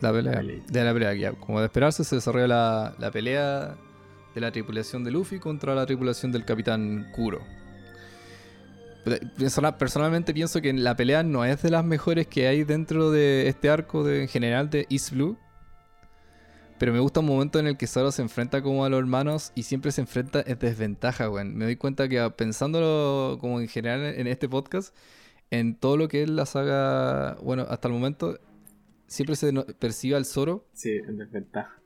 La 0.00 0.12
pelea. 0.12 0.42
De 0.42 0.84
la 0.84 0.92
pelea, 0.92 1.14
ya. 1.14 1.32
Como 1.32 1.60
de 1.60 1.66
esperarse, 1.66 2.04
se 2.04 2.16
desarrolla 2.16 2.46
la, 2.46 2.94
la 2.98 3.10
pelea 3.10 3.76
de 4.34 4.40
la 4.40 4.52
tripulación 4.52 5.04
de 5.04 5.10
Luffy 5.10 5.38
contra 5.38 5.74
la 5.74 5.86
tripulación 5.86 6.32
del 6.32 6.44
Capitán 6.44 7.10
Kuro. 7.14 7.40
Personalmente 9.78 10.34
pienso 10.34 10.60
que 10.60 10.72
la 10.72 10.96
pelea 10.96 11.22
no 11.22 11.44
es 11.44 11.62
de 11.62 11.70
las 11.70 11.84
mejores 11.84 12.26
que 12.26 12.48
hay 12.48 12.64
dentro 12.64 13.10
de 13.10 13.46
este 13.48 13.70
arco 13.70 14.02
de, 14.02 14.22
en 14.22 14.28
general 14.28 14.68
de 14.68 14.86
East 14.90 15.12
Blue. 15.12 15.38
Pero 16.78 16.92
me 16.92 16.98
gusta 16.98 17.20
un 17.20 17.26
momento 17.26 17.58
en 17.58 17.66
el 17.66 17.78
que 17.78 17.86
Zoro 17.86 18.12
se 18.12 18.20
enfrenta 18.20 18.60
como 18.62 18.84
a 18.84 18.90
los 18.90 18.98
hermanos 18.98 19.52
y 19.54 19.62
siempre 19.62 19.92
se 19.92 20.02
enfrenta 20.02 20.42
en 20.46 20.58
desventaja, 20.58 21.30
weón. 21.30 21.56
Me 21.56 21.64
doy 21.64 21.76
cuenta 21.76 22.08
que 22.08 22.28
pensándolo 22.36 23.38
como 23.40 23.60
en 23.60 23.68
general 23.68 24.04
en 24.04 24.26
este 24.26 24.48
podcast, 24.48 24.94
en 25.50 25.76
todo 25.76 25.96
lo 25.96 26.08
que 26.08 26.22
es 26.22 26.30
la 26.30 26.46
saga, 26.46 27.36
bueno, 27.42 27.66
hasta 27.68 27.88
el 27.88 27.94
momento, 27.94 28.38
siempre 29.06 29.36
se 29.36 29.52
percibe 29.78 30.16
al 30.16 30.24
Zoro. 30.24 30.64
Sí, 30.72 30.90
en 30.90 31.18
desventaja 31.18 31.76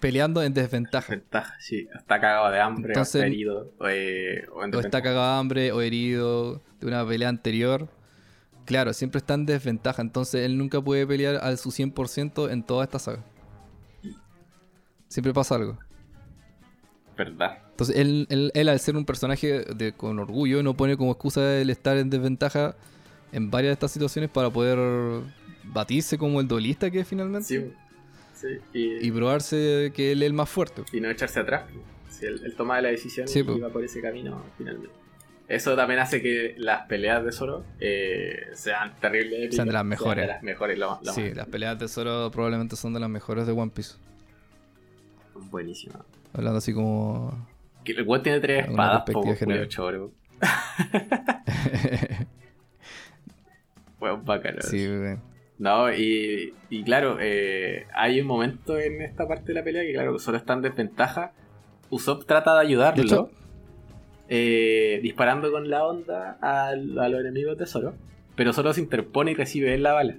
peleando 0.00 0.42
en 0.42 0.52
desventaja. 0.52 1.12
Desventaja, 1.12 1.56
sí. 1.60 1.86
Está 1.94 2.20
cagado 2.20 2.50
de 2.50 2.60
hambre 2.60 2.94
o 2.96 3.00
está 3.00 3.26
herido. 3.26 3.72
Eh, 3.88 4.46
o, 4.52 4.64
está 4.64 5.02
cagado 5.02 5.34
de 5.34 5.38
hambre 5.38 5.72
o 5.72 5.80
herido 5.80 6.60
de 6.80 6.86
una 6.86 7.06
pelea 7.06 7.28
anterior. 7.28 7.88
Claro, 8.64 8.92
siempre 8.92 9.18
está 9.18 9.34
en 9.34 9.46
desventaja. 9.46 10.02
Entonces 10.02 10.44
él 10.44 10.58
nunca 10.58 10.80
puede 10.80 11.06
pelear 11.06 11.36
al 11.36 11.58
su 11.58 11.70
100% 11.70 12.50
en 12.50 12.62
toda 12.64 12.84
esta 12.84 12.98
saga. 12.98 13.24
Siempre 15.08 15.32
pasa 15.32 15.56
algo. 15.56 15.78
Verdad. 17.16 17.58
Entonces 17.70 17.96
él, 17.96 18.26
él, 18.54 18.68
al 18.68 18.80
ser 18.80 18.96
un 18.96 19.04
personaje 19.04 19.64
de, 19.64 19.92
con 19.92 20.18
orgullo 20.18 20.62
no 20.62 20.76
pone 20.76 20.96
como 20.96 21.12
excusa 21.12 21.58
el 21.58 21.70
estar 21.70 21.96
en 21.98 22.08
desventaja 22.10 22.76
en 23.32 23.50
varias 23.50 23.70
de 23.70 23.72
estas 23.74 23.92
situaciones 23.92 24.30
para 24.30 24.50
poder 24.50 25.22
batirse 25.64 26.18
como 26.18 26.40
el 26.40 26.48
duelista 26.48 26.90
que 26.90 27.00
es 27.00 27.08
finalmente. 27.08 27.46
Sí 27.46 27.72
y, 28.72 29.10
probarse 29.10 29.92
que 29.94 30.12
él 30.12 30.22
es 30.22 30.26
el 30.26 30.32
más 30.32 30.48
fuerte. 30.48 30.82
Y 30.92 31.00
no 31.00 31.10
echarse 31.10 31.40
atrás. 31.40 31.64
Si 32.08 32.26
él, 32.26 32.54
toma 32.56 32.80
la 32.80 32.88
decisión 32.88 33.26
y 33.32 33.60
va 33.60 33.68
por 33.70 33.84
ese 33.84 34.00
camino 34.00 34.44
finalmente. 34.56 34.94
Eso 35.48 35.74
también 35.74 35.98
hace 35.98 36.22
que 36.22 36.54
las 36.58 36.86
peleas 36.86 37.24
de 37.24 37.32
Zoro 37.32 37.64
eh, 37.80 38.50
sean 38.54 38.94
terribles. 39.00 39.54
Sean 39.54 39.66
de 39.66 39.72
las 39.72 39.84
mejores. 39.84 40.28
las 40.28 40.42
mejores 40.44 40.78
sí, 41.12 41.34
las 41.34 41.48
peleas 41.48 41.78
de 41.78 41.88
Zoro 41.88 42.30
probablemente 42.30 42.76
son 42.76 42.94
de 42.94 43.00
las 43.00 43.10
mejores 43.10 43.46
de 43.46 43.52
One 43.52 43.72
Piece. 43.74 43.96
Buenísima. 45.34 46.04
Hablando 46.32 46.58
así 46.58 46.72
como. 46.72 47.48
el 47.84 48.04
One 48.06 48.22
tiene 48.22 48.38
tres 48.38 48.68
espadas, 48.68 49.04
choro. 49.68 50.12
Bueno, 54.00 54.22
bacano. 54.24 54.62
Sí, 54.62 54.88
no, 55.60 55.92
y, 55.92 56.54
y 56.70 56.82
claro, 56.84 57.18
eh, 57.20 57.86
hay 57.94 58.18
un 58.18 58.26
momento 58.26 58.78
en 58.78 59.02
esta 59.02 59.28
parte 59.28 59.48
de 59.48 59.54
la 59.54 59.62
pelea 59.62 59.82
que, 59.82 59.92
claro, 59.92 60.18
solo 60.18 60.38
está 60.38 60.54
en 60.54 60.62
desventaja. 60.62 61.32
Usopp 61.90 62.24
trata 62.24 62.54
de 62.54 62.60
ayudarlo, 62.62 63.30
eh, 64.30 65.00
disparando 65.02 65.52
con 65.52 65.68
la 65.68 65.84
onda 65.84 66.38
a, 66.40 66.74
los 66.74 67.20
enemigos 67.20 67.58
de 67.58 67.66
Zoro, 67.66 67.94
pero 68.36 68.54
Zoro 68.54 68.72
se 68.72 68.80
interpone 68.80 69.32
y 69.32 69.34
recibe 69.34 69.74
él 69.74 69.82
la 69.82 69.92
bala. 69.92 70.16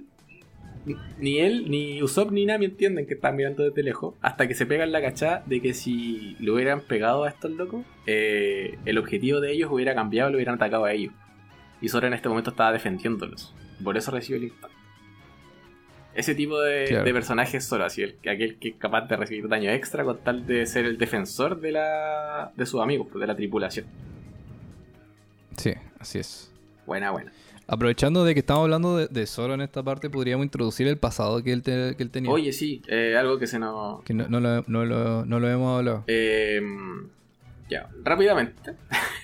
Ni 1.18 1.38
él, 1.38 1.68
ni 1.68 2.00
Usopp, 2.04 2.30
ni 2.30 2.46
Nami 2.46 2.66
entienden 2.66 3.06
que 3.06 3.14
están 3.14 3.34
mirando 3.34 3.64
desde 3.64 3.82
lejos, 3.82 4.14
hasta 4.22 4.46
que 4.46 4.54
se 4.54 4.64
pegan 4.64 4.92
la 4.92 5.02
cachada 5.02 5.42
de 5.46 5.60
que 5.60 5.74
si 5.74 6.36
lo 6.38 6.54
hubieran 6.54 6.82
pegado 6.82 7.24
a 7.24 7.28
estos 7.28 7.50
locos, 7.50 7.84
eh, 8.06 8.78
el 8.84 8.96
objetivo 8.96 9.40
de 9.40 9.50
ellos 9.50 9.72
hubiera 9.72 9.92
cambiado 9.96 10.28
y 10.28 10.32
lo 10.32 10.36
hubieran 10.36 10.54
atacado 10.54 10.84
a 10.84 10.92
ellos. 10.92 11.12
Y 11.80 11.88
Zoro 11.88 12.06
en 12.06 12.14
este 12.14 12.28
momento 12.28 12.50
estaba 12.50 12.70
defendiéndolos. 12.70 13.52
Por 13.82 13.96
eso 13.96 14.10
recibe 14.10 14.38
el 14.38 14.44
impacto. 14.44 14.82
Ese 16.14 16.34
tipo 16.34 16.60
de, 16.60 17.10
personaje 17.12 17.56
es 17.56 17.64
solo 17.64 17.84
así, 17.84 18.02
el, 18.02 18.16
aquel 18.28 18.58
que 18.58 18.68
es 18.68 18.74
capaz 18.76 19.08
de 19.08 19.16
recibir 19.16 19.48
daño 19.48 19.70
extra 19.70 20.04
con 20.04 20.18
tal 20.18 20.46
de 20.46 20.66
ser 20.66 20.84
el 20.84 20.98
defensor 20.98 21.58
de, 21.60 21.72
la, 21.72 22.52
de 22.54 22.66
sus 22.66 22.82
amigos, 22.82 23.08
de 23.14 23.26
la 23.26 23.34
tripulación. 23.34 23.86
Sí, 25.56 25.72
así 25.98 26.18
es. 26.18 26.52
Buena, 26.86 27.12
buena. 27.12 27.32
Aprovechando 27.66 28.24
de 28.24 28.34
que 28.34 28.40
estamos 28.40 28.64
hablando 28.64 28.98
de, 28.98 29.08
de 29.08 29.26
Zoro 29.26 29.54
en 29.54 29.62
esta 29.62 29.82
parte, 29.82 30.10
podríamos 30.10 30.44
introducir 30.44 30.86
el 30.86 30.98
pasado 30.98 31.42
que 31.42 31.52
él, 31.52 31.62
que 31.62 31.96
él 31.98 32.10
tenía. 32.10 32.30
Oye, 32.30 32.52
sí, 32.52 32.82
eh, 32.88 33.16
algo 33.16 33.38
que 33.38 33.46
se 33.46 33.58
nos... 33.58 34.02
Que 34.02 34.12
no, 34.12 34.28
no, 34.28 34.40
lo, 34.40 34.64
no, 34.66 34.84
lo, 34.84 35.24
no 35.24 35.40
lo 35.40 35.48
hemos 35.48 35.78
hablado. 35.78 36.04
Eh, 36.08 36.60
ya, 37.70 37.88
rápidamente. 38.04 38.74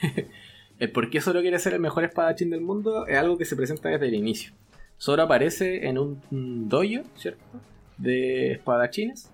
el 0.79 0.91
por 0.93 1.11
qué 1.11 1.21
Zoro 1.21 1.41
quiere 1.41 1.59
ser 1.59 1.75
el 1.75 1.81
mejor 1.81 2.05
espadachín 2.05 2.51
del 2.51 2.61
mundo 2.61 3.07
es 3.07 3.17
algo 3.19 3.37
que 3.37 3.45
se 3.45 3.57
presenta 3.57 3.89
desde 3.89 4.09
el 4.09 4.15
inicio. 4.15 4.53
Zoro 5.01 5.23
aparece 5.23 5.87
en 5.87 5.99
un 5.99 6.69
dojo, 6.69 7.05
¿cierto? 7.17 7.43
De 7.97 8.53
espadachines. 8.53 9.33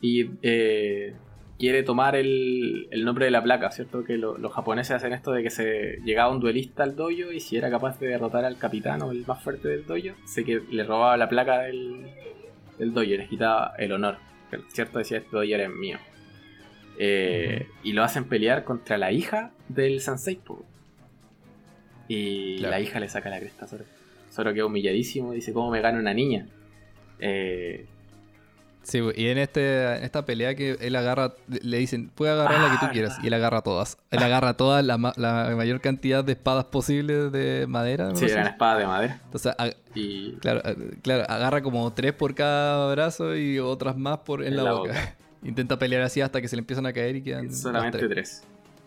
Y 0.00 0.30
eh, 0.42 1.14
quiere 1.58 1.84
tomar 1.84 2.16
el, 2.16 2.88
nombre 3.04 3.26
de 3.26 3.30
la 3.30 3.42
placa, 3.42 3.70
¿cierto? 3.70 4.02
Que 4.04 4.16
los 4.16 4.52
japoneses 4.52 4.96
hacen 4.96 5.12
esto 5.12 5.32
de 5.32 5.44
que 5.44 5.50
se 5.50 5.98
llegaba 6.04 6.32
un 6.32 6.40
duelista 6.40 6.82
al 6.82 6.96
dojo 6.96 7.32
y 7.32 7.40
si 7.40 7.56
era 7.56 7.70
capaz 7.70 8.00
de 8.00 8.08
derrotar 8.08 8.44
al 8.44 8.58
capitán 8.58 9.02
o 9.02 9.12
el 9.12 9.24
más 9.26 9.42
fuerte 9.42 9.68
del 9.68 9.86
dojo, 9.86 10.16
se 10.24 10.44
que 10.44 10.60
le 10.70 10.84
robaba 10.84 11.16
la 11.16 11.28
placa 11.28 11.60
del, 11.60 12.06
del 12.78 12.92
dojo, 12.92 13.06
les 13.06 13.28
quitaba 13.28 13.74
el 13.78 13.92
honor. 13.92 14.16
¿Cierto? 14.68 14.98
Decía, 14.98 15.18
este 15.18 15.30
dojo 15.30 15.44
era 15.44 15.68
mío. 15.68 15.98
Eh, 16.98 17.68
y 17.82 17.92
lo 17.92 18.04
hacen 18.04 18.24
pelear 18.24 18.64
contra 18.64 18.98
la 18.98 19.12
hija 19.12 19.52
del 19.68 20.00
Sensei. 20.00 20.40
Y 22.12 22.58
la 22.58 22.78
hija 22.80 23.00
le 23.00 23.08
saca 23.08 23.30
la 23.30 23.40
cresta 23.40 23.64
a 23.64 23.68
Zoro. 23.68 23.84
Solo 24.30 24.52
queda 24.52 24.66
humilladísimo, 24.66 25.32
dice, 25.32 25.52
¿cómo 25.52 25.70
me 25.70 25.80
gana 25.80 25.98
una 25.98 26.12
niña? 26.12 26.46
Eh... 27.18 27.86
Sí, 28.82 29.00
y 29.14 29.28
en, 29.28 29.38
este, 29.38 29.96
en 29.96 30.02
esta 30.02 30.26
pelea 30.26 30.56
que 30.56 30.76
él 30.80 30.96
agarra, 30.96 31.34
le 31.46 31.78
dicen, 31.78 32.10
puede 32.10 32.32
agarrar 32.32 32.60
la 32.60 32.70
que 32.72 32.78
tú 32.78 32.86
ah, 32.86 32.90
quieras, 32.90 33.18
y 33.22 33.28
él 33.28 33.34
agarra 33.34 33.62
todas. 33.62 33.96
Él 34.10 34.20
agarra 34.20 34.56
todas, 34.56 34.84
la, 34.84 34.98
mayor 34.98 35.80
cantidad 35.80 36.24
de 36.24 36.32
espadas 36.32 36.64
posibles 36.64 37.30
de 37.30 37.66
madera. 37.68 38.14
Sí, 38.16 38.24
eran 38.24 38.48
espadas 38.48 38.78
de 38.80 38.86
madera. 38.86 39.20
Entonces, 39.24 39.54
y... 39.94 40.32
claro, 40.32 40.62
claro, 41.00 41.24
agarra 41.28 41.62
como 41.62 41.92
tres 41.92 42.12
por 42.12 42.34
cada 42.34 42.92
brazo 42.92 43.36
y 43.36 43.60
otras 43.60 43.96
más 43.96 44.18
por 44.18 44.44
en, 44.44 44.56
la, 44.56 44.72
boca. 44.72 45.14
Intenta 45.44 45.78
pelear 45.78 46.02
así 46.02 46.20
hasta 46.20 46.40
que 46.40 46.48
se 46.48 46.56
le 46.56 46.60
empiezan 46.60 46.84
a 46.86 46.92
caer 46.92 47.16
y 47.16 47.22
quedan. 47.22 47.54
Solamente 47.54 48.08
tres. 48.08 48.42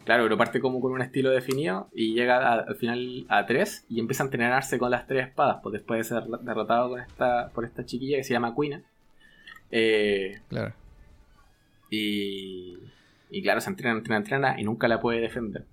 Claro, 0.06 0.24
pero 0.24 0.38
parte 0.38 0.60
como 0.60 0.80
con 0.80 0.92
un 0.92 1.02
estilo 1.02 1.32
definido 1.32 1.90
y 1.92 2.14
llega 2.14 2.54
al 2.54 2.76
final 2.76 3.26
a 3.28 3.46
tres 3.48 3.86
y 3.90 4.00
empieza 4.00 4.24
a 4.24 4.28
entrenarse 4.28 4.78
con 4.78 4.92
las 4.92 5.08
tres 5.08 5.28
espadas, 5.28 5.58
pues 5.64 5.74
después 5.74 5.98
de 5.98 6.04
ser 6.04 6.24
derrotado 6.42 6.90
con 6.90 7.00
esta, 7.00 7.50
por 7.50 7.66
esta 7.66 7.86
chiquilla 7.86 8.18
que 8.18 8.24
se 8.24 8.34
llama 8.34 8.54
Quina. 8.56 8.84
Eh, 9.72 10.40
claro. 10.48 10.74
Y, 11.90 12.78
y 13.32 13.42
claro, 13.42 13.62
se 13.62 13.70
entrena, 13.72 13.98
entrena, 13.98 14.18
entrena 14.18 14.62
y 14.62 14.64
nunca 14.64 14.88
la 14.88 15.00
puede 15.00 15.22
defender. 15.22 15.66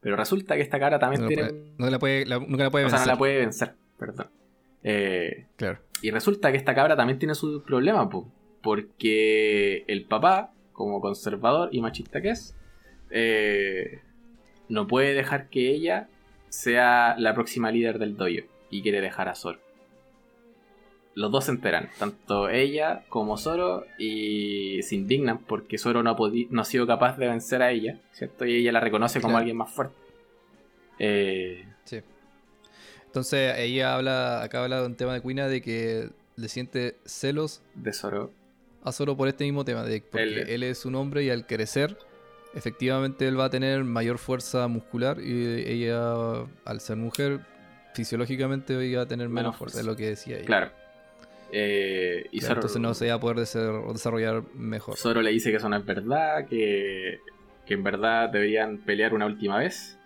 Pero 0.00 0.16
resulta 0.16 0.56
que 0.56 0.62
esta 0.62 0.78
cara 0.78 0.98
también 0.98 1.26
tiene. 1.26 1.52
no 1.78 1.88
la 1.88 1.98
puede, 1.98 2.26
nunca 2.26 2.64
la 2.64 2.70
puede 2.70 2.84
vencer. 2.84 3.00
O 3.00 3.02
sea, 3.02 3.06
no 3.06 3.12
la 3.12 3.18
puede 3.18 3.38
vencer, 3.38 3.74
perdón. 3.98 4.26
Eh, 4.82 5.46
claro. 5.56 5.78
Y 6.02 6.10
resulta 6.10 6.50
que 6.50 6.58
esta 6.58 6.74
cabra 6.74 6.94
también 6.94 7.18
tiene 7.18 7.34
su 7.34 7.62
problema, 7.62 8.10
pues, 8.10 8.26
porque 8.62 9.84
el 9.86 10.04
papá, 10.04 10.52
como 10.72 11.00
conservador 11.00 11.70
y 11.72 11.80
machista 11.80 12.20
que 12.20 12.30
es, 12.30 12.54
eh, 13.12 14.00
no 14.68 14.86
puede 14.86 15.14
dejar 15.14 15.48
que 15.48 15.70
ella 15.70 16.08
sea 16.48 17.14
la 17.18 17.34
próxima 17.34 17.70
líder 17.70 17.98
del 17.98 18.16
dojo 18.16 18.46
y 18.70 18.82
quiere 18.82 19.00
dejar 19.00 19.28
a 19.28 19.34
Zoro. 19.34 19.60
Los 21.14 21.30
dos 21.30 21.44
se 21.44 21.50
enteran, 21.50 21.90
tanto 21.98 22.48
ella 22.48 23.04
como 23.10 23.36
Zoro, 23.36 23.84
y 23.98 24.82
se 24.82 24.94
indignan 24.94 25.38
porque 25.38 25.76
Zoro 25.76 26.02
no 26.02 26.10
ha, 26.10 26.16
no 26.48 26.62
ha 26.62 26.64
sido 26.64 26.86
capaz 26.86 27.18
de 27.18 27.28
vencer 27.28 27.60
a 27.60 27.70
ella, 27.70 27.98
¿cierto? 28.12 28.46
Y 28.46 28.56
ella 28.56 28.72
la 28.72 28.80
reconoce 28.80 29.20
como 29.20 29.36
alguien 29.36 29.58
más 29.58 29.70
fuerte. 29.70 29.94
Eh, 30.98 31.66
sí. 31.84 32.00
Entonces 33.04 33.58
ella 33.58 33.94
habla, 33.94 34.42
acá 34.42 34.64
habla 34.64 34.80
de 34.80 34.86
un 34.86 34.94
tema 34.94 35.12
de 35.12 35.20
Quina 35.20 35.48
de 35.48 35.60
que 35.60 36.08
le 36.36 36.48
siente 36.48 36.96
celos 37.04 37.60
de 37.74 37.92
Zoro. 37.92 38.32
A 38.82 38.90
Zoro 38.90 39.14
por 39.14 39.28
este 39.28 39.44
mismo 39.44 39.66
tema, 39.66 39.84
de 39.84 40.00
porque 40.00 40.54
él 40.54 40.62
es 40.62 40.86
un 40.86 40.94
hombre 40.94 41.24
y 41.24 41.30
al 41.30 41.46
crecer 41.46 41.98
efectivamente 42.54 43.26
él 43.26 43.38
va 43.38 43.46
a 43.46 43.50
tener 43.50 43.84
mayor 43.84 44.18
fuerza 44.18 44.68
muscular 44.68 45.20
y 45.20 45.64
ella, 45.66 46.44
al 46.64 46.80
ser 46.80 46.96
mujer, 46.96 47.40
fisiológicamente 47.94 48.84
iba 48.86 49.02
a 49.02 49.06
tener 49.06 49.28
menos, 49.28 49.56
fuerza, 49.56 49.80
es 49.80 49.86
lo 49.86 49.96
que 49.96 50.08
decía 50.08 50.36
ella. 50.36 50.46
Claro. 50.46 50.70
Eh, 51.54 52.26
y 52.32 52.44
entonces 52.44 52.80
no 52.80 52.94
se 52.94 53.06
iba 53.06 53.14
a 53.14 53.20
poder 53.20 53.36
desarrollar 53.36 54.42
mejor. 54.54 54.96
Zoro 54.96 55.20
le 55.20 55.30
dice 55.30 55.50
que 55.50 55.56
eso 55.56 55.68
no 55.68 55.76
es 55.76 55.84
verdad, 55.84 56.46
que, 56.46 57.20
que 57.66 57.74
en 57.74 57.82
verdad 57.82 58.30
deberían 58.30 58.78
pelear 58.78 59.14
una 59.14 59.26
última 59.26 59.58
vez. 59.58 59.98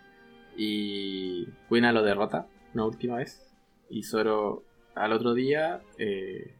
Y 0.57 1.47
Quina 1.69 1.93
lo 1.93 2.03
derrota 2.03 2.47
una 2.75 2.85
última 2.85 3.19
vez. 3.19 3.47
Y 3.89 4.03
Zoro 4.03 4.65
al 4.95 5.13
otro 5.13 5.35
día 5.35 5.83
eh, 5.99 6.57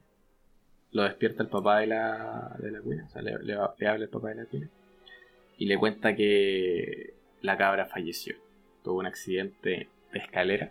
lo 0.93 1.03
despierta 1.03 1.43
el 1.43 1.49
papá 1.49 1.81
de 1.81 1.89
la, 1.89 2.55
de 2.59 2.71
la 2.71 2.81
Quina. 2.81 3.05
O 3.07 3.09
sea, 3.09 3.23
le, 3.23 3.39
le, 3.43 3.55
habla 3.55 4.05
el 4.05 4.09
papá 4.09 4.29
de 4.29 4.35
la 4.37 4.45
Quina 4.45 4.71
y 5.59 5.67
le 5.67 5.79
cuenta 5.79 6.15
que, 6.17 7.15
la 7.43 7.57
cabra 7.57 7.87
falleció. 7.87 8.37
Tuvo 8.83 8.99
un 8.99 9.07
accidente 9.07 9.89
de 10.13 10.19
escalera. 10.19 10.71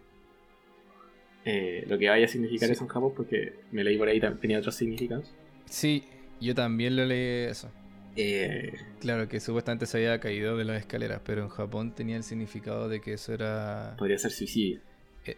Eh, 1.46 1.86
lo 1.88 1.98
que 1.98 2.10
vaya 2.10 2.26
a 2.26 2.28
significar 2.28 2.68
Sí. 2.68 2.74
eso 2.74 2.84
en 2.84 2.90
Japón, 2.90 3.14
porque 3.16 3.54
me 3.72 3.84
leí 3.84 3.98
por 3.98 4.08
ahí, 4.08 4.20
tenía 4.42 4.60
otros 4.60 4.76
significados. 4.76 5.32
Sí, 5.66 6.04
yo 6.42 6.56
también 6.56 6.96
lo 6.96 7.06
leí 7.06 7.46
eso. 7.50 7.72
Eh, 8.16 8.74
Claro, 9.00 9.28
que 9.28 9.40
supuestamente 9.40 9.86
se 9.86 9.98
había 9.98 10.20
caído 10.20 10.58
de 10.58 10.66
las 10.66 10.80
escaleras, 10.80 11.22
pero 11.24 11.44
en 11.44 11.50
Japón 11.50 11.94
tenía 11.94 12.16
el 12.18 12.24
significado 12.24 12.90
de 12.90 13.00
que 13.02 13.14
eso 13.14 13.34
era, 13.34 13.96
podría 13.98 14.18
ser 14.18 14.32
suicidio. 14.32 14.80
era 15.24 15.38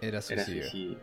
Era 0.00 0.20
suicidio. 0.22 0.62
suicidio. 0.64 0.98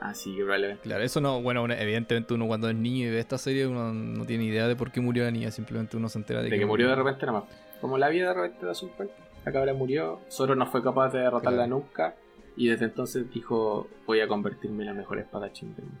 Así 0.00 0.34
que 0.36 0.42
probablemente. 0.42 0.82
Claro, 0.82 1.02
eso 1.02 1.20
no, 1.20 1.40
bueno, 1.42 1.64
evidentemente 1.72 2.34
uno 2.34 2.46
cuando 2.46 2.68
es 2.68 2.76
niño 2.76 3.06
y 3.06 3.10
ve 3.10 3.18
esta 3.18 3.38
serie 3.38 3.66
uno 3.66 3.92
no 3.92 4.24
tiene 4.26 4.44
idea 4.44 4.68
de 4.68 4.76
por 4.76 4.92
qué 4.92 5.00
murió 5.00 5.24
la 5.24 5.30
niña, 5.30 5.50
simplemente 5.50 5.96
uno 5.96 6.08
se 6.08 6.18
entera 6.18 6.42
de, 6.42 6.50
De 6.50 6.58
que 6.58 6.66
murió 6.66 6.88
de 6.88 6.96
repente 6.96 7.24
nomás. 7.26 7.44
Como 7.80 7.96
la 7.98 8.08
vida 8.08 8.28
de 8.28 8.34
repente 8.34 8.66
da 8.66 8.74
su 8.74 8.90
cuenta. 8.90 9.14
La 9.44 9.52
cabra 9.52 9.72
murió, 9.74 10.20
Zoro 10.30 10.54
no 10.56 10.66
fue 10.66 10.82
capaz 10.82 11.10
de 11.12 11.20
derrotarla 11.20 11.66
Claro. 11.66 11.80
nunca. 11.80 12.14
Y 12.56 12.68
desde 12.68 12.86
entonces 12.86 13.30
dijo, 13.32 13.88
voy 14.06 14.20
a 14.20 14.28
convertirme 14.28 14.82
en 14.82 14.86
la 14.88 14.94
mejor 14.94 15.18
espadachín 15.18 15.74
del 15.76 15.84
mundo. 15.86 16.00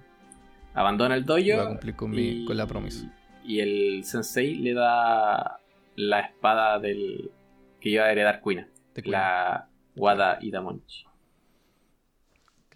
Abandona 0.74 1.14
el 1.14 1.24
dojo. 1.24 1.40
Voy 1.40 1.50
a 1.52 1.66
cumplir 1.68 1.96
con, 1.96 2.10
mi, 2.10 2.44
con 2.44 2.56
la 2.56 2.66
promesa. 2.66 3.06
Y 3.44 3.60
el 3.60 4.04
sensei 4.04 4.56
le 4.56 4.74
da 4.74 5.60
la 5.96 6.20
espada 6.20 6.78
del 6.80 7.30
que 7.80 7.90
iba 7.90 8.04
a 8.04 8.12
heredar 8.12 8.40
Kuina. 8.40 8.68
de. 8.94 9.02
La 9.10 9.68
Wada 9.96 10.38
Idamonchi. 10.42 11.04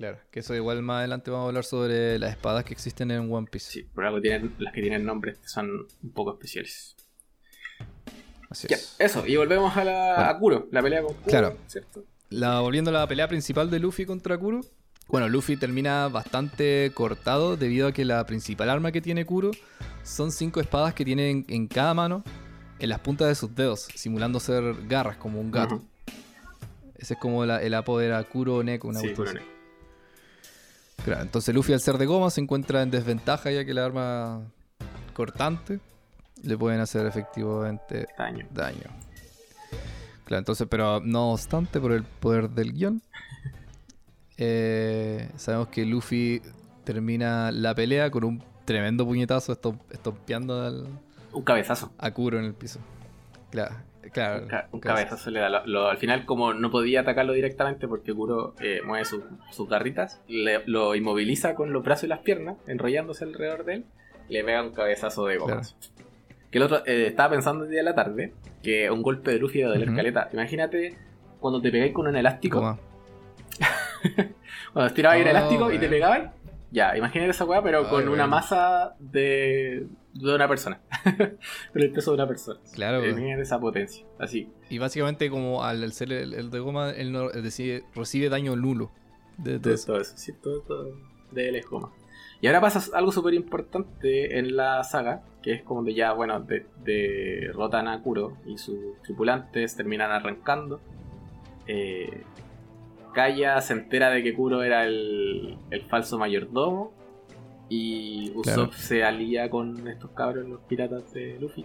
Claro, 0.00 0.16
que 0.30 0.40
eso 0.40 0.54
igual 0.54 0.80
más 0.80 1.00
adelante 1.00 1.30
vamos 1.30 1.44
a 1.44 1.48
hablar 1.48 1.64
sobre 1.64 2.18
las 2.18 2.30
espadas 2.30 2.64
que 2.64 2.72
existen 2.72 3.10
en 3.10 3.30
One 3.30 3.46
Piece. 3.50 3.70
Sí, 3.70 3.82
por 3.82 4.06
algo 4.06 4.18
tienen, 4.18 4.54
las 4.58 4.72
que 4.72 4.80
tienen 4.80 5.04
nombres 5.04 5.38
son 5.44 5.68
un 6.02 6.10
poco 6.14 6.32
especiales. 6.32 6.96
Así 8.48 8.66
Ya, 8.66 8.76
es. 8.76 8.96
eso, 8.98 9.26
y 9.26 9.36
volvemos 9.36 9.76
a 9.76 9.84
la 9.84 10.14
Bueno. 10.16 10.30
a 10.30 10.38
Kuro, 10.38 10.68
la 10.72 10.82
pelea 10.82 11.02
con 11.02 11.12
Kuro, 11.12 11.26
Claro. 11.28 11.56
¿cierto? 11.66 12.02
La, 12.30 12.60
volviendo 12.60 12.88
a 12.88 12.94
la 12.94 13.06
pelea 13.06 13.28
principal 13.28 13.68
de 13.68 13.78
Luffy 13.78 14.06
contra 14.06 14.38
Kuro. 14.38 14.62
Bueno, 15.08 15.28
Luffy 15.28 15.58
termina 15.58 16.08
bastante 16.08 16.90
cortado 16.94 17.58
debido 17.58 17.88
a 17.88 17.92
que 17.92 18.06
la 18.06 18.24
principal 18.24 18.70
arma 18.70 18.92
que 18.92 19.02
tiene 19.02 19.26
Kuro 19.26 19.50
son 20.02 20.32
cinco 20.32 20.60
espadas 20.62 20.94
que 20.94 21.04
tiene 21.04 21.28
en, 21.28 21.44
en 21.46 21.68
cada 21.68 21.92
mano 21.92 22.24
en 22.78 22.88
las 22.88 23.00
puntas 23.00 23.28
de 23.28 23.34
sus 23.34 23.54
dedos, 23.54 23.86
simulando 23.96 24.40
ser 24.40 24.62
garras 24.86 25.18
como 25.18 25.38
un 25.42 25.50
gato. 25.50 25.82
Ese 26.96 27.12
es 27.12 27.20
como 27.20 27.44
la- 27.44 27.60
el 27.62 27.74
apodo 27.74 28.00
era 28.00 28.24
Kuro 28.24 28.62
Neko, 28.62 28.88
una 28.88 29.00
Sí, 29.00 29.08
Claro, 31.04 31.22
entonces 31.22 31.54
Luffy 31.54 31.72
al 31.72 31.80
ser 31.80 31.96
de 31.98 32.06
goma 32.06 32.30
se 32.30 32.40
encuentra 32.40 32.82
en 32.82 32.90
desventaja 32.90 33.50
ya 33.50 33.64
que 33.64 33.72
la 33.74 33.84
arma 33.86 34.42
cortante 35.14 35.80
le 36.42 36.56
pueden 36.58 36.80
hacer 36.80 37.06
efectivamente 37.06 38.06
Daño. 38.18 38.46
daño. 38.52 38.82
Claro, 40.24 40.38
entonces, 40.38 40.66
pero 40.70 41.00
no 41.00 41.32
obstante, 41.32 41.80
por 41.80 41.92
el 41.92 42.04
poder 42.04 42.50
del 42.50 42.72
guion, 42.72 43.02
eh, 44.36 45.28
sabemos 45.36 45.68
que 45.68 45.84
Luffy 45.84 46.40
termina 46.84 47.50
la 47.50 47.74
pelea 47.74 48.10
con 48.10 48.24
un 48.24 48.42
tremendo 48.64 49.04
puñetazo 49.04 49.58
estom- 49.60 49.80
estompeando 49.90 50.62
al, 50.64 50.86
Un 51.32 51.42
cabezazo. 51.42 51.90
a 51.98 52.10
Kuro 52.12 52.38
en 52.38 52.44
el 52.44 52.54
piso. 52.54 52.78
Claro, 53.50 53.74
claro. 54.12 54.42
Un, 54.42 54.48
ca- 54.48 54.68
un 54.72 54.80
cabezazo. 54.80 55.30
le 55.30 55.40
da. 55.40 55.48
Lo- 55.48 55.66
lo- 55.66 55.88
al 55.88 55.98
final, 55.98 56.24
como 56.26 56.54
no 56.54 56.70
podía 56.70 57.00
atacarlo 57.00 57.32
directamente 57.32 57.86
porque 57.88 58.12
Kuro 58.14 58.54
eh, 58.60 58.80
mueve 58.84 59.04
su- 59.04 59.22
sus 59.50 59.68
garritas, 59.68 60.20
le- 60.28 60.62
lo 60.66 60.94
inmoviliza 60.94 61.54
con 61.54 61.72
los 61.72 61.82
brazos 61.84 62.04
y 62.04 62.06
las 62.08 62.20
piernas, 62.20 62.56
enrollándose 62.66 63.24
alrededor 63.24 63.64
de 63.64 63.74
él, 63.74 63.84
le 64.28 64.44
pega 64.44 64.62
un 64.62 64.72
cabezazo 64.72 65.26
de 65.26 65.38
gomas. 65.38 65.76
Que 66.50 66.58
el 66.58 66.64
otro, 66.64 66.78
eh, 66.86 67.06
estaba 67.08 67.30
pensando 67.30 67.64
el 67.64 67.70
día 67.70 67.78
de 67.80 67.84
la 67.84 67.94
tarde, 67.94 68.32
que 68.62 68.90
un 68.90 69.02
golpe 69.02 69.30
de 69.30 69.38
Luffy 69.38 69.60
de 69.62 69.68
la 69.78 69.84
escaleta. 69.84 70.28
Imagínate 70.32 70.96
cuando 71.38 71.60
te 71.62 71.70
pegáis 71.70 71.92
con 71.92 72.06
un 72.08 72.16
elástico, 72.16 72.78
cuando 74.72 74.88
estirabas 74.88 75.16
ahí 75.16 75.22
el 75.22 75.28
Oh, 75.28 75.30
elástico 75.30 75.68
y 75.70 75.72
te 75.74 75.78
bueno. 75.78 75.90
pegaban. 75.90 76.32
Ya, 76.72 76.96
imagínate 76.96 77.30
esa 77.32 77.44
weá, 77.44 77.62
pero 77.62 77.80
Ay, 77.80 77.84
con 77.90 78.08
una 78.08 78.26
masa 78.26 78.94
de, 79.00 79.86
de 80.14 80.34
una 80.34 80.48
persona. 80.48 80.80
con 81.72 81.82
el 81.82 81.92
peso 81.92 82.10
de 82.10 82.14
una 82.16 82.26
persona. 82.26 82.60
Claro, 82.74 83.02
Eh. 83.04 83.10
Imagínate 83.10 83.42
esa 83.42 83.60
potencia. 83.60 84.04
Así. 84.18 84.48
Y 84.68 84.78
básicamente 84.78 85.30
como 85.30 85.62
al, 85.64 85.82
al 85.84 85.92
ser 85.92 86.12
el, 86.12 86.34
el 86.34 86.50
de 86.50 86.58
goma, 86.60 86.90
él 86.90 87.12
no, 87.12 87.28
decir, 87.30 87.84
recibe 87.94 88.28
daño 88.28 88.56
nulo. 88.56 88.90
De, 89.38 89.52
de 89.52 89.58
Todo, 89.60 89.74
eso. 89.74 89.86
todo 89.86 90.00
eso, 90.00 90.12
sí, 90.16 90.32
todo, 90.42 90.60
todo 90.62 90.92
de 91.30 91.48
él 91.48 91.56
es 91.56 91.66
goma. 91.66 91.90
Y 92.42 92.46
ahora 92.46 92.60
pasa 92.60 92.96
algo 92.96 93.12
súper 93.12 93.34
importante 93.34 94.38
en 94.38 94.56
la 94.56 94.82
saga, 94.84 95.22
que 95.42 95.52
es 95.52 95.62
como 95.62 95.82
de 95.84 95.94
ya, 95.94 96.12
bueno, 96.12 96.40
de- 96.40 96.66
derrotan 96.84 97.86
a 97.88 98.02
Kuro 98.02 98.36
y 98.46 98.58
sus 98.58 99.00
tripulantes 99.02 99.76
terminan 99.76 100.10
arrancando. 100.10 100.80
Eh, 101.66 102.22
Kaya 103.14 103.60
se 103.60 103.72
entera 103.74 104.10
de 104.10 104.22
que 104.22 104.34
Kuro 104.34 104.62
era 104.62 104.84
el, 104.84 105.56
el 105.70 105.82
falso 105.82 106.18
mayordomo. 106.18 106.92
Y 107.70 108.30
Usopp 108.34 108.42
Claro. 108.44 108.72
se 108.72 109.02
alía 109.04 109.48
con 109.48 109.86
estos 109.88 110.10
cabros, 110.10 110.46
los 110.46 110.60
piratas 110.62 111.12
de 111.14 111.38
Luffy. 111.40 111.64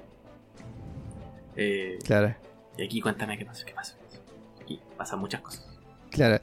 Eh, 1.55 1.97
Claro. 2.05 2.35
y 2.77 2.83
aquí 2.85 3.01
cuéntame 3.01 3.37
qué 3.37 3.45
pasó, 3.45 3.65
qué 3.65 3.73
pasó. 3.73 3.95
Aquí 4.61 4.79
pasan 4.97 5.19
muchas 5.19 5.41
cosas. 5.41 5.65
Claro. 6.11 6.35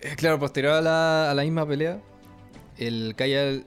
Eh, 0.00 0.14
Claro, 0.16 0.38
posterior 0.38 0.74
a 0.74 0.80
la, 0.80 1.30
a 1.30 1.34
la 1.34 1.42
misma 1.42 1.66
pelea, 1.66 2.00
el 2.78 3.14
Kaya 3.16 3.62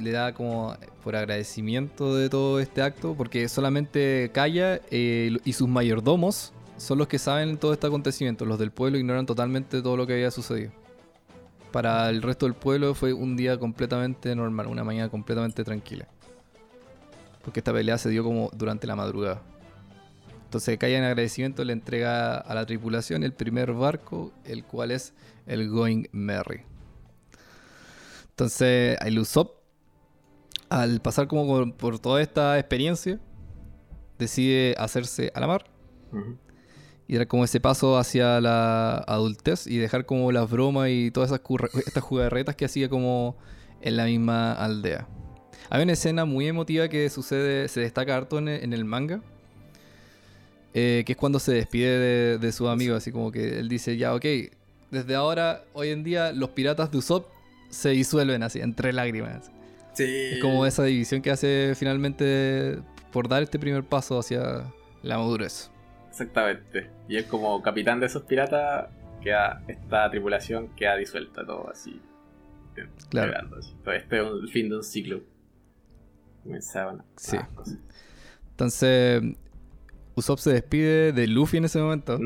le 0.00 0.10
da 0.12 0.32
como 0.34 0.74
por 1.02 1.14
agradecimiento 1.16 2.14
de 2.16 2.28
todo 2.30 2.58
este 2.60 2.80
acto, 2.82 3.14
porque 3.14 3.48
solamente 3.48 4.30
Kaya 4.32 4.80
eh, 4.90 5.36
y 5.44 5.52
sus 5.52 5.68
mayordomos 5.68 6.52
son 6.76 6.98
los 6.98 7.06
que 7.08 7.18
saben 7.18 7.56
todo 7.58 7.72
este 7.72 7.86
acontecimiento. 7.86 8.44
Los 8.46 8.58
del 8.58 8.70
pueblo 8.72 8.98
ignoran 8.98 9.26
totalmente 9.26 9.80
todo 9.82 9.96
lo 9.96 10.06
que 10.06 10.14
había 10.14 10.30
sucedido. 10.30 10.72
Para 11.74 12.08
el 12.08 12.22
resto 12.22 12.46
del 12.46 12.54
pueblo 12.54 12.94
fue 12.94 13.12
un 13.12 13.34
día 13.34 13.58
completamente 13.58 14.32
normal, 14.36 14.68
una 14.68 14.84
mañana 14.84 15.08
completamente 15.08 15.64
tranquila. 15.64 16.06
Porque 17.42 17.58
esta 17.58 17.72
pelea 17.72 17.98
se 17.98 18.10
dio 18.10 18.22
como 18.22 18.48
durante 18.54 18.86
la 18.86 18.94
madrugada. 18.94 19.42
Entonces 20.44 20.78
Kaya 20.78 20.98
en 20.98 21.02
agradecimiento 21.02 21.64
le 21.64 21.72
entrega 21.72 22.36
a 22.36 22.54
la 22.54 22.64
tripulación 22.64 23.24
el 23.24 23.32
primer 23.32 23.72
barco, 23.72 24.30
el 24.44 24.62
cual 24.62 24.92
es 24.92 25.14
el 25.46 25.68
Going 25.68 26.04
Merry. 26.12 26.62
Entonces 28.28 28.96
el 29.00 29.20
al 30.68 31.00
pasar 31.00 31.26
como 31.26 31.72
por, 31.72 31.98
toda 31.98 32.22
esta 32.22 32.56
experiencia, 32.56 33.18
decide 34.16 34.76
hacerse 34.78 35.32
a 35.34 35.40
la 35.40 35.48
mar 35.48 35.64
Ujú. 36.12 36.38
Y 37.06 37.16
dar 37.16 37.26
como 37.26 37.44
ese 37.44 37.60
paso 37.60 37.98
hacia 37.98 38.40
la 38.40 38.96
adultez 38.96 39.66
y 39.66 39.76
dejar 39.78 40.06
como 40.06 40.32
las 40.32 40.50
bromas 40.50 40.88
y 40.90 41.10
todas 41.10 41.30
esas 41.30 41.40
estas 41.86 42.02
jugarretas 42.02 42.56
que 42.56 42.64
hacía 42.64 42.88
como 42.88 43.36
en 43.82 43.96
la 43.96 44.06
misma 44.06 44.52
aldea. 44.52 45.06
Hay 45.70 45.82
una 45.82 45.92
escena 45.92 46.24
muy 46.24 46.46
emotiva 46.46 46.88
que 46.88 47.08
sucede, 47.10 47.68
se 47.68 47.80
destaca 47.80 48.16
harto 48.16 48.38
en 48.38 48.48
el, 48.48 48.64
en 48.64 48.72
el 48.72 48.84
manga, 48.84 49.20
eh, 50.72 51.04
que 51.06 51.12
es 51.12 51.18
cuando 51.18 51.38
se 51.38 51.52
despide 51.52 51.98
de, 51.98 52.38
de 52.38 52.52
su 52.52 52.68
amigo, 52.68 52.96
así 52.96 53.12
como 53.12 53.30
que 53.30 53.58
él 53.58 53.68
dice, 53.68 53.96
ya, 53.96 54.14
ok, 54.14 54.24
desde 54.90 55.14
ahora, 55.14 55.64
hoy 55.72 55.88
en 55.88 56.04
día, 56.04 56.32
los 56.32 56.50
piratas 56.50 56.90
de 56.90 56.98
Usopp 56.98 57.26
se 57.68 57.90
disuelven 57.90 58.42
así, 58.42 58.60
entre 58.60 58.92
lágrimas. 58.92 59.50
Es 59.98 60.40
como 60.40 60.66
esa 60.66 60.84
división 60.84 61.22
que 61.22 61.30
hace 61.30 61.74
finalmente 61.76 62.78
por 63.12 63.28
dar 63.28 63.42
este 63.42 63.58
primer 63.58 63.84
paso 63.84 64.18
hacia 64.18 64.72
la 65.02 65.18
madurez. 65.18 65.70
Exactamente. 66.14 66.90
Y 67.08 67.16
es 67.16 67.24
como 67.26 67.60
capitán 67.60 67.98
de 67.98 68.06
esos 68.06 68.22
piratas, 68.22 68.86
queda, 69.20 69.62
esta 69.66 70.08
tripulación 70.10 70.68
queda 70.76 70.96
disuelta, 70.96 71.44
todo 71.44 71.68
así. 71.68 72.00
Claro. 73.10 73.32
Quedando 73.32 73.56
así. 73.56 73.74
Todo 73.82 73.94
este 73.94 74.20
es 74.20 74.26
el 74.42 74.48
fin 74.48 74.68
de 74.68 74.76
un 74.76 74.84
ciclo. 74.84 75.20
Comenzaban 76.44 77.02
Sí. 77.16 77.36
cosas. 77.56 77.78
Entonces, 78.50 79.22
Usopp 80.14 80.38
se 80.38 80.52
despide 80.52 81.12
de 81.12 81.26
Luffy 81.26 81.56
en 81.56 81.64
ese 81.64 81.80
momento, 81.80 82.20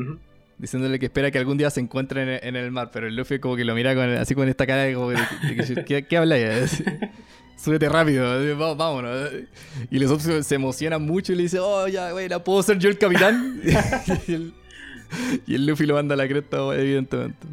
diciéndole 0.59 0.99
que 0.99 1.07
espera 1.07 1.31
que 1.31 1.39
algún 1.39 1.57
día 1.57 1.71
se 1.71 1.79
encuentren 1.79 2.29
en, 2.43 2.55
el 2.55 2.69
mar, 2.69 2.91
pero 2.93 3.07
el 3.07 3.15
Luffy 3.15 3.39
como 3.39 3.55
que 3.55 3.65
lo 3.65 3.73
mira 3.73 3.95
con, 3.95 4.03
así 4.11 4.35
con 4.35 4.47
esta 4.49 4.67
cara 4.67 4.83
de, 4.83 4.93
como 4.93 5.09
de- 5.09 5.17
de 5.17 5.55
que, 5.55 5.83
¿qué, 5.85 6.05
qué 6.05 6.17
habláis? 6.17 6.83
Súbete 7.61 7.89
rápido, 7.89 8.57
"Va- 8.57 8.73
vámonos. 8.73 9.31
Y 9.91 9.97
el 9.97 10.05
Usopp 10.05 10.21
se, 10.43 10.55
emociona 10.55 10.97
mucho 10.97 11.33
y 11.33 11.35
le 11.35 11.43
dice, 11.43 11.59
oh, 11.59 11.87
ya, 11.87 12.11
güey, 12.11 12.29
¿la 12.29 12.41
puedo 12.43 12.63
ser 12.63 12.79
yo 12.79 12.89
el 12.89 12.97
capitán? 12.97 13.59
y, 14.27 14.33
el, 14.33 14.53
y 15.45 15.55
el 15.55 15.65
Luffy 15.65 15.85
lo 15.85 15.95
manda 15.95 16.13
a 16.13 16.17
la 16.17 16.27
cresta, 16.27 16.57
evidentemente. 16.75 17.47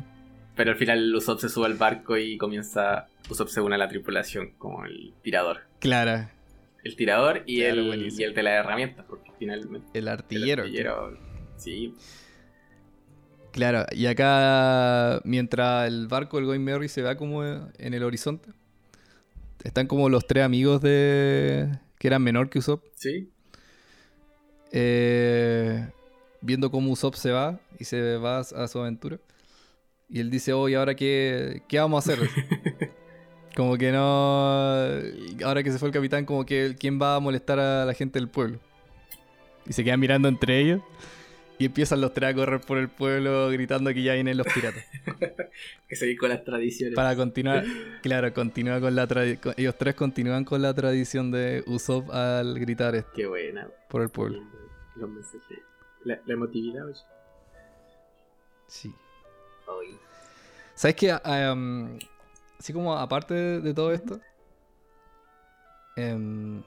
Pero 0.54 0.70
al 0.70 0.76
final 0.76 1.14
Usopp 1.14 1.40
se 1.40 1.48
sube 1.48 1.66
al 1.66 1.74
barco 1.74 2.16
y 2.16 2.38
comienza. 2.38 3.08
Usopp 3.28 3.48
se 3.48 3.60
une 3.60 3.74
a 3.74 3.78
la 3.78 3.88
tripulación 3.88 4.52
como 4.58 4.84
el 4.84 5.12
tirador. 5.22 5.62
Clara, 5.80 6.30
El 6.84 6.94
tirador 6.94 7.42
y, 7.44 7.58
Claro, 7.60 7.80
el, 7.80 7.86
buenísimo. 7.88 8.20
y 8.20 8.24
el 8.24 8.34
de 8.34 8.42
las 8.44 8.52
herramientas, 8.64 9.04
porque 9.08 9.32
finalmente. 9.38 9.88
el 9.98 10.06
artillero, 10.08 10.64
Sí, 11.56 11.92
Claro, 13.52 13.86
y 13.92 14.06
acá, 14.06 15.20
mientras 15.24 15.88
el 15.88 16.06
barco 16.08 16.36
del 16.36 16.44
Going 16.46 16.60
Merry 16.60 16.88
se 16.88 17.00
va 17.02 17.16
como 17.16 17.42
en 17.44 17.94
el 17.94 18.02
horizonte, 18.02 18.50
están 19.64 19.86
como 19.86 20.08
los 20.08 20.26
tres 20.26 20.44
amigos 20.44 20.80
de 20.80 21.78
que 21.98 22.08
eran 22.08 22.22
menor 22.22 22.50
que 22.50 22.58
Usopp. 22.58 22.84
sí. 22.94 23.30
Eh, 24.72 25.88
viendo 26.40 26.70
cómo 26.70 26.90
Usopp 26.92 27.14
se 27.14 27.30
va 27.30 27.58
y 27.78 27.84
se 27.84 28.16
va 28.16 28.40
a 28.40 28.68
su 28.68 28.78
aventura. 28.78 29.18
Y 30.08 30.20
él 30.20 30.30
dice, 30.30 30.52
oh, 30.52 30.68
¿y 30.68 30.74
ahora 30.74 30.94
qué, 30.94 31.62
qué 31.68 31.78
vamos 31.78 32.06
a 32.08 32.12
hacer? 32.12 32.28
como 33.56 33.76
que 33.76 33.90
no... 33.90 34.86
Ahora 35.44 35.62
que 35.62 35.72
se 35.72 35.78
fue 35.78 35.88
el 35.88 35.94
capitán, 35.94 36.24
como 36.24 36.44
que 36.46 36.76
¿quién 36.78 37.00
va 37.00 37.16
a 37.16 37.20
molestar 37.20 37.58
a 37.58 37.84
la 37.84 37.94
gente 37.94 38.18
del 38.18 38.28
pueblo? 38.28 38.58
Y 39.66 39.72
se 39.72 39.82
quedan 39.82 39.98
mirando 39.98 40.28
entre 40.28 40.60
ellos. 40.60 40.80
Y 41.58 41.66
empiezan 41.66 42.00
los 42.00 42.12
tres 42.12 42.30
a 42.30 42.34
correr 42.34 42.60
por 42.60 42.78
el 42.78 42.88
pueblo 42.88 43.48
gritando 43.48 43.92
que 43.94 44.02
ya 44.02 44.14
vienen 44.14 44.36
los 44.36 44.46
piratas. 44.46 44.84
que 45.88 45.96
seguir 45.96 46.18
con 46.18 46.28
las 46.28 46.44
tradiciones. 46.44 46.94
Para 46.94 47.16
continuar, 47.16 47.64
claro, 48.02 48.32
continúa 48.34 48.80
con 48.80 48.94
la 48.94 49.06
tradición. 49.06 49.54
Ellos 49.56 49.74
tres 49.78 49.94
continúan 49.94 50.44
con 50.44 50.60
la 50.60 50.74
tradición 50.74 51.30
de 51.30 51.64
Usopp 51.66 52.10
al 52.10 52.58
gritar 52.58 52.94
esto. 52.94 53.10
Qué 53.14 53.26
buena. 53.26 53.68
Por 53.88 54.02
el 54.02 54.10
pueblo. 54.10 54.42
Los 54.96 55.08
mensajes. 55.08 55.58
La, 56.04 56.20
la 56.26 56.34
emotividad, 56.34 56.86
oye. 56.86 57.00
Sí. 58.66 58.94
¿Sabes 60.76 60.96
qué? 60.96 61.10
así 61.10 62.72
como 62.72 62.94
aparte 62.94 63.34
de, 63.34 63.74
todo 63.74 63.92
esto. 63.92 64.20
Em, 65.96 66.62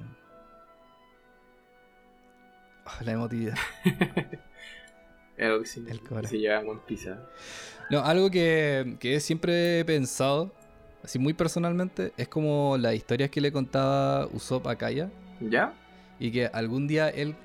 ah, 2.86 2.98
la 3.04 3.12
emotividad. 3.12 3.56
algo 5.46 5.62
que 5.62 5.68
se, 5.68 6.38
lleva 6.38 6.60
en 6.60 6.70
One 6.70 6.80
Piece. 6.86 7.16
No, 7.90 8.00
algo 8.00 8.30
que, 8.30 8.98
que 9.00 9.20
siempre 9.20 9.80
he 9.80 9.86
pensado, 9.86 10.52
así 11.04 11.20
muy 11.20 11.34
personalmente, 11.34 12.14
es 12.18 12.28
como 12.28 12.78
las 12.78 12.94
historias 12.96 13.30
que 13.30 13.42
le 13.42 13.52
contaba 13.52 14.28
Usopp 14.28 14.68
a 14.68 14.76
Kaya. 14.76 15.10
¿Ya? 15.40 15.74
Y 16.20 16.32
que 16.32 16.48
algún 16.48 16.88
día 16.88 17.10
él, 17.10 17.36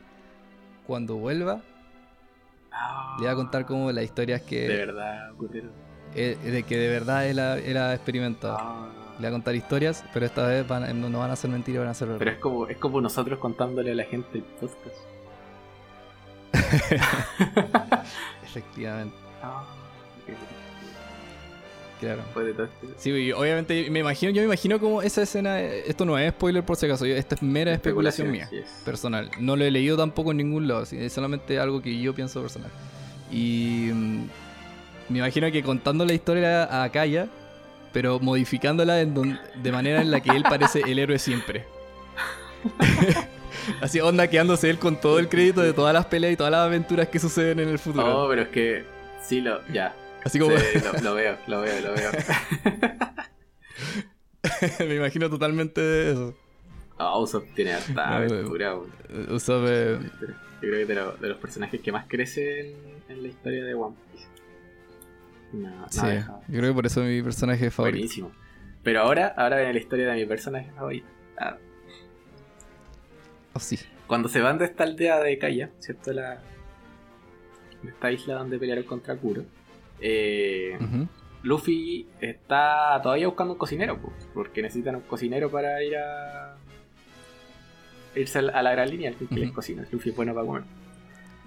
cuando 0.87 1.17
vuelva, 1.17 1.63
le 3.21 3.27
va 3.27 3.33
a 3.33 3.37
contar 3.37 3.67
como 3.67 3.93
las 3.93 4.05
historias 4.05 4.43
que. 4.43 4.69
De 4.69 4.77
verdad 4.77 5.33
ocurrieron. 5.33 5.71
Eh, 6.15 6.37
de 6.43 6.63
que 6.63 6.77
de 6.77 6.89
verdad 6.89 7.27
él 7.27 7.39
ha, 7.39 7.95
experimentado. 7.95 8.57
Ah. 8.59 8.89
Le 9.19 9.23
va 9.23 9.29
a 9.29 9.33
contar 9.33 9.55
historias, 9.55 10.05
pero 10.13 10.27
esta 10.27 10.47
vez 10.47 10.67
no, 10.69 11.19
van 11.19 11.31
a 11.31 11.37
ser 11.37 11.49
mentiras, 11.51 11.83
van 11.83 11.89
a 11.89 11.95
ser 11.95 12.09
verdad. 12.09 12.19
Pero 12.19 12.31
es 12.33 12.39
como, 12.39 12.67
es 12.67 12.77
como 12.79 13.01
nosotros 13.01 13.39
contándole 13.39 13.93
a 13.93 13.95
la 13.95 14.05
gente 14.05 14.39
el 14.39 14.45
podcast. 14.45 15.13
Efectivamente. 18.45 19.17
Ah, 19.43 19.64
claro. 22.01 22.23
Este 22.49 22.88
sí, 22.97 23.33
obviamente 23.33 23.90
me 23.90 24.01
imagino, 24.01 24.33
yo 24.33 24.43
me 24.43 24.47
imagino 24.47 24.79
como 24.79 25.03
esa 25.03 25.23
escena, 25.23 25.61
esto 25.61 26.05
no 26.05 26.19
es 26.19 26.31
spoiler 26.33 26.64
por 26.64 26.77
si 26.77 26.87
acaso, 26.87 27.05
esta 27.05 27.35
es 27.35 27.43
mera 27.43 27.73
especulación, 27.73 28.31
mía, 28.31 28.49
personal. 28.85 29.31
No 29.38 29.57
lo 29.57 29.64
he 29.64 29.71
leído 29.71 29.97
tampoco 29.97 30.31
en 30.31 30.38
ningún 30.38 30.69
lado, 30.69 30.85
es 30.90 31.12
solamente 31.12 31.59
algo 31.59 31.83
que 31.83 31.99
yo 32.01 32.14
pienso 32.14 32.40
personal. 32.40 32.71
Y 33.31 33.90
mm, 33.93 34.29
me 35.09 35.19
imagino 35.19 35.51
que 35.51 35.62
contando 35.62 36.05
la 36.05 36.12
historia 36.12 36.83
a 36.83 36.88
Kaya, 36.90 37.29
pero 37.93 38.21
modificándola 38.21 38.95
de 38.97 39.73
manera 39.73 40.03
en 40.03 40.11
la 40.11 40.21
que 40.21 40.31
él 40.31 40.43
parece 40.43 40.81
el 40.87 40.99
héroe 40.99 41.19
siempre. 41.19 41.64
Así 43.81 44.00
onda 44.00 44.29
quedándose 44.29 44.70
él 44.70 44.79
con 44.79 45.00
todo 45.00 45.18
el 45.18 45.29
crédito 45.29 45.61
de 45.61 45.72
todas 45.72 45.92
las 45.94 46.07
peleas 46.07 46.33
y 46.33 46.37
todas 46.37 46.50
las 46.50 46.66
aventuras 46.66 47.09
que 47.09 47.18
suceden 47.18 47.61
en 47.61 47.68
el 47.68 47.79
futuro. 47.79 48.07
No, 48.07 48.29
pero 48.29 48.42
es 48.42 48.48
que 48.48 48.85
sí 49.22 49.40
lo. 49.40 49.66
Ya. 49.68 49.94
Así 50.24 50.38
como. 50.38 50.55
lo, 51.03 51.14
veo, 51.14 51.37
lo 51.46 51.61
veo, 51.61 51.81
lo 51.81 51.94
veo. 51.94 52.11
Me 54.88 54.96
imagino 54.96 55.29
totalmente 55.31 56.11
eso. 56.11 56.35
Ah, 56.98 57.18
Usopp 57.18 57.46
tiene 57.55 57.74
harta 57.74 58.16
aventura. 58.16 58.77
Usopp. 59.31 59.66
Yo 59.66 60.70
creo 60.70 60.87
que 60.87 60.94
de, 60.94 61.29
los 61.29 61.38
personajes 61.38 61.81
que 61.81 61.92
más 61.92 62.07
crecen 62.09 62.74
en, 63.09 63.22
la 63.22 63.29
historia 63.29 63.64
de 63.64 63.74
One 63.74 63.96
Piece. 64.12 64.29
No, 65.53 65.87
sí, 65.90 66.00
yo 66.48 66.59
creo 66.59 66.70
que 66.70 66.74
por 66.74 66.87
eso 66.87 67.03
es 67.03 67.09
mi 67.09 67.22
personaje 67.22 67.70
favorito. 67.70 67.98
Buenísimo. 67.98 68.33
Pero 68.83 69.00
ahora, 69.00 69.35
ahora 69.37 69.57
viene 69.57 69.74
la 69.74 69.79
historia 69.79 70.07
de 70.07 70.14
mi 70.14 70.27
personaje 70.27 70.70
favorito. 70.72 71.07
Ah, 71.38 71.57
Oh, 73.55 73.61
sí. 73.61 73.79
Cuando 74.07 74.29
se 74.29 74.40
van 74.40 74.59
de 74.59 74.67
esta 74.67 74.85
aldea 74.85 75.21
de 75.21 75.38
Kaya, 75.38 75.71
¿cierto? 75.79 76.12
La, 76.12 76.40
esta 77.88 78.12
isla 78.12 78.35
donde 78.35 78.59
pelearon 78.59 78.85
contra 78.85 79.17
Kuro. 79.17 79.45
Eh, 80.01 80.79
Luffy 81.43 82.09
está 82.21 83.01
todavía 83.03 83.27
buscando 83.27 83.55
un 83.55 83.59
cocinero, 83.59 83.99
porque 84.33 84.62
necesitan 84.62 84.97
un 84.97 85.03
cocinero 85.03 85.51
para 85.51 85.83
ir 85.83 85.97
a. 85.97 86.57
irse 88.14 88.38
a 88.38 88.62
la 88.62 88.73
gran 88.73 88.90
línea, 88.90 89.11
el 89.11 89.29
que 89.29 89.37
les 89.37 89.53
cocina. 89.53 89.87
Luffy 89.90 90.11
es 90.11 90.17
bueno 90.17 90.35
para 90.35 90.47
comer. 90.47 90.62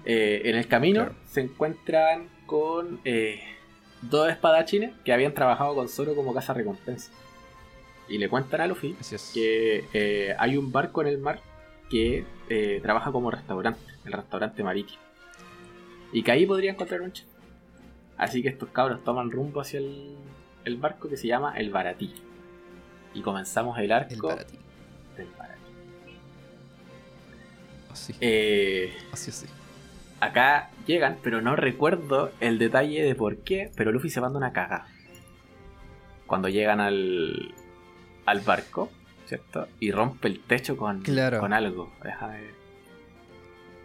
Eh, 0.04 0.42
en 0.44 0.56
el 0.56 0.66
camino 0.68 1.10
se 1.26 1.42
encuentran 1.42 2.28
con 2.46 3.00
eh, 3.04 3.40
dos 4.02 4.30
espadachines 4.30 4.92
que 5.04 5.12
habían 5.12 5.34
trabajado 5.34 5.74
con 5.74 5.88
Zoro 5.88 6.14
como 6.14 6.32
casa 6.32 6.54
recompensa. 6.54 7.10
Y 8.08 8.16
le 8.16 8.28
cuentan 8.30 8.62
a 8.62 8.66
Luffy 8.66 8.96
que 9.34 10.34
hay 10.38 10.56
un 10.56 10.72
barco 10.72 11.02
en 11.02 11.08
el 11.08 11.18
mar 11.18 11.42
que 11.88 12.24
eh, 12.48 12.80
trabaja 12.82 13.12
como 13.12 13.30
restaurante, 13.30 13.80
el 14.04 14.12
restaurante 14.12 14.62
marítimo. 14.62 15.00
Y 16.12 16.22
que 16.22 16.32
ahí 16.32 16.46
podría 16.46 16.70
encontrar 16.70 17.02
un 17.02 17.12
chef. 17.12 17.26
Así 18.16 18.42
que 18.42 18.48
estos 18.48 18.70
cabros 18.70 19.04
toman 19.04 19.30
rumbo 19.30 19.60
hacia 19.60 19.78
el, 19.78 20.76
barco 20.76 21.08
que 21.08 21.16
se 21.16 21.28
llama 21.28 21.56
el 21.56 21.70
Baratí. 21.70 22.12
Y 23.14 23.22
comenzamos 23.22 23.78
el 23.78 23.92
arco 23.92 24.14
el 24.14 24.20
baratí. 24.20 24.58
del 25.16 25.28
Baratí. 25.38 25.62
Así. 27.90 28.14
Eh, 28.20 28.92
así, 29.12 29.30
así. 29.30 29.46
Acá 30.20 30.70
llegan, 30.86 31.18
pero 31.22 31.40
no 31.40 31.54
recuerdo 31.54 32.32
el 32.40 32.58
detalle 32.58 33.02
de 33.02 33.14
por 33.14 33.38
qué, 33.38 33.70
pero 33.76 33.92
Luffy 33.92 34.10
se 34.10 34.20
manda 34.20 34.38
una 34.38 34.52
caga. 34.52 34.86
Cuando 36.26 36.48
llegan 36.48 36.80
al, 36.80 37.54
al 38.26 38.40
barco, 38.40 38.90
¿cierto? 39.28 39.68
Y 39.78 39.90
rompe 39.90 40.28
el 40.28 40.40
techo 40.40 40.76
con, 40.76 41.02
con 41.02 41.52
algo. 41.52 41.92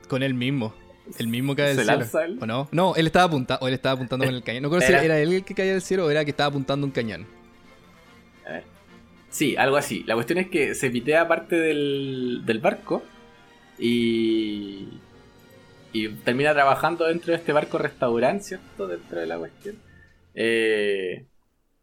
Con 0.08 0.23
él 0.23 0.34
mismo. 0.34 0.73
El 1.19 1.27
mismo 1.27 1.53
cae 1.53 1.75
del 1.75 1.86
cielo. 1.86 2.38
¿O 2.39 2.45
no? 2.45 2.69
No, 2.71 2.95
él 2.95 3.08
estaba 3.08 3.25
apuntando, 3.25 3.67
él 3.67 3.73
estaba 3.73 3.95
apuntando 3.95 4.25
con 4.25 4.34
el 4.34 4.43
cañón. 4.45 4.63
No 4.63 4.69
creo 4.69 4.82
si 4.82 4.93
era 4.93 5.19
él 5.19 5.34
el 5.34 5.43
que 5.43 5.53
caía 5.53 5.73
del 5.73 5.82
cielo 5.82 6.06
o 6.06 6.10
era 6.10 6.23
que 6.23 6.32
estaba 6.32 6.47
apuntando 6.47 6.88
un 6.88 6.91
cañón. 6.91 7.27
Sí, 9.29 9.56
algo 9.58 9.77
así. 9.77 10.03
La 10.03 10.13
cuestión 10.13 10.38
es 10.38 10.47
que 10.47 10.75
se 10.75 10.91
pitea 10.91 11.27
parte 11.27 11.56
del, 11.56 12.43
del 12.45 12.60
barco 12.60 13.03
y. 13.79 14.99
Y 15.91 16.08
termina 16.10 16.53
trabajando 16.53 17.06
dentro 17.06 17.34
de 17.34 17.38
este 17.38 17.51
barco 17.51 17.77
restaurante, 17.77 18.43
¿cierto? 18.43 18.88
Dentro 18.88 19.19
de 19.19 19.27
la 19.27 19.38
cuestión. 19.38 19.75
Eh, 20.36 21.25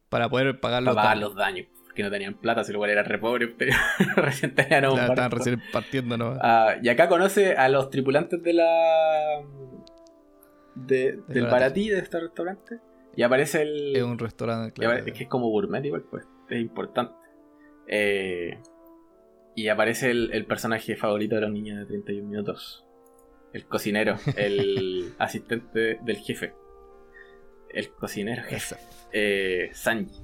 para 0.09 0.29
poder 0.29 0.59
pagar 0.59 0.83
los, 0.83 0.95
pagar 0.95 1.19
los 1.19 1.35
daños 1.35 1.67
que 1.95 2.03
no 2.03 2.11
tenían 2.11 2.35
plata, 2.35 2.65
si 2.65 2.73
lo 2.73 2.79
cual 2.79 2.91
era 2.91 3.03
re 3.03 3.19
pobre, 3.19 3.49
pero 3.49 3.73
recién 4.17 4.55
tenían 4.55 4.87
un 4.87 4.99
Estaban 4.99 5.31
recién 5.31 5.63
partiendo, 5.73 6.17
¿no? 6.17 6.37
Ah, 6.41 6.77
y 6.83 6.89
acá 6.89 7.09
conoce 7.09 7.55
a 7.55 7.69
los 7.69 7.91
tripulantes 7.91 8.43
de 8.43 8.53
la. 8.53 9.43
De, 10.75 11.19
del 11.29 11.47
baratí 11.47 11.89
de 11.89 11.99
este 11.99 12.21
restaurante. 12.21 12.79
Y 13.17 13.23
aparece 13.23 13.63
el. 13.63 13.97
Es 13.97 14.03
un 14.03 14.19
restaurante, 14.19 14.73
claro. 14.73 15.05
Es 15.05 15.13
que 15.13 15.25
es 15.25 15.29
como 15.29 15.49
gourmet, 15.49 15.85
igual, 15.85 16.05
pues. 16.11 16.27
Es 16.49 16.61
importante. 16.61 17.15
Eh, 17.87 18.59
y 19.55 19.69
aparece 19.69 20.11
el, 20.11 20.47
personaje 20.47 20.97
favorito 20.97 21.35
de 21.35 21.41
los 21.43 21.51
niños 21.51 21.79
de 21.81 21.87
31 21.87 22.29
minutos. 22.29 22.85
El 23.53 23.67
cocinero, 23.67 24.17
el 24.37 25.13
asistente 25.19 25.99
del 26.03 26.17
jefe. 26.19 26.55
El 27.69 27.91
cocinero 27.91 28.43
jefe. 28.45 28.77
Eh, 29.13 29.71
Sanji. 29.73 30.23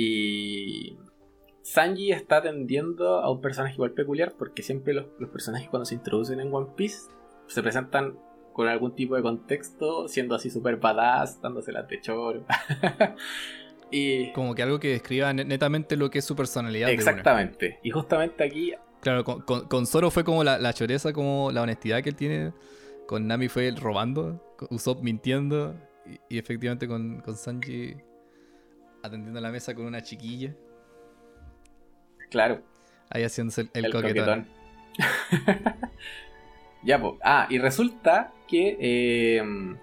Y 0.00 0.96
Sanji 1.62 2.12
está 2.12 2.36
atendiendo 2.36 3.18
a 3.18 3.32
un 3.32 3.40
personaje 3.40 3.74
igual 3.74 3.94
peculiar 3.94 4.32
porque 4.38 4.62
siempre 4.62 4.94
los, 4.94 5.06
personajes 5.32 5.68
cuando 5.68 5.86
se 5.86 5.96
introducen 5.96 6.38
en 6.38 6.54
One 6.54 6.68
Piece 6.76 7.08
se 7.48 7.60
presentan 7.64 8.16
con 8.52 8.68
algún 8.68 8.94
tipo 8.94 9.16
de 9.16 9.22
contexto, 9.22 10.06
siendo 10.06 10.36
así 10.36 10.50
super 10.50 10.76
badass, 10.76 11.42
dándose 11.42 11.72
la 11.72 11.82
de 11.82 12.00
choro. 12.00 12.44
y... 13.90 14.32
Como 14.34 14.54
que 14.54 14.62
algo 14.62 14.78
que 14.78 14.90
describa 14.90 15.32
netamente 15.32 15.96
lo 15.96 16.10
que 16.10 16.20
es 16.20 16.24
su 16.24 16.36
personalidad. 16.36 16.90
Exactamente. 16.90 17.80
Y 17.82 17.90
justamente 17.90 18.44
aquí... 18.44 18.74
Claro, 19.00 19.24
con, 19.24 19.86
Zoro 19.88 20.12
fue 20.12 20.22
como 20.22 20.44
la, 20.44 20.72
choreza, 20.74 21.12
como 21.12 21.50
la 21.50 21.62
honestidad 21.62 22.04
que 22.04 22.10
él 22.10 22.16
tiene. 22.16 22.52
Con 23.08 23.26
Nami 23.26 23.48
fue 23.48 23.66
el 23.66 23.76
robando, 23.76 24.54
Usopp 24.70 25.02
mintiendo. 25.02 25.74
Y, 26.28 26.38
efectivamente 26.38 26.86
con, 26.86 27.20
con 27.20 27.36
Sanji 27.36 27.96
atendiendo 29.02 29.40
la 29.40 29.50
mesa 29.50 29.74
con 29.74 29.86
una 29.86 30.02
chiquilla. 30.02 30.54
Claro. 32.30 32.62
Ahí 33.10 33.22
haciéndose 33.22 33.68
el, 33.72 33.90
coquetón. 33.90 34.46
ya, 36.82 37.00
pues. 37.00 37.14
Ah, 37.22 37.46
y 37.48 37.58
resulta 37.58 38.32
que. 38.46 38.76
Eh, 38.80 39.76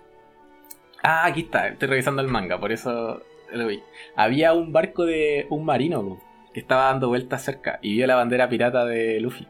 ah, 1.03 1.25
aquí 1.25 1.41
está. 1.41 1.69
Estoy 1.69 1.87
revisando 1.87 2.21
el 2.21 2.27
manga, 2.27 2.59
por 2.59 2.71
eso 2.71 3.23
lo 3.51 3.67
vi. 3.67 3.81
Había 4.15 4.53
un 4.53 4.71
barco 4.71 5.05
de 5.05 5.47
un 5.49 5.65
marino 5.65 6.19
que 6.53 6.59
estaba 6.59 6.85
dando 6.85 7.07
vueltas 7.07 7.43
cerca 7.43 7.79
y 7.81 7.93
vio 7.93 8.07
la 8.07 8.15
bandera 8.15 8.47
pirata 8.47 8.85
de 8.85 9.19
Luffy. 9.19 9.47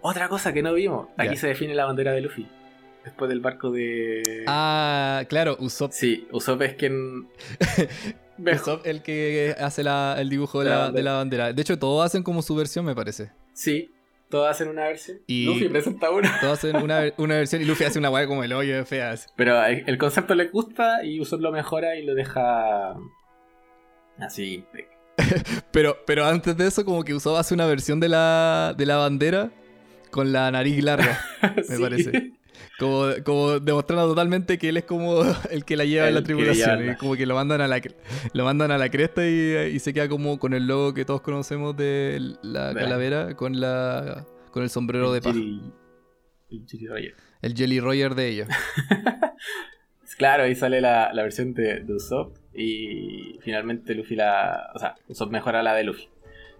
Otra 0.00 0.28
cosa 0.28 0.52
que 0.52 0.62
no 0.62 0.74
vimos. 0.74 1.08
Aquí 1.16 1.36
se 1.36 1.48
define 1.48 1.74
la 1.74 1.84
bandera 1.84 2.12
de 2.12 2.20
Luffy. 2.20 2.46
después 3.04 3.28
del 3.28 3.40
barco 3.40 3.70
de. 3.70 4.44
Ah, 4.46 5.22
claro, 5.28 5.56
Usopp. 5.60 5.92
Sí, 5.92 6.26
Usopp 6.32 6.62
es 6.62 6.74
quien. 6.74 7.28
El 8.84 9.02
que 9.02 9.54
hace 9.58 9.82
la- 9.82 10.16
el 10.18 10.28
dibujo 10.28 10.60
de 10.62 10.70
La 10.70 10.90
de 10.90 11.02
la 11.02 11.14
bandera. 11.14 11.52
De 11.52 11.62
hecho, 11.62 11.78
todos 11.78 12.04
hacen 12.04 12.22
como 12.22 12.42
su 12.42 12.54
versión, 12.54 12.84
me 12.84 12.94
parece. 12.94 13.30
Sí, 13.52 13.92
todos 14.28 14.48
hacen 14.50 14.68
una 14.68 14.84
versión. 14.84 15.18
Y- 15.26 15.44
Luffy 15.46 15.68
presenta 15.68 16.10
una. 16.10 16.40
Todos 16.40 16.58
hacen 16.58 16.76
una, 16.76 17.00
una 17.18 17.34
versión 17.36 17.62
y 17.62 17.64
Luffy 17.64 17.84
hace 17.84 17.98
una 17.98 18.10
weá 18.10 18.26
como 18.26 18.44
el 18.44 18.52
hoyo 18.52 18.74
de 18.76 18.84
feas. 18.84 19.26
Pero 19.36 19.64
el 19.64 19.84
el 19.86 19.98
concepto 19.98 20.34
le 20.34 20.48
gusta 20.48 21.04
y 21.04 21.20
Usopp 21.20 21.40
lo 21.40 21.52
mejora 21.52 21.96
y 21.96 22.04
lo 22.04 22.14
deja. 22.14 22.96
Así. 24.18 24.64
Pero, 25.70 25.96
pero 26.06 26.26
antes 26.26 26.56
de 26.56 26.66
eso, 26.66 26.84
como 26.84 27.02
que 27.02 27.14
Usopp 27.14 27.36
hace 27.38 27.54
una 27.54 27.66
versión 27.66 28.00
de 28.00 28.08
la, 28.08 28.74
de 28.76 28.84
la 28.86 28.96
bandera 28.96 29.50
con 30.10 30.32
la 30.32 30.50
nariz 30.50 30.82
larga. 30.82 31.20
Me 31.68 31.78
parece. 31.78 32.32
Como, 32.78 33.06
como 33.24 33.58
demostrando 33.60 34.06
totalmente 34.08 34.58
que 34.58 34.68
él 34.68 34.76
es 34.76 34.84
como 34.84 35.22
el 35.50 35.64
que 35.64 35.76
la 35.76 35.84
lleva 35.86 36.08
en 36.08 36.14
la 36.14 36.20
El 36.20 36.26
que 36.26 36.34
lleva 36.34 36.76
la- 36.76 36.92
y 36.92 36.96
como 36.96 37.16
que 37.16 37.24
lo 37.26 37.34
mandan 37.34 37.60
a 37.62 37.68
la, 37.68 37.80
lo 38.34 38.44
mandan 38.44 38.70
a 38.70 38.76
la 38.78 38.90
cresta 38.90 39.26
y, 39.26 39.72
y 39.74 39.78
se 39.78 39.94
queda 39.94 40.08
como 40.08 40.38
con 40.38 40.52
el 40.52 40.66
logo 40.66 40.92
que 40.92 41.04
todos 41.06 41.22
conocemos 41.22 41.76
de 41.76 42.34
la 42.42 42.74
calavera 42.74 43.34
con 43.34 43.58
la 43.60 44.26
con 44.50 44.62
el 44.62 44.70
sombrero 44.70 45.12
de 45.12 45.20
paja. 45.22 45.38
El 45.38 46.64
Jiri 46.66 46.86
Roger. 46.86 47.14
El 47.42 47.54
Jelly 47.54 47.80
Roger 47.80 48.14
de 48.14 48.28
ellos. 48.28 48.48
Claro, 50.18 50.44
ahí 50.44 50.54
sale 50.54 50.80
la, 50.80 51.12
la 51.12 51.22
versión 51.22 51.52
de, 51.52 51.80
de 51.80 51.92
Usopp 51.92 52.36
y 52.54 53.38
finalmente 53.42 53.94
Luffy 53.94 54.16
la... 54.16 54.70
O 54.74 54.78
sea, 54.78 54.94
Usopp 55.08 55.30
mejora 55.30 55.62
la 55.62 55.74
de 55.74 55.84
Luffy. 55.84 56.08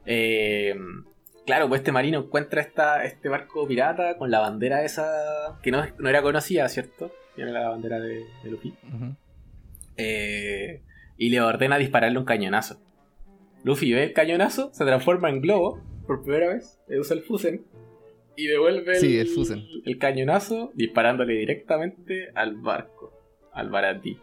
Eh, 0.04 0.74
claro, 1.46 1.68
pues 1.68 1.80
este 1.80 1.92
marino 1.92 2.18
encuentra 2.18 2.60
esta, 2.60 3.04
este 3.04 3.28
barco 3.28 3.66
pirata 3.66 4.16
con 4.18 4.30
la 4.30 4.40
bandera 4.40 4.84
esa 4.84 5.58
que 5.62 5.70
no, 5.70 5.82
no 5.98 6.08
era 6.08 6.20
conocida, 6.22 6.68
¿cierto? 6.68 7.10
Era 7.36 7.50
la 7.50 7.68
bandera 7.70 7.98
de, 8.00 8.24
de 8.42 8.50
Luffy. 8.50 8.74
Eh, 9.96 10.82
y 11.16 11.30
le 11.30 11.40
ordena 11.40 11.78
dispararle 11.78 12.18
un 12.18 12.24
cañonazo. 12.24 12.80
Luffy 13.64 13.92
ve 13.92 14.04
el 14.04 14.12
cañonazo, 14.12 14.70
se 14.72 14.84
transforma 14.84 15.30
en 15.30 15.40
globo 15.40 15.82
por 16.06 16.22
primera 16.22 16.48
vez, 16.54 16.78
eh, 16.88 16.98
usa 16.98 17.16
el 17.16 17.22
fusen 17.22 17.64
y 18.36 18.46
devuelve 18.46 18.96
Sí, 18.96 19.18
el 19.18 19.26
fusen. 19.28 19.64
el 19.84 19.98
cañonazo 19.98 20.70
disparándole 20.74 21.34
directamente 21.34 22.28
al 22.34 22.56
barco, 22.56 23.12
al 23.52 23.70
baratí. 23.70 24.18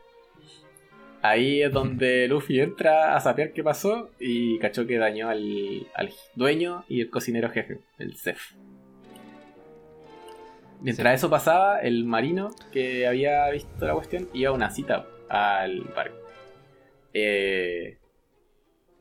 Ahí 1.23 1.63
es 1.63 1.71
donde 1.71 2.27
Luffy 2.29 2.59
entra 2.59 3.15
a 3.15 3.19
saber 3.21 3.53
qué 3.53 3.63
pasó 3.63 4.11
y 4.19 4.59
cachó 4.59 4.85
que 4.85 4.97
dañó 4.97 5.29
al, 5.29 5.87
al 5.95 6.11
dueño 6.35 6.83
y 6.89 7.01
el 7.01 7.09
cocinero 7.09 7.49
jefe, 7.49 7.79
el 7.97 8.13
chef. 8.15 8.53
Mientras 10.81 11.15
eso 11.15 11.29
pasaba, 11.29 11.79
el 11.79 12.03
marino 12.03 12.53
que 12.73 13.07
había 13.07 13.49
visto 13.49 13.87
la 13.87 13.93
cuestión 13.93 14.27
iba 14.33 14.49
a 14.49 14.53
una 14.53 14.69
cita 14.69 15.07
al 15.29 15.79
barco. 15.95 16.17
Eh, 17.13 17.99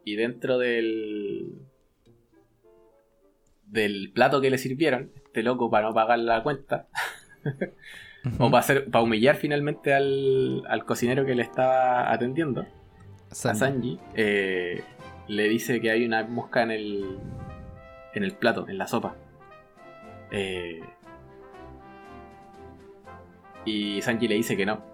y 0.05 0.14
dentro 0.14 0.59
del 0.59 1.59
del 3.66 4.12
plato 4.12 4.41
que 4.41 4.51
le 4.51 4.59
sirvieron, 4.59 5.11
este 5.16 5.43
loco 5.43 5.70
para 5.70 5.89
no 5.89 5.95
pagar 5.95 6.20
la 6.20 6.45
cuenta, 6.45 6.89
o 8.39 8.51
para, 8.51 8.59
hacer, 8.59 8.91
para 8.91 9.03
humillar 9.03 9.37
finalmente 9.37 9.93
al, 9.95 10.62
al 10.68 10.85
cocinero 10.85 11.25
que 11.25 11.35
le 11.35 11.43
estaba 11.43 12.12
atendiendo, 12.12 12.66
a 13.31 13.55
Sanji. 13.55 13.99
Eh, 14.14 14.83
le 15.29 15.49
dice 15.49 15.81
que 15.81 15.91
hay 15.91 16.05
una 16.05 16.25
mosca 16.25 16.62
en 16.62 16.70
el, 16.70 17.18
en 18.14 18.25
el 18.25 18.33
plato, 18.33 18.68
en 18.68 18.79
la 18.79 18.87
sopa. 18.87 19.16
Eh, 20.31 20.81
y 23.64 24.01
Sanji 24.03 24.29
le 24.29 24.35
dice 24.37 24.57
que 24.57 24.66
no. 24.66 24.85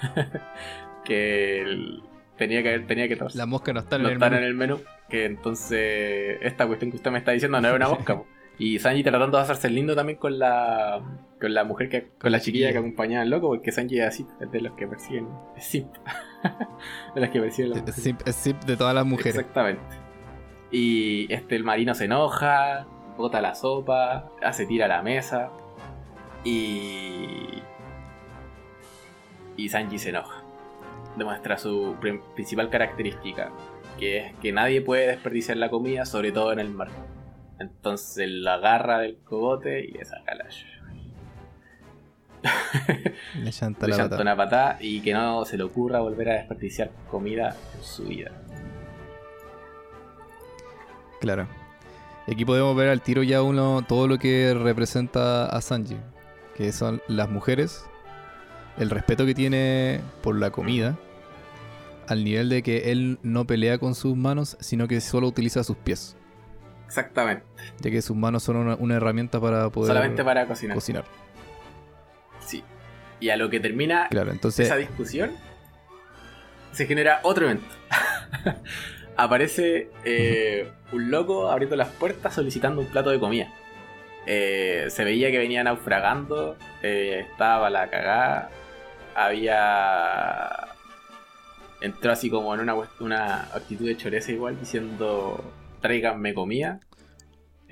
que 1.04 2.00
tenía 2.36 2.62
que, 2.62 2.78
tenía 2.80 3.08
que 3.08 3.18
La 3.34 3.46
mosca 3.46 3.72
no 3.72 3.80
está 3.80 3.96
en 3.96 4.02
no 4.02 4.08
el 4.08 4.18
menú. 4.18 4.36
en 4.36 4.44
el 4.44 4.54
menú. 4.54 4.80
Que 5.08 5.24
entonces 5.24 6.38
esta 6.40 6.66
cuestión 6.66 6.90
que 6.90 6.96
usted 6.96 7.10
me 7.10 7.18
está 7.18 7.32
diciendo 7.32 7.60
no 7.60 7.68
era 7.68 7.76
una 7.76 7.88
mosca. 7.96 8.22
Y 8.60 8.78
Sanji 8.78 9.02
tratando 9.02 9.38
de 9.38 9.42
hacerse 9.42 9.70
lindo 9.70 9.96
también 9.96 10.18
con 10.18 10.38
la 10.38 11.00
con 11.40 11.54
la 11.54 11.64
mujer 11.64 11.88
que 11.88 12.10
con 12.20 12.30
la 12.30 12.38
chiquilla 12.40 12.70
que 12.72 12.76
acompañaba 12.78 13.22
al 13.22 13.30
loco, 13.30 13.48
porque 13.48 13.72
Sanji 13.72 13.98
es 14.00 14.06
así, 14.06 14.26
es 14.38 14.50
de 14.52 14.60
los 14.60 14.74
que 14.74 14.86
persiguen, 14.86 15.26
es 15.56 15.64
simp. 15.64 15.88
de 17.14 17.20
los 17.22 17.30
que 17.30 17.40
persiguen 17.40 17.70
las 17.70 17.78
Es 17.88 18.06
simp- 18.06 18.22
es 18.26 18.36
simp 18.36 18.62
de 18.64 18.76
todas 18.76 18.94
las 18.94 19.06
mujeres. 19.06 19.34
Exactamente. 19.36 19.82
Y 20.70 21.32
este 21.32 21.56
el 21.56 21.64
marino 21.64 21.94
se 21.94 22.04
enoja, 22.04 22.86
bota 23.16 23.40
la 23.40 23.54
sopa, 23.54 24.30
hace 24.42 24.66
tira 24.66 24.84
a 24.84 24.88
la 24.88 25.02
mesa 25.02 25.50
y 26.44 27.62
y 29.56 29.68
Sanji 29.70 29.98
se 29.98 30.10
enoja. 30.10 30.42
Demuestra 31.16 31.56
su 31.58 31.96
principal 32.34 32.68
característica, 32.70 33.50
que 33.98 34.18
es 34.18 34.34
que 34.36 34.52
nadie 34.52 34.80
puede 34.82 35.06
desperdiciar 35.06 35.56
la 35.56 35.70
comida, 35.70 36.04
sobre 36.04 36.30
todo 36.30 36.52
en 36.52 36.60
el 36.60 36.68
mar. 36.70 36.88
Entonces 37.60 38.28
la 38.28 38.54
agarra 38.54 39.00
del 39.00 39.18
cogote 39.18 39.84
y 39.84 39.92
le 39.92 40.04
saca 40.04 40.34
la 40.34 40.46
Le 43.34 43.52
chanta 43.52 43.86
le 43.86 43.96
la 43.96 44.06
una 44.06 44.34
patada 44.34 44.78
y 44.80 45.02
que 45.02 45.12
no 45.12 45.44
se 45.44 45.58
le 45.58 45.64
ocurra 45.64 46.00
volver 46.00 46.30
a 46.30 46.34
desperdiciar 46.34 46.90
comida 47.10 47.54
en 47.76 47.82
su 47.82 48.04
vida. 48.04 48.32
Claro. 51.20 51.46
Y 52.26 52.32
aquí 52.32 52.46
podemos 52.46 52.74
ver 52.74 52.88
al 52.88 53.02
tiro 53.02 53.22
ya 53.22 53.42
uno 53.42 53.84
todo 53.86 54.08
lo 54.08 54.18
que 54.18 54.54
representa 54.54 55.44
a 55.44 55.60
Sanji. 55.60 55.98
Que 56.56 56.72
son 56.72 57.02
las 57.08 57.28
mujeres, 57.28 57.84
el 58.78 58.88
respeto 58.88 59.26
que 59.26 59.34
tiene 59.34 60.00
por 60.22 60.38
la 60.38 60.50
comida, 60.50 60.98
al 62.06 62.24
nivel 62.24 62.48
de 62.48 62.62
que 62.62 62.90
él 62.90 63.18
no 63.22 63.46
pelea 63.46 63.78
con 63.78 63.94
sus 63.94 64.16
manos, 64.16 64.56
sino 64.60 64.88
que 64.88 65.00
solo 65.00 65.28
utiliza 65.28 65.62
sus 65.62 65.76
pies. 65.76 66.16
Exactamente. 66.90 67.44
Ya 67.78 67.88
que 67.88 68.02
sus 68.02 68.16
manos 68.16 68.42
son 68.42 68.56
una, 68.56 68.74
una 68.74 68.96
herramienta 68.96 69.40
para 69.40 69.70
poder 69.70 69.94
Solamente 69.94 70.24
para 70.24 70.44
cocinar. 70.46 70.74
cocinar. 70.74 71.04
Sí. 72.44 72.64
Y 73.20 73.28
a 73.28 73.36
lo 73.36 73.48
que 73.48 73.60
termina 73.60 74.08
Claro, 74.10 74.32
entonces 74.32 74.66
esa 74.66 74.74
discusión, 74.74 75.30
se 76.72 76.86
genera 76.86 77.20
otro 77.22 77.44
evento. 77.44 77.64
Aparece 79.16 79.90
eh, 80.04 80.68
un 80.90 81.12
loco 81.12 81.48
abriendo 81.48 81.76
las 81.76 81.90
puertas 81.90 82.34
solicitando 82.34 82.80
un 82.80 82.88
plato 82.88 83.10
de 83.10 83.20
comida. 83.20 83.52
Eh, 84.26 84.86
se 84.90 85.04
veía 85.04 85.30
que 85.30 85.38
venía 85.38 85.62
naufragando, 85.62 86.56
eh, 86.82 87.24
estaba 87.30 87.70
la 87.70 87.88
cagada, 87.88 88.50
había... 89.14 90.66
Entró 91.80 92.10
así 92.10 92.28
como 92.30 92.52
en 92.52 92.60
una, 92.60 92.74
una 92.98 93.42
actitud 93.54 93.86
de 93.86 93.96
choreza 93.96 94.32
igual, 94.32 94.58
diciendo, 94.58 95.42
tráiganme 95.80 96.34
comida. 96.34 96.80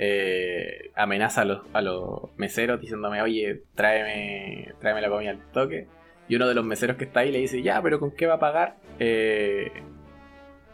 Eh, 0.00 0.92
amenaza 0.94 1.40
a 1.40 1.44
los, 1.44 1.61
a 1.72 1.82
los 1.82 2.30
meseros 2.36 2.80
diciéndome, 2.80 3.20
oye, 3.20 3.62
tráeme, 3.74 4.72
tráeme 4.80 5.00
la 5.00 5.09
comida 5.09 5.30
al 5.30 5.40
toque. 5.52 5.86
Y 6.28 6.36
uno 6.36 6.46
de 6.46 6.54
los 6.54 6.64
meseros 6.64 6.96
que 6.96 7.04
está 7.04 7.20
ahí 7.20 7.32
le 7.32 7.38
dice, 7.38 7.62
ya, 7.62 7.82
pero 7.82 7.98
¿con 7.98 8.12
qué 8.12 8.26
va 8.26 8.34
a 8.34 8.38
pagar? 8.38 8.76
Eh, 8.98 9.72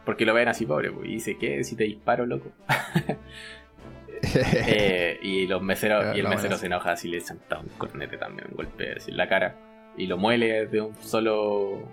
porque 0.05 0.27
lo 0.27 0.35
ven 0.35 0.49
así 0.49 0.67
pobre, 0.67 0.91
pues. 0.91 1.09
Y 1.09 1.15
dice, 1.15 1.39
¿qué? 1.39 1.63
Si 1.65 1.77
te 1.77 1.85
disparo, 1.85 2.27
loco. 2.27 2.51
Eh, 4.37 5.19
y 5.23 5.47
los 5.47 5.61
meseros, 5.61 6.17
y 6.17 6.21
el 6.21 6.29
mesero 6.29 6.57
se 6.57 6.67
enoja 6.67 6.93
así 6.93 7.09
le 7.09 7.21
santa 7.21 7.59
un 7.59 7.69
cornete 7.77 8.17
también, 8.17 8.49
un 8.51 8.57
golpe 8.57 8.93
así 8.93 9.11
en 9.11 9.19
la 9.19 9.29
cara. 9.29 9.55
Y 9.99 10.07
lo 10.07 10.17
muele 10.17 10.67
de 10.67 10.81
un 10.81 10.97
solo. 10.97 11.87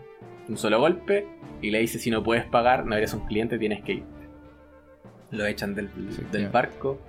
un 0.48 0.58
solo 0.58 0.80
golpe. 0.80 1.28
Y 1.62 1.72
le 1.72 1.80
dice 1.80 2.00
si 2.00 2.10
no 2.10 2.24
puedes 2.24 2.46
pagar, 2.46 2.86
no 2.86 2.96
eres 2.96 3.14
un 3.14 3.28
cliente, 3.28 3.60
tienes 3.60 3.84
que 3.84 3.92
ir. 3.94 4.04
Lo 5.32 5.46
echan 5.46 5.74
del, 5.76 5.90
del 6.32 6.50
barco. 6.50 7.00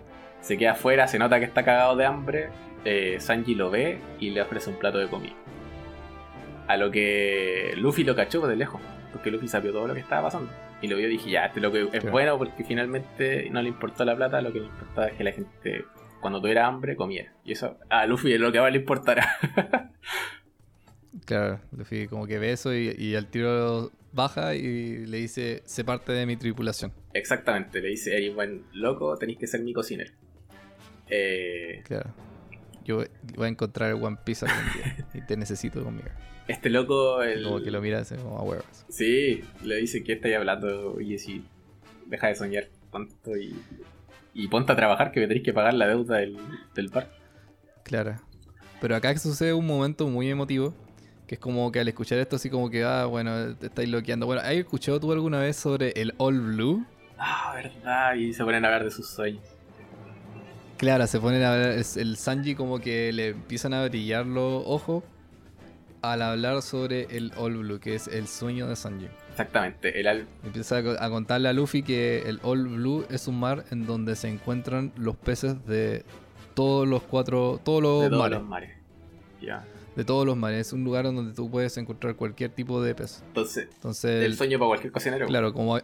Se 0.40 0.56
queda 0.58 0.72
afuera, 0.72 1.06
se 1.06 1.18
nota 1.18 1.38
que 1.38 1.44
está 1.44 1.64
cagado 1.64 1.96
de 1.96 2.04
hambre. 2.06 2.48
eh, 2.84 3.16
Sanji 3.20 3.54
lo 3.54 3.70
ve 3.70 3.98
y 4.18 4.30
le 4.30 4.42
ofrece 4.42 4.70
un 4.70 4.76
plato 4.76 4.98
de 4.98 5.06
comida. 5.08 5.34
A 6.68 6.76
lo 6.76 6.90
que 6.90 7.74
Luffy 7.76 8.04
lo 8.04 8.14
cachó 8.16 8.46
de 8.46 8.56
lejos. 8.56 8.80
Porque 9.12 9.30
Luffy 9.30 9.46
sabía 9.48 9.72
todo 9.72 9.86
lo 9.86 9.94
que 9.94 10.00
estaba 10.00 10.22
pasando. 10.22 10.50
Y 10.80 10.88
lo 10.88 10.96
vio 10.96 11.06
y 11.06 11.10
dije, 11.10 11.30
ya, 11.30 11.46
este 11.46 11.60
lo 11.60 11.70
que 11.70 11.82
es 11.82 11.88
Claro. 11.90 12.10
bueno 12.10 12.38
porque 12.38 12.64
finalmente 12.64 13.48
no 13.50 13.60
le 13.62 13.68
importó 13.68 14.04
la 14.04 14.16
plata, 14.16 14.40
lo 14.40 14.52
que 14.52 14.60
le 14.60 14.66
importaba 14.66 15.06
es 15.08 15.14
que 15.14 15.22
la 15.22 15.32
gente, 15.32 15.84
cuando 16.20 16.40
tuviera 16.40 16.66
hambre, 16.66 16.96
comiera. 16.96 17.30
Y 17.44 17.52
eso 17.52 17.76
a 17.88 18.06
Luffy 18.06 18.32
es 18.32 18.40
lo 18.40 18.50
que 18.50 18.60
más 18.60 18.72
le 18.72 18.78
importará. 18.78 19.38
Claro, 21.26 21.60
Luffy 21.76 22.06
como 22.08 22.26
que 22.26 22.38
ve 22.38 22.52
eso 22.52 22.74
y, 22.74 22.94
y 22.98 23.14
al 23.16 23.26
tiro 23.28 23.90
baja 24.12 24.54
y 24.54 25.06
le 25.06 25.18
dice, 25.18 25.62
sé 25.66 25.84
parte 25.84 26.12
de 26.12 26.26
mi 26.26 26.36
tripulación. 26.36 26.92
Exactamente, 27.14 27.80
le 27.80 27.88
dice, 27.88 28.16
eres 28.16 28.34
buen 28.34 28.64
loco, 28.72 29.16
tenéis 29.18 29.38
que 29.38 29.46
ser 29.46 29.60
mi 29.62 29.72
cocinero. 29.72 30.10
Eh, 31.08 31.82
Claro. 31.84 32.10
Yo 32.84 33.04
voy 33.36 33.46
a 33.46 33.48
encontrar 33.48 33.90
el 33.90 34.02
One 34.02 34.16
Piece 34.24 34.44
algún 34.44 34.72
día 34.72 35.06
y 35.14 35.20
te 35.26 35.36
necesito 35.36 35.84
conmigo. 35.84 36.08
este 36.48 36.68
loco, 36.68 37.22
el... 37.22 37.44
Como 37.44 37.60
que 37.62 37.70
lo 37.70 37.80
mira 37.80 38.00
así 38.00 38.16
como 38.16 38.38
a 38.38 38.42
huevos. 38.42 38.64
Sí, 38.88 39.44
le 39.62 39.76
dice 39.76 40.02
que 40.02 40.14
estáis 40.14 40.34
hablando, 40.36 40.94
oye, 40.94 41.16
si 41.18 41.44
deja 42.06 42.26
de 42.28 42.34
soñar 42.34 42.68
tanto 42.90 43.36
y, 43.36 43.54
y 44.34 44.48
ponte 44.48 44.72
a 44.72 44.76
trabajar 44.76 45.12
que 45.12 45.20
me 45.20 45.28
tenéis 45.28 45.44
que 45.44 45.52
pagar 45.52 45.74
la 45.74 45.86
deuda 45.86 46.16
del, 46.18 46.36
del 46.74 46.88
bar. 46.88 47.08
Claro. 47.84 48.20
Pero 48.80 48.96
acá 48.96 49.16
sucede 49.16 49.52
un 49.52 49.66
momento 49.66 50.08
muy 50.08 50.28
emotivo. 50.28 50.74
Que 51.32 51.36
es 51.36 51.40
como 51.40 51.72
que 51.72 51.80
al 51.80 51.88
escuchar 51.88 52.18
esto, 52.18 52.36
así 52.36 52.50
como 52.50 52.68
que, 52.68 52.84
ah, 52.84 53.06
bueno, 53.06 53.56
te 53.56 53.68
estáis 53.68 53.88
bloqueando. 53.88 54.26
Bueno, 54.26 54.42
¿has 54.42 54.50
escuchado 54.52 55.00
tú 55.00 55.12
alguna 55.12 55.38
vez 55.40 55.56
sobre 55.56 55.88
el 55.96 56.12
All 56.18 56.38
Blue? 56.38 56.84
Ah, 57.16 57.54
verdad. 57.54 58.16
Y 58.16 58.34
se 58.34 58.44
ponen 58.44 58.62
a 58.66 58.68
hablar 58.68 58.84
de 58.84 58.90
sus 58.90 59.08
sueños. 59.08 59.42
Claro, 60.76 61.06
se 61.06 61.18
ponen 61.18 61.42
a 61.42 61.52
ver. 61.52 61.78
es 61.78 61.96
El 61.96 62.18
Sanji, 62.18 62.54
como 62.54 62.80
que 62.80 63.10
le 63.14 63.28
empiezan 63.28 63.72
a 63.72 63.82
brillar 63.86 64.26
los 64.26 64.62
ojos 64.66 65.04
al 66.02 66.20
hablar 66.20 66.60
sobre 66.60 67.04
el 67.16 67.32
All 67.38 67.56
Blue, 67.56 67.80
que 67.80 67.94
es 67.94 68.08
el 68.08 68.28
sueño 68.28 68.66
de 68.66 68.76
Sanji. 68.76 69.08
Exactamente. 69.30 69.98
El 69.98 70.08
al- 70.08 70.26
Empieza 70.44 70.76
a 70.98 71.08
contarle 71.08 71.48
a 71.48 71.54
Luffy 71.54 71.82
que 71.82 72.28
el 72.28 72.40
All 72.42 72.68
Blue 72.68 73.06
es 73.08 73.26
un 73.26 73.40
mar 73.40 73.64
en 73.70 73.86
donde 73.86 74.16
se 74.16 74.28
encuentran 74.28 74.92
los 74.98 75.16
peces 75.16 75.64
de 75.64 76.04
todos 76.52 76.86
los 76.86 77.02
cuatro, 77.04 77.58
todos 77.64 77.82
los 77.82 78.02
de 78.02 78.10
todos 78.10 78.20
mares, 78.22 78.38
los 78.38 78.46
mares. 78.48 78.70
Ya. 79.40 79.64
De 79.96 80.04
todos 80.04 80.26
los 80.26 80.36
mares. 80.36 80.68
Es 80.68 80.72
un 80.72 80.84
lugar 80.84 81.06
en 81.06 81.16
donde 81.16 81.34
tú 81.34 81.50
puedes 81.50 81.76
encontrar 81.76 82.16
cualquier 82.16 82.50
tipo 82.50 82.82
de 82.82 82.94
pez. 82.94 83.22
Entonces, 83.28 83.68
Entonces, 83.74 84.24
el 84.24 84.36
sueño 84.36 84.58
para 84.58 84.68
cualquier 84.68 84.92
cocinero. 84.92 85.26
claro, 85.26 85.52
como 85.52 85.78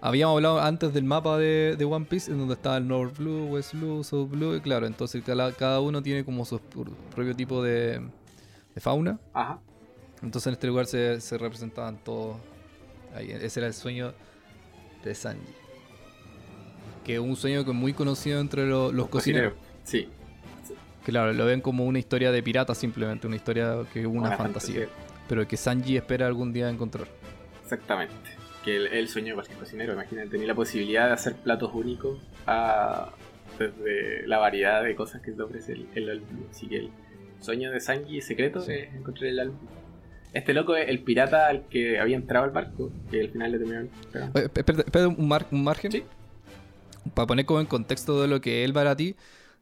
habíamos 0.00 0.36
hablado 0.36 0.60
antes 0.60 0.92
del 0.94 1.04
mapa 1.04 1.38
de, 1.38 1.76
de 1.78 1.84
One 1.84 2.04
Piece, 2.06 2.30
en 2.30 2.38
donde 2.38 2.54
está 2.54 2.76
el 2.76 2.86
North 2.88 3.16
Blue, 3.18 3.46
West 3.46 3.72
Blue, 3.74 4.02
South 4.04 4.28
Blue, 4.30 4.54
y 4.56 4.60
claro, 4.60 4.86
entonces 4.86 5.22
cada, 5.24 5.52
cada 5.52 5.80
uno 5.80 6.02
tiene 6.02 6.24
como 6.24 6.44
su 6.44 6.56
pr- 6.58 6.94
propio 7.14 7.34
tipo 7.34 7.62
de, 7.62 8.00
de 8.74 8.80
fauna. 8.80 9.18
Ajá. 9.32 9.58
Entonces 10.22 10.46
en 10.48 10.52
este 10.54 10.66
lugar 10.66 10.86
se, 10.86 11.20
se 11.20 11.36
representaban 11.38 11.98
todos. 12.02 12.36
Ahí, 13.14 13.30
ese 13.30 13.60
era 13.60 13.66
el 13.66 13.74
sueño 13.74 14.12
de 15.04 15.14
Sanji. 15.14 15.42
Que 17.04 17.14
es 17.14 17.20
un 17.20 17.36
sueño 17.36 17.64
que 17.64 17.70
es 17.70 17.76
muy 17.76 17.92
conocido 17.92 18.40
entre 18.40 18.66
lo- 18.66 18.90
los 18.90 19.08
cocineros. 19.08 19.52
Sí. 19.84 20.08
Claro, 21.04 21.32
lo 21.32 21.44
ven 21.46 21.60
como 21.60 21.84
una 21.84 21.98
historia 21.98 22.32
de 22.32 22.42
pirata 22.42 22.74
simplemente, 22.74 23.26
una 23.26 23.36
historia 23.36 23.82
que 23.92 24.00
es 24.00 24.06
una, 24.06 24.36
fantasía, 24.36 24.86
Pero 25.28 25.46
que 25.46 25.56
Sanji 25.56 25.96
espera 25.96 26.26
algún 26.26 26.52
día 26.52 26.68
encontrar. 26.70 27.06
Exactamente. 27.62 28.14
Que 28.64 28.76
el, 28.76 28.86
el 28.88 29.08
sueño 29.08 29.28
de 29.28 29.34
cualquier 29.34 29.58
cocinero. 29.58 29.92
Imagínate, 29.92 30.28
tener 30.30 30.46
la 30.46 30.54
posibilidad 30.54 31.06
de 31.08 31.12
hacer 31.12 31.34
platos 31.36 31.70
únicos 31.74 32.18
a, 32.46 33.10
desde 33.58 34.26
la 34.26 34.38
variedad 34.38 34.82
de 34.82 34.94
cosas 34.94 35.20
que 35.20 35.32
te 35.32 35.42
ofrece 35.42 35.72
el, 35.72 35.86
el 35.94 36.10
álbum. 36.10 36.44
Así 36.50 36.66
que 36.68 36.76
el 36.78 36.90
sueño 37.40 37.70
de 37.70 37.80
Sanji 37.80 38.20
secreto 38.22 38.60
Sí. 38.62 38.72
es 38.72 38.94
encontrar 38.94 39.26
el 39.30 39.40
álbum. 39.40 39.58
Este 40.32 40.52
loco 40.54 40.74
es 40.74 40.88
el 40.88 41.00
pirata 41.00 41.46
al 41.48 41.66
que 41.68 42.00
había 42.00 42.16
entrado 42.16 42.44
al 42.46 42.50
barco, 42.50 42.90
que 43.10 43.20
al 43.20 43.28
final 43.28 43.52
le 43.52 43.58
terminaron 43.58 43.90
espérate 44.34 45.06
un, 45.06 45.28
mar- 45.28 45.46
un 45.52 45.62
margen. 45.62 45.92
Sí. 45.92 46.02
Para 47.14 47.26
poner 47.26 47.44
como 47.44 47.60
en 47.60 47.66
contexto 47.66 48.20
de 48.22 48.28
lo 48.28 48.40
que 48.40 48.60
es 48.62 48.64
el 48.64 48.72
Barati, 48.72 49.14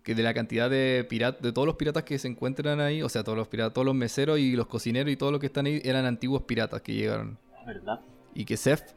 que 0.03 0.15
de 0.15 0.23
la 0.23 0.35
cantidad 0.35 0.69
de 0.69 1.07
piratas, 1.09 1.43
de 1.43 1.53
todos 1.53 1.67
los 1.67 1.77
piratas 1.77 2.03
que 2.03 2.19
se 2.19 2.29
encuentran 2.29 2.81
ahí, 2.81 3.03
o 3.03 3.09
sea, 3.09 3.23
todos 3.25 3.39
los 3.39 3.49
piratas, 3.49 3.75
todos 3.75 3.87
los 3.87 3.95
meseros 3.95 4.39
y 4.39 4.57
los 4.57 4.67
cocineros 4.67 5.13
y 5.13 5.17
todos 5.17 5.31
los 5.33 5.41
que 5.41 5.47
están 5.47 5.67
ahí 5.67 5.81
eran 5.85 6.05
antiguos 6.07 6.43
piratas 6.43 6.83
que 6.83 6.95
llegaron. 6.95 7.39
¿Verdad? 7.67 8.01
y 8.35 8.45
que 8.45 8.57
Seth, 8.57 8.95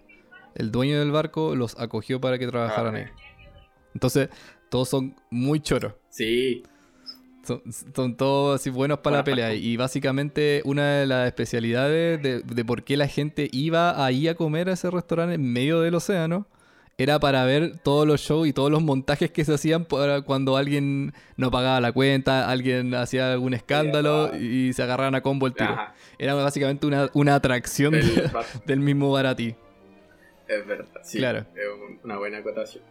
el 0.55 0.71
dueño 0.71 0.97
del 0.99 1.11
barco, 1.11 1.55
los 1.55 1.77
acogió 1.79 2.19
para 2.21 2.39
que 2.39 2.47
trabajaran 2.47 2.95
Ah, 2.95 2.99
ahí. 2.99 3.05
Entonces, 3.93 4.29
todos 4.69 4.89
son 4.89 5.15
muy 5.29 5.59
choros. 5.59 5.93
Sí, 6.09 6.63
Son, 7.43 7.61
son 7.93 8.15
todos 8.17 8.59
así 8.59 8.69
buenos 8.69 8.99
para 8.99 9.17
la 9.17 9.23
pelea. 9.23 9.53
Y 9.55 9.77
básicamente 9.77 10.61
una 10.65 10.99
de 10.99 11.05
las 11.05 11.27
especialidades 11.27 12.21
de, 12.23 12.39
de 12.39 12.65
por 12.65 12.83
qué 12.83 12.97
la 12.97 13.07
gente 13.07 13.49
iba 13.51 14.03
ahí 14.05 14.27
a 14.27 14.35
comer 14.35 14.69
a 14.69 14.73
ese 14.73 14.89
restaurante 14.89 15.35
en 15.35 15.51
medio 15.53 15.81
del 15.81 15.95
océano 15.95 16.47
era 16.97 17.19
para 17.19 17.43
ver 17.43 17.77
todos 17.77 18.07
los 18.07 18.21
shows 18.21 18.47
y 18.47 18.53
todos 18.53 18.71
los 18.71 18.81
montajes 18.81 19.29
que 19.29 19.43
se 19.43 19.53
hacían 19.53 19.83
para 19.85 20.21
cuando 20.21 20.55
alguien 20.55 21.13
no 21.35 21.51
pagaba 21.51 21.81
la 21.81 21.91
cuenta, 21.91 22.49
alguien 22.49 22.93
hacía 22.95 23.33
algún 23.33 23.53
escándalo 23.53 24.35
y 24.37 24.71
se 24.73 24.81
agarraban 24.83 25.13
a 25.15 25.21
combo 25.21 25.45
el 25.47 25.53
tiro. 25.53 25.71
Ajá. 25.73 25.93
Era 26.17 26.35
básicamente 26.35 26.87
una, 26.87 27.09
una 27.13 27.35
atracción 27.35 27.93
de- 27.93 28.31
del 28.65 28.79
mismo 28.79 29.11
Barati. 29.11 29.55
Es 30.47 30.65
verdad, 30.65 30.87
sí. 31.03 31.17
Claro. 31.17 31.39
Es 31.39 31.67
un- 31.89 31.99
una 32.03 32.17
buena 32.17 32.37
acotación. 32.37 32.83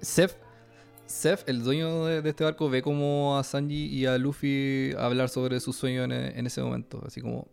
Seth, 0.00 0.36
Seth, 1.06 1.48
el 1.48 1.64
dueño 1.64 2.04
de, 2.04 2.22
de 2.22 2.28
este 2.30 2.44
barco, 2.44 2.70
ve 2.70 2.80
como 2.82 3.38
a 3.38 3.42
Sanji 3.42 3.86
y 3.86 4.06
a 4.06 4.18
Luffy 4.18 4.92
hablar 4.96 5.30
sobre 5.30 5.58
sus 5.58 5.74
sueños 5.74 6.04
en, 6.04 6.12
en 6.12 6.46
ese 6.46 6.62
momento, 6.62 7.02
así 7.04 7.20
como 7.20 7.48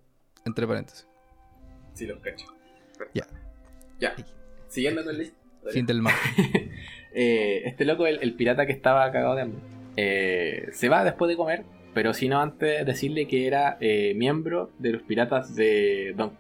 entre 0.45 0.67
paréntesis. 0.67 1.07
Sí, 1.93 2.05
los 2.05 2.19
cacho. 2.19 2.45
Ya. 3.15 3.25
Ya. 3.99 4.13
Siguiendo 4.67 5.03
con 5.03 5.17
la 5.17 5.23
historia. 5.69 5.85
Del 5.85 6.01
mar. 6.01 6.13
Eh, 7.17 7.61
este 7.69 7.85
loco, 7.85 8.05
el, 8.07 8.19
el 8.21 8.33
pirata 8.33 8.65
que 8.65 8.73
estaba 8.73 9.09
cagado 9.09 9.35
de 9.35 9.41
hambre, 9.43 9.61
eh, 9.95 10.67
se 10.73 10.89
va 10.89 11.05
después 11.05 11.29
de 11.29 11.37
comer, 11.37 11.63
pero 11.93 12.13
si 12.13 12.27
no 12.27 12.41
antes 12.41 12.85
decirle 12.85 13.25
que 13.25 13.47
era 13.47 13.77
eh, 13.79 14.13
miembro 14.17 14.71
de 14.79 14.91
los 14.91 15.01
piratas 15.03 15.55
de 15.55 16.13
Don. 16.17 16.33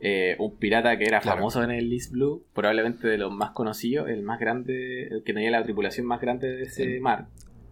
Eh, 0.00 0.36
un 0.38 0.56
pirata 0.56 0.96
que 0.98 1.04
era 1.04 1.20
Claro. 1.20 1.38
famoso 1.38 1.64
en 1.64 1.70
el 1.72 1.92
East 1.92 2.12
Blue, 2.12 2.44
probablemente 2.54 3.08
de 3.08 3.18
los 3.18 3.32
más 3.32 3.50
conocidos, 3.50 4.08
el 4.08 4.22
más 4.22 4.38
grande, 4.38 5.08
el 5.08 5.24
que 5.24 5.32
tenía 5.32 5.50
la 5.50 5.62
tripulación 5.64 6.06
más 6.06 6.20
grande 6.20 6.48
de 6.48 6.62
ese 6.64 7.00
mar, 7.00 7.26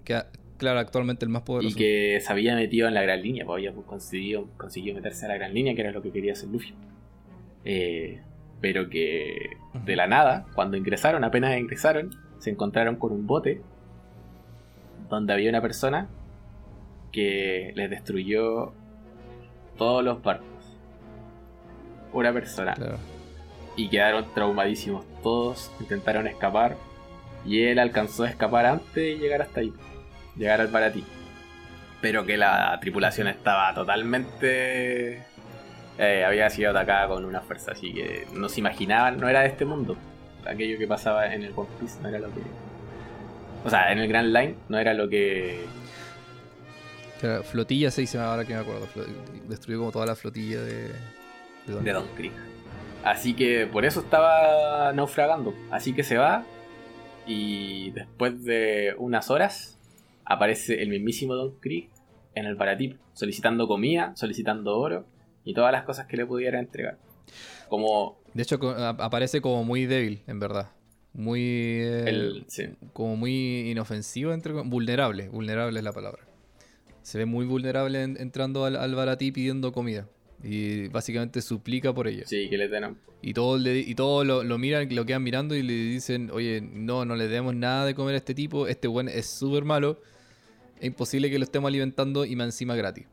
Que, 0.05 0.21
claro, 0.57 0.81
actualmente 0.81 1.25
el 1.25 1.31
más 1.31 1.43
y 1.43 1.47
poderoso. 1.47 1.77
que 1.79 2.19
se 2.21 2.33
había 2.33 2.57
metido 2.57 2.89
en 2.89 2.95
la 2.95 3.03
gran 3.03 3.23
línea, 3.23 3.45
pues 3.45 3.59
había 3.65 3.73
conseguido, 3.85 4.49
consiguió 4.57 4.95
meterse 4.95 5.27
a 5.27 5.29
la 5.29 5.35
gran 5.37 5.55
línea, 5.55 5.75
que 5.77 5.83
era 5.83 5.93
lo 5.93 6.03
que 6.03 6.11
quería 6.11 6.33
hacer 6.33 6.49
Luffy. 6.49 6.75
Eh, 7.67 8.21
pero 8.65 8.89
que 8.89 9.59
de 9.75 9.95
la 9.95 10.07
nada, 10.07 10.47
cuando 10.55 10.79
ingresaron, 10.79 11.23
apenas 11.23 11.55
ingresaron, 11.59 12.17
se 12.39 12.49
encontraron 12.49 12.97
con 12.97 13.13
un 13.13 13.27
bote 13.27 13.61
donde 15.11 15.35
había 15.35 15.51
una 15.51 15.61
persona 15.61 16.09
que 17.13 17.73
les 17.77 17.91
destruyó 17.91 18.73
todos 19.77 20.03
los 20.03 20.23
barcos. 20.23 20.49
Una 22.15 22.33
persona. 22.33 22.73
Claro. 22.73 22.97
Y 23.77 23.91
quedaron 23.91 24.25
traumadísimos 24.33 25.05
todos, 25.23 25.71
intentaron 25.79 26.27
escapar 26.27 26.79
y 27.45 27.65
él 27.65 27.79
alcanzó 27.79 28.25
a 28.25 28.31
escapar 28.31 28.65
antes 28.65 28.95
de 28.95 29.19
llegar 29.19 29.43
hasta 29.43 29.61
ahí, 29.61 29.75
llegar 30.39 30.63
al 30.63 30.69
Baratí. 30.69 31.05
Pero 32.01 32.25
que 32.25 32.39
la 32.39 32.79
tripulación 32.81 33.29
estaba 33.29 33.75
totalmente... 33.75 35.34
eh, 35.99 36.25
había 36.25 36.51
sido 36.51 36.71
atacada 36.71 37.09
con 37.09 37.25
una 37.25 37.41
fuerza, 37.41 37.73
así 37.73 37.93
que 37.93 38.27
no 38.33 38.49
se 38.49 38.61
imaginaban, 38.61 39.19
no 39.19 39.29
era 39.29 39.41
de 39.41 39.49
este 39.49 39.65
mundo. 39.65 39.97
Aquello 40.45 40.79
que 40.79 40.87
pasaba 40.87 41.33
en 41.33 41.43
el 41.43 41.53
One 41.55 41.69
Piece 41.81 42.01
no 42.03 42.09
era 42.09 42.19
lo 42.19 42.29
que... 42.29 42.41
O 43.65 43.71
sea, 43.71 43.93
en 43.93 43.99
el 43.99 44.09
Grand 44.09 44.35
Line 44.35 44.57
no 44.69 44.79
era 44.79 44.93
lo 44.93 45.09
que... 45.09 45.65
Claro, 47.21 47.43
flotilla 47.45 47.91
se 47.91 48.03
dice 48.03 48.19
ahora 48.19 48.45
que 48.45 48.55
me 48.55 48.61
acuerdo. 48.61 48.87
Destruyó 49.49 49.79
como 49.79 49.93
toda 49.93 50.05
la 50.05 50.17
flotilla 50.17 50.61
de, 50.61 50.89
de 50.89 51.73
Don 51.73 51.85
de 51.85 51.93
Don 51.93 52.09
Krieg. 52.17 52.33
Así 53.05 53.35
que 53.35 53.67
por 53.67 53.85
eso 53.85 54.01
estaba 54.01 54.93
naufragando. 54.93 55.55
Así 55.71 55.95
que 55.95 56.03
se 56.03 56.19
va 56.19 56.45
y 57.27 57.93
después 57.93 58.45
de 58.45 58.95
unas 58.99 59.31
horas 59.31 59.79
aparece 60.25 60.83
el 60.83 60.91
mismísimo 60.91 61.35
Don 61.35 61.53
Krieg 61.61 61.89
en 62.35 62.47
el 62.47 62.57
Paratip 62.57 62.99
solicitando 63.15 63.69
comida, 63.69 64.13
solicitando 64.17 64.77
oro 64.77 65.07
y 65.45 65.55
todas 65.55 65.73
las 65.73 65.85
cosas 65.85 66.07
que 66.07 66.17
le 66.17 66.27
pudiera 66.27 66.59
entregar. 66.59 66.99
Como 67.69 68.19
De 68.35 68.43
hecho, 68.43 68.59
aparece 68.99 69.41
como 69.41 69.65
muy 69.65 69.87
débil, 69.87 70.23
en 70.27 70.39
verdad. 70.41 70.71
Muy. 71.13 71.41
eh, 71.43 72.05
el... 72.09 72.45
sí, 72.49 72.65
como 72.93 73.17
muy 73.17 73.71
inofensivo, 73.71 74.33
entre, 74.33 74.53
vulnerable, 74.53 75.29
vulnerable 75.29 75.79
es 75.79 75.85
la 75.85 75.93
palabra. 75.93 76.23
Se 77.03 77.19
ve 77.19 77.27
muy 77.27 77.47
vulnerable 77.47 78.03
en- 78.03 78.17
entrando 78.21 78.65
al, 78.65 78.77
al 78.77 78.95
baratí 78.95 79.31
pidiendo 79.31 79.73
comida. 79.73 80.09
Y 80.43 80.89
básicamente 80.89 81.41
suplica 81.41 81.95
por 81.95 82.09
ella. 82.09 82.25
sí, 82.27 82.49
que 82.51 82.59
le 82.59 82.69
den... 82.69 82.97
Y 83.23 83.33
todos 83.33 83.59
le, 83.61 83.79
y 83.79 83.95
todos 83.95 84.27
lo, 84.27 84.45
lo 84.45 84.59
miran, 84.59 84.95
lo 84.95 85.07
quedan 85.07 85.23
mirando 85.23 85.55
y 85.55 85.63
le 85.63 85.73
dicen, 85.73 86.31
oye, 86.31 86.61
no, 86.61 87.07
no 87.07 87.17
le 87.17 87.27
demos 87.29 87.55
nada 87.55 87.87
de 87.87 87.95
comer 87.95 88.15
a 88.15 88.19
este 88.19 88.35
tipo, 88.35 88.67
este 88.67 88.87
buen 88.87 89.09
es 89.09 89.25
súper 89.27 89.65
malo, 89.65 90.03
es 90.79 90.85
imposible 90.89 91.31
que 91.31 91.39
lo 91.39 91.45
estemos 91.45 91.69
alimentando 91.69 92.27
y 92.27 92.37
más 92.37 92.49
encima 92.49 92.75
gratis. 92.77 93.07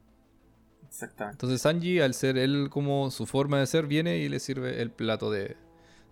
Exactamente. 0.92 1.36
Entonces 1.36 1.62
Sanji, 1.62 2.02
al 2.02 2.14
ser 2.14 2.38
él 2.38 2.68
como 2.70 3.10
su 3.12 3.26
forma 3.26 3.60
de 3.60 3.66
ser, 3.66 3.88
viene 3.88 4.18
y 4.18 4.28
le 4.28 4.40
sirve 4.40 4.82
el 4.82 4.92
plato 4.92 5.32
de... 5.32 5.56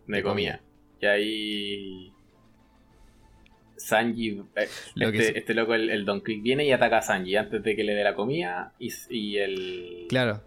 De 0.08 0.24
comida. 0.24 0.62
Y 1.02 1.06
ahí... 1.06 2.14
Sanji, 3.76 4.42
eh, 4.56 4.68
Lo 4.96 5.10
este, 5.10 5.38
este 5.38 5.54
loco, 5.54 5.74
el, 5.74 5.90
el 5.90 6.06
Don 6.06 6.22
Krieg, 6.22 6.42
viene 6.42 6.66
y 6.66 6.72
ataca 6.72 7.00
a 7.00 7.02
Sanji 7.02 7.36
antes 7.36 7.62
de 7.62 7.76
que 7.76 7.84
le 7.84 7.94
dé 7.94 8.04
la 8.04 8.16
comida 8.16 8.74
y, 8.80 8.90
y 9.10 9.38
el... 9.38 10.06
Claro. 10.08 10.42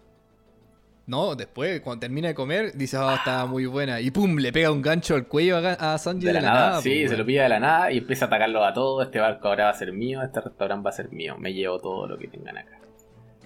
No, 1.05 1.35
después, 1.35 1.81
cuando 1.81 1.99
termina 2.01 2.29
de 2.29 2.33
comer, 2.33 2.73
dice, 2.73 2.97
ah, 2.99 3.15
está 3.17 3.45
muy 3.45 3.65
buena. 3.65 3.99
Y 4.01 4.09
pum, 4.09 4.37
le 4.37 4.51
pega 4.51 4.71
un 4.71 4.81
gancho 4.81 5.15
al 5.15 5.27
cuello 5.27 5.57
a, 5.57 5.97
Sanji 5.97 6.25
De 6.25 6.33
la, 6.33 6.41
nada, 6.41 6.71
pues, 6.73 6.83
sí, 6.83 7.01
se 7.01 7.07
weón. 7.09 7.19
lo 7.19 7.25
pide 7.25 7.41
de 7.41 7.49
la 7.49 7.59
nada 7.59 7.91
y 7.91 7.97
empieza 7.99 8.25
a 8.25 8.27
atacarlo 8.29 8.63
a 8.63 8.73
todos. 8.73 9.05
Este 9.05 9.19
barco 9.19 9.47
ahora 9.49 9.65
va 9.65 9.69
a 9.71 9.73
ser 9.73 9.91
mío, 9.91 10.23
este 10.23 10.41
restaurante 10.41 10.83
va 10.83 10.89
a 10.89 10.93
ser 10.93 11.11
mío. 11.11 11.37
Me 11.37 11.53
llevo 11.53 11.79
todo 11.79 12.07
lo 12.07 12.17
que 12.17 12.27
tengan 12.27 12.57
acá. 12.57 12.79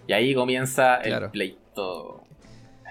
Y 0.08 0.14
ahí 0.14 0.34
comienza 0.34 0.96
el 0.98 1.30
pleito. 1.32 2.24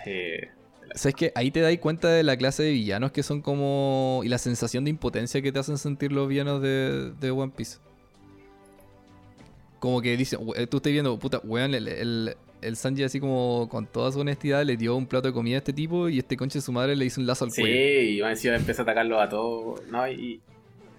eh, 0.04 0.48
¿Sabes 0.94 1.14
qué? 1.14 1.32
Ahí 1.34 1.50
te 1.50 1.60
das 1.60 1.76
cuenta 1.78 2.08
de 2.08 2.22
la 2.22 2.36
clase 2.36 2.62
de 2.62 2.70
villanos 2.72 3.12
que 3.12 3.22
son 3.22 3.42
como... 3.42 4.20
Y 4.24 4.28
la 4.28 4.38
sensación 4.38 4.84
de 4.84 4.90
impotencia 4.90 5.42
que 5.42 5.50
te 5.52 5.58
hacen 5.58 5.78
sentir 5.78 6.12
los 6.12 6.28
villanos 6.28 6.62
de, 6.62 7.12
de 7.20 7.30
One 7.30 7.52
Piece. 7.54 7.78
como 9.78 10.00
que 10.00 10.16
dice, 10.16 10.36
we- 10.36 10.66
tú 10.66 10.78
estás 10.78 10.92
viendo, 10.92 11.18
puta, 11.18 11.40
weón, 11.44 11.74
el, 11.74 11.86
el, 11.88 12.36
el 12.62 12.76
Sanji 12.76 13.02
así 13.04 13.20
como 13.20 13.68
con 13.70 13.86
toda 13.86 14.10
su 14.10 14.20
honestidad 14.20 14.64
le 14.64 14.76
dio 14.76 14.96
un 14.96 15.06
plato 15.06 15.28
de 15.28 15.34
comida 15.34 15.56
a 15.56 15.58
este 15.58 15.72
tipo 15.72 16.08
y 16.08 16.18
este 16.18 16.36
conche 16.36 16.58
de 16.58 16.62
su 16.62 16.72
madre 16.72 16.96
le 16.96 17.04
hizo 17.04 17.20
un 17.20 17.26
lazo 17.26 17.44
al 17.44 17.50
Sí, 17.50 17.60
cuello. 17.60 18.00
y 18.02 18.20
más 18.22 18.30
encima 18.32 18.56
empieza 18.56 18.82
a 18.82 18.84
atacarlos 18.84 19.20
a 19.20 19.28
todos. 19.28 19.86
No, 19.88 20.08
y 20.08 20.40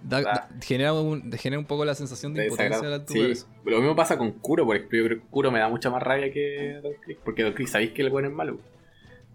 Da- 0.08 0.18
Ah. 0.20 0.24
da- 0.24 0.50
genera, 0.62 0.94
un, 0.94 1.32
genera 1.34 1.60
un 1.60 1.66
poco 1.66 1.84
la 1.86 1.96
sensación 1.96 2.34
de 2.34 2.42
de 2.42 2.46
impotencia 2.48 2.70
desagrado. 2.78 2.96
al 2.96 3.02
altura 3.02 3.20
de 3.28 3.36
Sí, 3.36 3.42
eso. 3.42 3.48
lo 3.66 3.78
mismo 3.80 3.96
pasa 3.96 4.18
con 4.18 4.32
Kuro, 4.32 4.66
por 4.66 4.76
ejemplo. 4.76 4.98
Yo 5.00 5.06
creo 5.06 5.20
que 5.20 5.26
Kuro 5.28 5.52
me 5.52 5.60
da 5.60 5.68
mucha 5.70 5.90
más 5.90 6.02
rabia 6.04 6.32
que 6.32 6.80
Don. 6.82 6.94
Porque 7.26 7.44
Don 7.44 7.68
sabéis 7.68 7.92
que 7.92 8.02
el 8.04 8.10
bueno 8.10 8.28
es 8.30 8.34
malo. 8.34 8.60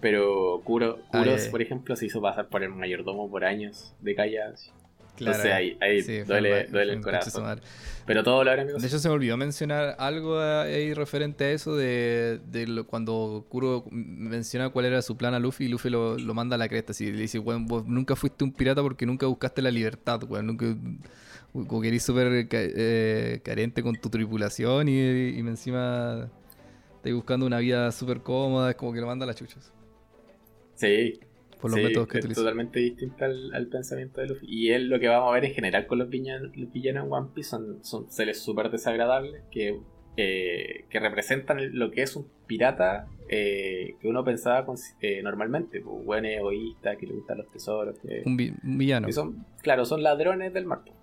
Pero 0.01 0.61
Kuro, 0.64 0.99
Ah, 1.12 1.18
Kuro 1.18 1.37
ya, 1.37 1.37
ya. 1.45 1.51
por 1.51 1.62
ejemplo, 1.62 1.95
se 1.97 2.07
hizo 2.07 2.20
pasar 2.20 2.49
por 2.49 2.62
el 2.62 2.70
mayordomo 2.70 3.31
por 3.31 3.45
años 3.45 3.95
de 4.01 4.14
callas. 4.14 4.73
Claro. 5.16 5.36
Entonces 5.36 5.52
ahí, 5.52 5.76
ahí 5.80 6.02
Sí, 6.02 6.20
duele, 6.22 6.64
duele 6.68 6.94
el 6.94 7.00
corazón. 7.00 7.60
Pero 8.06 8.24
todo 8.24 8.42
lo 8.42 8.50
habrá. 8.50 8.64
De 8.64 8.86
hecho, 8.86 8.98
se 8.98 9.08
me 9.08 9.14
olvidó 9.14 9.36
mencionar 9.36 9.94
algo 9.98 10.40
ahí 10.40 10.92
referente 10.94 11.44
a 11.44 11.50
eso 11.52 11.76
de, 11.76 12.40
de 12.50 12.66
lo- 12.66 12.86
cuando 12.86 13.46
Kuro 13.48 13.84
menciona 13.90 14.70
cuál 14.70 14.86
era 14.86 15.02
su 15.02 15.16
plan 15.16 15.34
a 15.34 15.38
Luffy 15.38 15.66
y 15.66 15.68
Luffy 15.68 15.90
lo, 15.90 16.18
lo 16.18 16.34
manda 16.34 16.56
a 16.56 16.58
la 16.58 16.68
cresta. 16.68 16.92
Así, 16.92 17.12
le 17.12 17.20
dice, 17.20 17.38
weón, 17.38 17.66
vos 17.66 17.86
nunca 17.86 18.16
fuiste 18.16 18.42
un 18.42 18.52
pirata 18.52 18.82
porque 18.82 19.06
nunca 19.06 19.26
buscaste 19.26 19.62
la 19.62 19.70
libertad, 19.70 20.20
weón. 20.24 20.46
Nunca, 20.48 20.66
como 21.52 21.80
que 21.80 21.88
eres 21.88 22.02
súper 22.02 22.48
eh, 22.50 23.40
carente 23.44 23.82
con 23.82 23.94
tu 23.96 24.08
tripulación 24.08 24.88
y, 24.88 24.92
y 24.98 25.38
encima 25.40 26.28
estás 26.96 27.12
buscando 27.12 27.46
una 27.46 27.58
vida 27.58 27.92
súper 27.92 28.20
cómoda. 28.22 28.70
Es 28.70 28.76
como 28.76 28.92
que 28.92 29.00
lo 29.00 29.06
manda 29.06 29.24
a 29.24 29.26
las 29.28 29.36
chuchas. 29.36 29.70
Sí, 30.74 31.20
Por 31.62 31.70
los 31.70 31.78
sí, 31.80 31.86
métodos 31.86 32.08
que 32.08 32.18
es 32.18 32.24
utiliza. 32.24 32.40
totalmente 32.42 32.80
distinta 32.80 33.24
al, 33.24 33.54
al 33.54 33.66
pensamiento 33.68 34.20
de 34.20 34.26
Luffy. 34.26 34.46
Y 34.48 34.70
él 34.72 34.88
lo 34.88 35.00
que 35.00 35.08
vamos 35.08 35.30
a 35.30 35.34
ver 35.34 35.44
en 35.46 35.54
general 35.54 35.86
con 35.86 35.98
los 35.98 36.10
villanos, 36.10 36.54
los 36.56 36.70
villanos 36.72 37.06
en 37.06 37.12
One 37.12 37.28
Piece 37.34 37.48
son, 37.50 37.82
son 37.84 38.10
seres 38.10 38.38
súper 38.40 38.70
desagradables 38.70 39.42
que, 39.50 39.78
eh, 40.18 40.84
que 40.90 41.00
representan 41.00 41.78
lo 41.78 41.90
que 41.90 42.02
es 42.02 42.16
un 42.16 42.26
pirata 42.46 43.06
eh, 43.28 43.94
que 44.00 44.08
uno 44.08 44.22
pensaba 44.24 44.66
con- 44.66 44.76
eh, 45.00 45.22
normalmente. 45.22 45.80
Pues, 45.80 46.04
buen 46.04 46.26
egoísta, 46.26 46.96
que 46.96 47.06
le 47.06 47.14
gustan 47.14 47.38
los 47.38 47.50
tesoros, 47.50 47.98
que, 48.00 48.22
Un, 48.26 48.36
vi- 48.36 48.52
un 48.62 48.76
villano. 48.76 49.06
que 49.06 49.12
son, 49.14 49.46
claro, 49.62 49.86
son 49.86 50.02
ladrones 50.02 50.52
del 50.52 50.66
mar, 50.66 50.80
pues, 50.84 50.96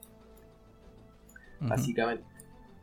básicamente. 1.62 2.24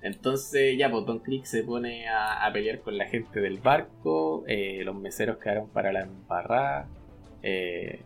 Entonces 0.03 0.77
ya, 0.79 0.91
pues 0.91 1.05
Don 1.07 1.19
Krieg 1.21 1.47
se 1.47 1.63
pone 1.65 2.07
a, 2.09 2.45
a 2.47 2.53
pelear 2.53 2.81
con 2.81 2.97
la 2.97 3.07
gente 3.07 3.41
del 3.41 3.59
barco, 3.59 4.45
eh, 4.47 4.83
los 4.85 4.95
meseros 4.95 5.39
quedaron 5.39 5.69
para 5.69 5.93
la 5.93 6.03
embarrada, 6.03 6.89
eh, 7.49 8.01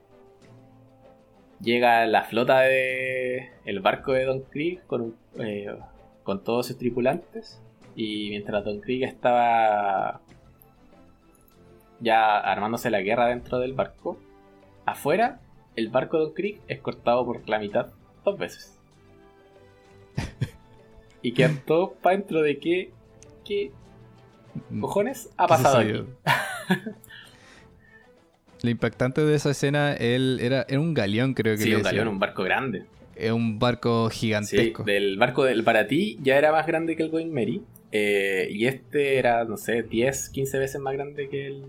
llega 1.63 2.05
la 2.05 2.25
flota 2.25 2.61
de 2.61 3.49
el 3.65 3.81
barco 3.81 4.13
de 4.13 4.27
Don 4.27 4.43
Krieg 4.43 4.85
con, 4.87 5.17
eh, 5.39 5.75
con 6.25 6.45
todos 6.45 6.67
sus 6.67 6.77
tripulantes 6.77 7.59
y 7.97 8.29
mientras 8.29 8.63
Don 8.67 8.81
Krieg 8.81 9.03
estaba 9.05 10.21
ya 12.01 12.37
armándose 12.37 12.91
la 12.91 13.01
guerra 13.01 13.29
dentro 13.29 13.59
del 13.61 13.73
barco, 13.73 14.19
afuera 14.85 15.41
el 15.75 15.89
barco 15.89 16.19
de 16.19 16.25
Don 16.25 16.35
Krieg 16.35 16.61
es 16.69 16.81
cortado 16.81 17.25
por 17.25 17.49
la 17.49 17.59
mitad 17.59 17.87
dos 18.27 18.39
veces. 18.39 18.79
y 21.23 21.33
quedan 21.33 21.65
todos 21.65 21.93
para 22.03 22.17
dentro 22.19 22.43
de 22.43 22.59
qué, 22.59 22.93
qué 23.47 23.73
cojones 24.83 25.31
ha 25.39 25.45
Mm. 25.45 25.47
¿Qué 25.47 25.49
pasado 25.49 25.79
aquí. 25.79 26.05
Lo 28.63 28.71
impactante 28.71 29.23
de 29.23 29.35
esa 29.35 29.51
escena, 29.51 29.95
él 29.95 30.39
era, 30.43 30.67
era 30.69 30.81
un 30.81 30.93
galeón, 30.95 31.35
creo 31.35 31.57
que 31.57 31.63
Sí, 31.63 31.75
un 31.75 31.83
galeón, 31.83 32.09
un 32.09 32.19
barco 32.19 32.43
grande. 32.43 32.85
Es 33.17 33.33
un 33.33 33.59
barco 33.59 34.09
Sí, 34.11 34.19
gigantesco. 34.29 34.83
del 34.85 35.19
barco 35.19 35.45
del 35.45 35.63
Baratí 35.63 36.19
ya 36.23 36.37
era 36.39 36.53
más 36.53 36.67
grande 36.67 36.97
que 36.97 37.03
el 37.03 37.11
Going 37.11 37.31
Mary. 37.33 37.63
eh, 37.93 38.49
y 38.51 38.67
este 38.67 39.19
era, 39.19 39.45
no 39.45 39.57
sé, 39.57 39.83
10, 39.83 40.29
15 40.31 40.59
veces 40.59 40.81
más 40.81 40.93
grande 40.95 41.29
que 41.29 41.47
el. 41.49 41.65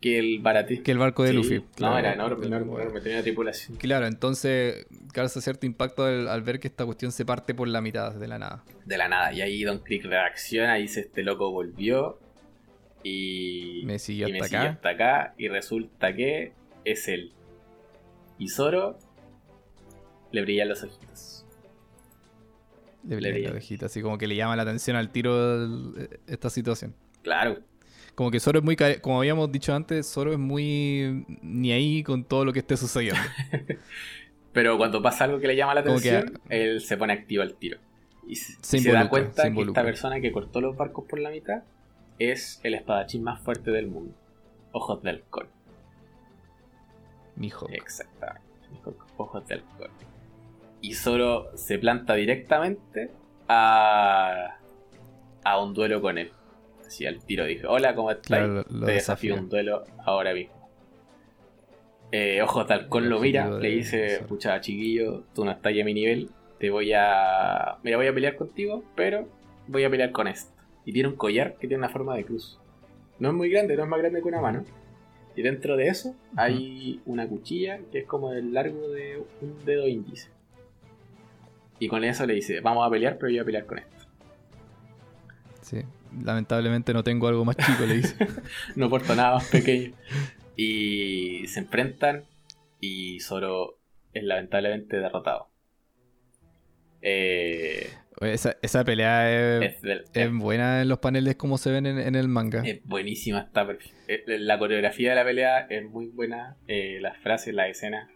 que 0.00 0.18
el 0.18 0.40
Baratí. 0.40 0.78
que 0.78 0.90
el 0.90 0.98
barco 0.98 1.22
de 1.22 1.30
Sí, 1.30 1.36
Luffy. 1.36 1.64
No, 1.78 1.96
era 1.96 2.14
enorme, 2.14 2.46
enorme, 2.46 2.72
enorme, 2.74 3.00
tenía 3.00 3.18
una 3.18 3.22
tripulación. 3.22 3.76
Claro, 3.76 4.06
entonces 4.06 4.86
causa 5.12 5.40
cierto 5.40 5.64
impacto 5.66 6.04
al, 6.04 6.26
al 6.28 6.42
ver 6.42 6.58
que 6.58 6.66
esta 6.68 6.84
cuestión 6.84 7.12
se 7.12 7.24
parte 7.24 7.54
por 7.54 7.68
la 7.68 7.80
mitad 7.80 8.12
de 8.14 8.26
la 8.26 8.38
nada. 8.38 8.64
De 8.84 8.96
la 8.98 9.08
nada. 9.08 9.32
Y 9.32 9.42
ahí 9.42 9.62
Don 9.62 9.78
Crick 9.78 10.04
reacciona 10.04 10.78
y 10.78 10.82
dice: 10.82 11.00
Este 11.00 11.22
loco 11.22 11.52
volvió. 11.52 12.18
Y. 13.04 13.82
Me 13.84 13.98
siguió 13.98 14.28
y 14.28 14.32
me 14.32 14.38
hasta 14.38 14.48
siguió 14.48 14.60
acá. 14.60 14.70
hasta 14.72 14.88
acá. 14.90 15.34
Y 15.38 15.48
resulta 15.48 16.14
que 16.14 16.52
es 16.84 17.08
él. 17.08 17.32
Y 18.38 18.48
Zoro 18.48 18.98
le 20.30 20.42
brillan 20.42 20.68
los 20.68 20.82
ojitos. 20.82 21.44
Le 23.04 23.10
Le 23.10 23.16
brilla 23.16 23.28
la 23.30 23.34
brilla. 23.34 23.50
ovejita, 23.52 23.86
así 23.86 24.00
como 24.00 24.16
que 24.18 24.26
le 24.26 24.36
llama 24.36 24.54
la 24.56 24.62
atención 24.62 24.96
al 24.96 25.10
tiro 25.10 25.64
el- 25.64 26.20
esta 26.26 26.50
situación. 26.50 26.94
Claro, 27.22 27.58
Como 28.14 28.30
que 28.30 28.40
Zoro 28.40 28.58
es 28.58 28.64
muy, 28.64 28.76
como 29.00 29.18
habíamos 29.20 29.50
dicho 29.50 29.74
antes, 29.74 30.06
Zoro 30.06 30.32
es 30.32 30.38
muy 30.38 31.24
ni 31.40 31.72
ahí 31.72 32.02
con 32.02 32.24
todo 32.24 32.44
lo 32.44 32.52
que 32.52 32.58
esté 32.58 32.76
sucediendo. 32.76 33.18
Pero 34.52 34.76
cuando 34.76 35.00
pasa 35.02 35.24
algo 35.24 35.38
que 35.40 35.46
le 35.46 35.56
llama 35.56 35.74
la 35.74 35.82
que- 35.82 35.88
atención, 35.90 36.38
él 36.50 36.80
se 36.82 36.96
pone 36.98 37.14
activo 37.14 37.42
al 37.42 37.54
tiro. 37.54 37.78
Y 38.28 38.36
se, 38.36 38.52
Se 38.60 38.76
y 38.76 38.80
se 38.80 38.92
da 38.92 39.08
cuenta 39.08 39.42
se 39.44 39.52
que 39.54 39.62
esta 39.62 39.82
persona 39.82 40.20
que 40.20 40.30
cortó 40.30 40.60
los 40.60 40.76
barcos 40.76 41.06
por 41.08 41.18
la 41.20 41.30
mitad 41.30 41.62
es 42.30 42.60
el 42.62 42.74
espadachín 42.74 43.22
más 43.22 43.40
fuerte 43.40 43.70
del 43.70 43.86
mundo. 43.88 44.14
Ojos 44.72 45.02
de 45.02 45.10
halcón. 45.10 45.46
Mijo. 47.36 47.68
Exactamente. 47.70 48.42
Ojos 49.16 49.46
de 49.46 49.54
halcón. 49.54 49.90
Y 50.80 50.94
Zoro 50.94 51.56
se 51.56 51.78
planta 51.78 52.14
directamente 52.14 53.10
a, 53.48 54.56
a 55.44 55.62
un 55.62 55.74
duelo 55.74 56.00
con 56.00 56.18
él. 56.18 56.30
Así 56.86 57.06
al 57.06 57.24
tiro 57.24 57.44
dije, 57.44 57.66
hola, 57.66 57.94
¿cómo 57.94 58.10
estás? 58.10 58.26
Claro, 58.26 58.64
Te 58.64 58.70
desafío 58.70 58.86
desafía. 58.86 59.34
un 59.34 59.48
duelo 59.48 59.84
ahora 60.04 60.34
mismo. 60.34 60.52
Eh, 62.10 62.42
Ojos 62.42 62.68
de 62.68 62.74
halcón 62.74 63.04
El 63.04 63.10
lo 63.10 63.20
mira, 63.20 63.48
le 63.48 63.68
dice, 63.68 64.22
pucha 64.28 64.60
chiquillo, 64.60 65.22
tú 65.34 65.44
no 65.46 65.50
estás 65.52 65.72
a 65.72 65.84
mi 65.84 65.94
nivel, 65.94 66.28
te 66.58 66.68
voy 66.68 66.92
a... 66.92 67.78
Mira, 67.82 67.96
voy 67.96 68.06
a 68.08 68.12
pelear 68.12 68.36
contigo, 68.36 68.84
pero 68.94 69.26
voy 69.66 69.84
a 69.84 69.90
pelear 69.90 70.12
con 70.12 70.28
esto. 70.28 70.51
Y 70.84 70.92
tiene 70.92 71.08
un 71.08 71.16
collar 71.16 71.54
que 71.54 71.68
tiene 71.68 71.84
una 71.84 71.88
forma 71.88 72.16
de 72.16 72.24
cruz. 72.24 72.58
No 73.18 73.28
es 73.28 73.34
muy 73.34 73.50
grande, 73.50 73.76
no 73.76 73.84
es 73.84 73.88
más 73.88 74.00
grande 74.00 74.20
que 74.20 74.28
una 74.28 74.40
mano. 74.40 74.64
Y 75.34 75.42
dentro 75.42 75.76
de 75.76 75.88
eso 75.88 76.14
hay 76.36 77.00
una 77.06 77.26
cuchilla 77.26 77.80
que 77.90 78.00
es 78.00 78.06
como 78.06 78.30
del 78.32 78.52
largo 78.52 78.90
de 78.90 79.24
un 79.40 79.64
dedo 79.64 79.88
índice. 79.88 80.28
Y 81.78 81.88
con 81.88 82.04
eso 82.04 82.26
le 82.26 82.34
dice, 82.34 82.60
vamos 82.60 82.86
a 82.86 82.90
pelear, 82.90 83.18
pero 83.18 83.30
yo 83.30 83.36
voy 83.36 83.40
a 83.40 83.44
pelear 83.44 83.66
con 83.66 83.78
esto. 83.78 84.06
Sí. 85.62 85.82
Lamentablemente 86.22 86.92
no 86.92 87.02
tengo 87.02 87.28
algo 87.28 87.44
más 87.44 87.56
chico, 87.56 87.86
le 87.86 87.94
dice. 87.94 88.16
no 88.76 88.90
porto 88.90 89.14
nada 89.14 89.34
más 89.34 89.48
pequeño. 89.48 89.92
Y 90.56 91.46
se 91.48 91.60
enfrentan 91.60 92.24
y 92.78 93.20
Zoro 93.20 93.78
es 94.12 94.22
lamentablemente 94.22 94.98
derrotado. 94.98 95.48
Eh, 97.00 97.90
esa, 98.24 98.56
esa 98.62 98.84
pelea 98.84 99.58
es, 99.64 99.74
es, 99.76 99.82
del- 99.82 100.04
es 100.12 100.32
buena 100.32 100.82
en 100.82 100.88
los 100.88 100.98
paneles 100.98 101.36
como 101.36 101.58
se 101.58 101.70
ven 101.72 101.86
en, 101.86 101.98
en 101.98 102.14
el 102.14 102.28
manga. 102.28 102.62
es 102.64 102.80
buenísima, 102.84 103.40
está 103.40 103.66
perf- 103.66 103.92
eh, 104.08 104.22
La 104.26 104.58
coreografía 104.58 105.10
de 105.10 105.16
la 105.16 105.24
pelea 105.24 105.60
es 105.70 105.84
muy 105.88 106.06
buena. 106.06 106.56
eh, 106.68 106.98
las 107.00 107.18
frases, 107.18 107.54
la 107.54 107.68
escena, 107.68 108.08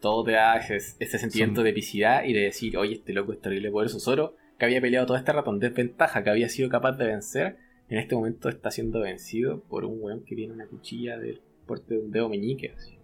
todo 0.00 0.24
te 0.24 0.32
da 0.32 0.56
ese, 0.56 0.76
ese 0.76 1.18
sentimiento 1.18 1.56
Son- 1.56 1.64
de 1.64 1.70
epicidad 1.70 2.24
y 2.24 2.32
de 2.32 2.40
decir, 2.40 2.76
oye, 2.76 2.94
este 2.94 3.12
loco 3.12 3.32
es 3.32 3.40
terrible 3.40 3.70
poderoso. 3.70 4.00
Zoro, 4.00 4.36
que 4.58 4.64
había 4.64 4.80
peleado 4.80 5.06
todo 5.06 5.16
este 5.16 5.32
rato 5.32 5.50
en 5.52 5.58
desventaja, 5.58 6.22
que 6.24 6.30
había 6.30 6.48
sido 6.48 6.68
capaz 6.68 6.92
de 6.92 7.06
vencer, 7.06 7.56
en 7.88 7.98
este 7.98 8.14
momento 8.14 8.48
está 8.48 8.70
siendo 8.70 9.00
vencido 9.00 9.62
por 9.64 9.84
un 9.84 9.98
weón 10.00 10.24
que 10.24 10.34
tiene 10.34 10.52
una 10.54 10.66
cuchilla 10.66 11.18
del 11.18 11.40
porte 11.66 11.94
de 11.94 12.00
un 12.00 12.10
dedo 12.10 12.28
meñique. 12.28 12.72
así. 12.76 12.98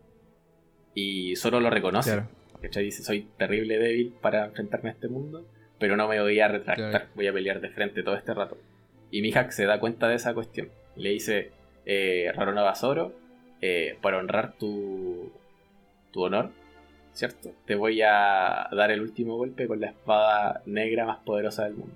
Y 0.95 1.37
Zoro 1.37 1.61
lo 1.61 1.71
reconoce. 1.71 2.11
Claro. 2.11 2.29
Dice, 2.81 3.03
soy 3.05 3.29
terrible 3.39 3.79
débil 3.79 4.15
para 4.21 4.47
enfrentarme 4.47 4.89
a 4.89 4.93
este 4.93 5.07
mundo, 5.09 5.47
pero 5.79 5.97
no 5.97 6.09
me 6.09 6.21
voy 6.21 6.41
a 6.41 6.49
retractar, 6.49 6.91
Claro. 6.91 7.07
voy 7.15 7.27
a 7.27 7.33
pelear 7.33 7.61
de 7.61 7.71
frente 7.71 8.03
todo 8.03 8.17
este 8.17 8.35
rato. 8.35 8.57
Y 9.11 9.23
Mihawk 9.23 9.51
se 9.51 9.65
da 9.67 9.81
cuenta 9.81 10.09
de 10.09 10.17
esa 10.17 10.35
cuestión. 10.35 10.69
Le 10.97 11.11
dice, 11.11 11.53
eh, 11.87 12.33
Raronaba 12.35 12.75
Zoro, 12.75 13.13
eh, 13.61 13.97
para 14.03 14.19
honrar 14.19 14.53
tu, 14.59 15.33
tu 16.13 16.23
honor, 16.23 16.51
¿cierto? 17.13 17.53
Te 17.65 17.75
voy 17.75 18.03
a 18.03 18.69
dar 18.73 18.91
el 18.91 19.01
último 19.01 19.37
golpe 19.37 19.67
con 19.67 19.81
la 19.81 19.89
espada 19.89 20.63
negra 20.67 21.07
más 21.07 21.19
poderosa 21.19 21.65
del 21.65 21.75
mundo. 21.75 21.95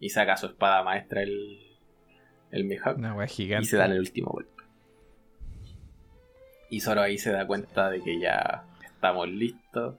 Y 0.00 0.10
saca 0.10 0.36
su 0.36 0.46
espada 0.46 0.82
maestra 0.84 1.22
el, 1.22 1.58
el 2.52 2.64
Mihawk 2.64 2.98
Una 2.98 3.26
gigante. 3.26 3.64
y 3.64 3.68
se 3.68 3.76
dan 3.76 3.90
el 3.92 3.98
último 3.98 4.30
golpe. 4.30 4.62
Y 6.70 6.80
Zoro 6.80 7.00
ahí 7.00 7.18
se 7.18 7.32
da 7.32 7.46
cuenta 7.46 7.90
de 7.90 8.00
que 8.02 8.20
ya 8.20 8.64
estamos 8.84 9.28
listos. 9.28 9.96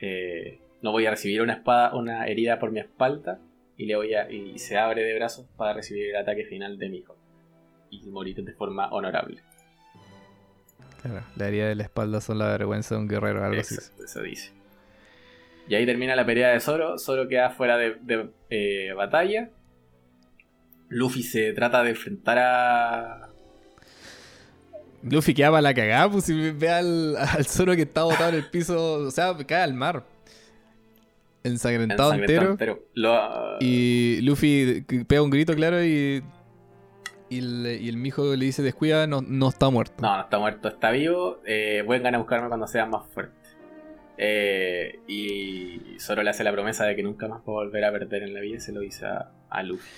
Eh, 0.00 0.60
no 0.82 0.92
voy 0.92 1.06
a 1.06 1.10
recibir 1.10 1.42
una 1.42 1.54
espada, 1.54 1.94
una 1.94 2.26
herida 2.26 2.58
por 2.58 2.70
mi 2.70 2.80
espalda. 2.80 3.38
Y 3.76 3.86
le 3.86 3.96
voy 3.96 4.14
a. 4.14 4.30
y 4.30 4.58
se 4.58 4.76
abre 4.76 5.02
de 5.02 5.14
brazos 5.14 5.46
para 5.56 5.72
recibir 5.72 6.10
el 6.10 6.16
ataque 6.16 6.44
final 6.44 6.78
de 6.78 6.88
mi 6.88 6.98
hijo. 6.98 7.16
Y 7.90 8.06
morir 8.10 8.42
de 8.44 8.52
forma 8.52 8.88
honorable. 8.90 9.42
Claro, 11.02 11.24
la 11.36 11.48
herida 11.48 11.68
de 11.68 11.74
la 11.74 11.84
espalda 11.84 12.20
son 12.20 12.38
la 12.38 12.48
vergüenza 12.48 12.94
de 12.94 13.00
un 13.00 13.08
guerrero, 13.08 13.42
algo 13.42 13.60
así. 13.60 13.74
Exacto, 13.74 14.04
eso 14.04 14.22
dice. 14.22 14.52
Y 15.66 15.74
ahí 15.74 15.86
termina 15.86 16.14
la 16.14 16.26
pelea 16.26 16.48
de 16.48 16.60
Zoro. 16.60 16.98
Zoro 16.98 17.26
queda 17.28 17.50
fuera 17.50 17.78
de, 17.78 17.96
de, 18.02 18.30
eh, 18.50 18.92
batalla. 18.92 19.50
Luffy 20.88 21.22
se 21.22 21.52
trata 21.52 21.82
de 21.82 21.90
enfrentar 21.90 22.38
a. 22.38 23.30
Luffy 25.02 25.32
queda 25.32 25.50
para 25.50 25.62
la 25.62 25.72
cagada, 25.72 26.10
pues 26.10 26.24
si 26.24 26.50
ve 26.50 26.68
al, 26.68 27.16
al 27.16 27.46
Zoro 27.46 27.74
que 27.74 27.82
está 27.82 28.02
botado 28.02 28.30
en 28.30 28.34
el 28.34 28.50
piso, 28.50 28.94
o 28.94 29.10
sea, 29.10 29.34
cae 29.46 29.62
al 29.62 29.72
mar. 29.72 30.04
Ensangrentado, 31.42 32.12
ensangrentado 32.12 32.50
entero. 32.52 32.72
entero. 32.72 32.88
Lo- 32.94 33.56
Y 33.60 34.20
Luffy 34.22 34.84
pega 35.06 35.22
un 35.22 35.30
grito, 35.30 35.54
claro, 35.54 35.84
y. 35.84 36.22
Y 37.32 37.38
el, 37.38 37.78
y 37.80 37.88
el 37.88 37.96
mijo 37.96 38.34
le 38.34 38.44
dice: 38.44 38.60
Descuida, 38.62 39.06
no, 39.06 39.22
no 39.22 39.48
está 39.48 39.70
muerto. 39.70 39.94
No, 40.02 40.16
no 40.16 40.22
está 40.22 40.38
muerto, 40.38 40.68
está 40.68 40.90
vivo. 40.90 41.40
Eh, 41.46 41.84
vengan 41.88 42.14
a 42.16 42.18
buscarme 42.18 42.48
cuando 42.48 42.66
sean 42.66 42.90
más 42.90 43.06
fuertes. 43.14 43.36
Eh, 44.18 44.98
y 45.06 45.96
Zoro 46.00 46.22
le 46.22 46.30
hace 46.30 46.42
la 46.44 46.52
promesa 46.52 46.84
de 46.84 46.94
que 46.96 47.02
nunca 47.02 47.28
más 47.28 47.38
va 47.38 47.42
a 47.44 47.64
volver 47.64 47.84
a 47.84 47.92
perder 47.92 48.24
en 48.24 48.34
la 48.34 48.40
vida 48.40 48.56
y 48.56 48.60
se 48.60 48.72
lo 48.72 48.80
dice 48.80 49.06
a, 49.06 49.30
a 49.48 49.62
Luffy. 49.62 49.88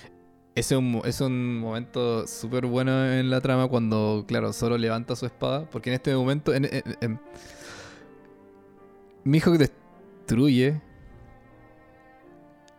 Ese 0.55 0.75
es 0.75 0.79
un, 0.79 1.01
es 1.03 1.19
un 1.21 1.57
momento 1.59 2.27
súper 2.27 2.67
bueno 2.67 3.11
en 3.11 3.31
la 3.31 3.41
trama 3.41 3.67
cuando, 3.67 4.23
claro, 4.27 4.53
Zoro 4.53 4.77
levanta 4.77 5.15
su 5.15 5.25
espada. 5.25 5.67
Porque 5.71 5.89
en 5.89 5.95
este 5.95 6.15
momento. 6.15 6.53
En, 6.53 6.65
en- 6.65 6.83
en- 7.01 7.19
Mihawk 9.23 9.57
destruye 9.57 10.81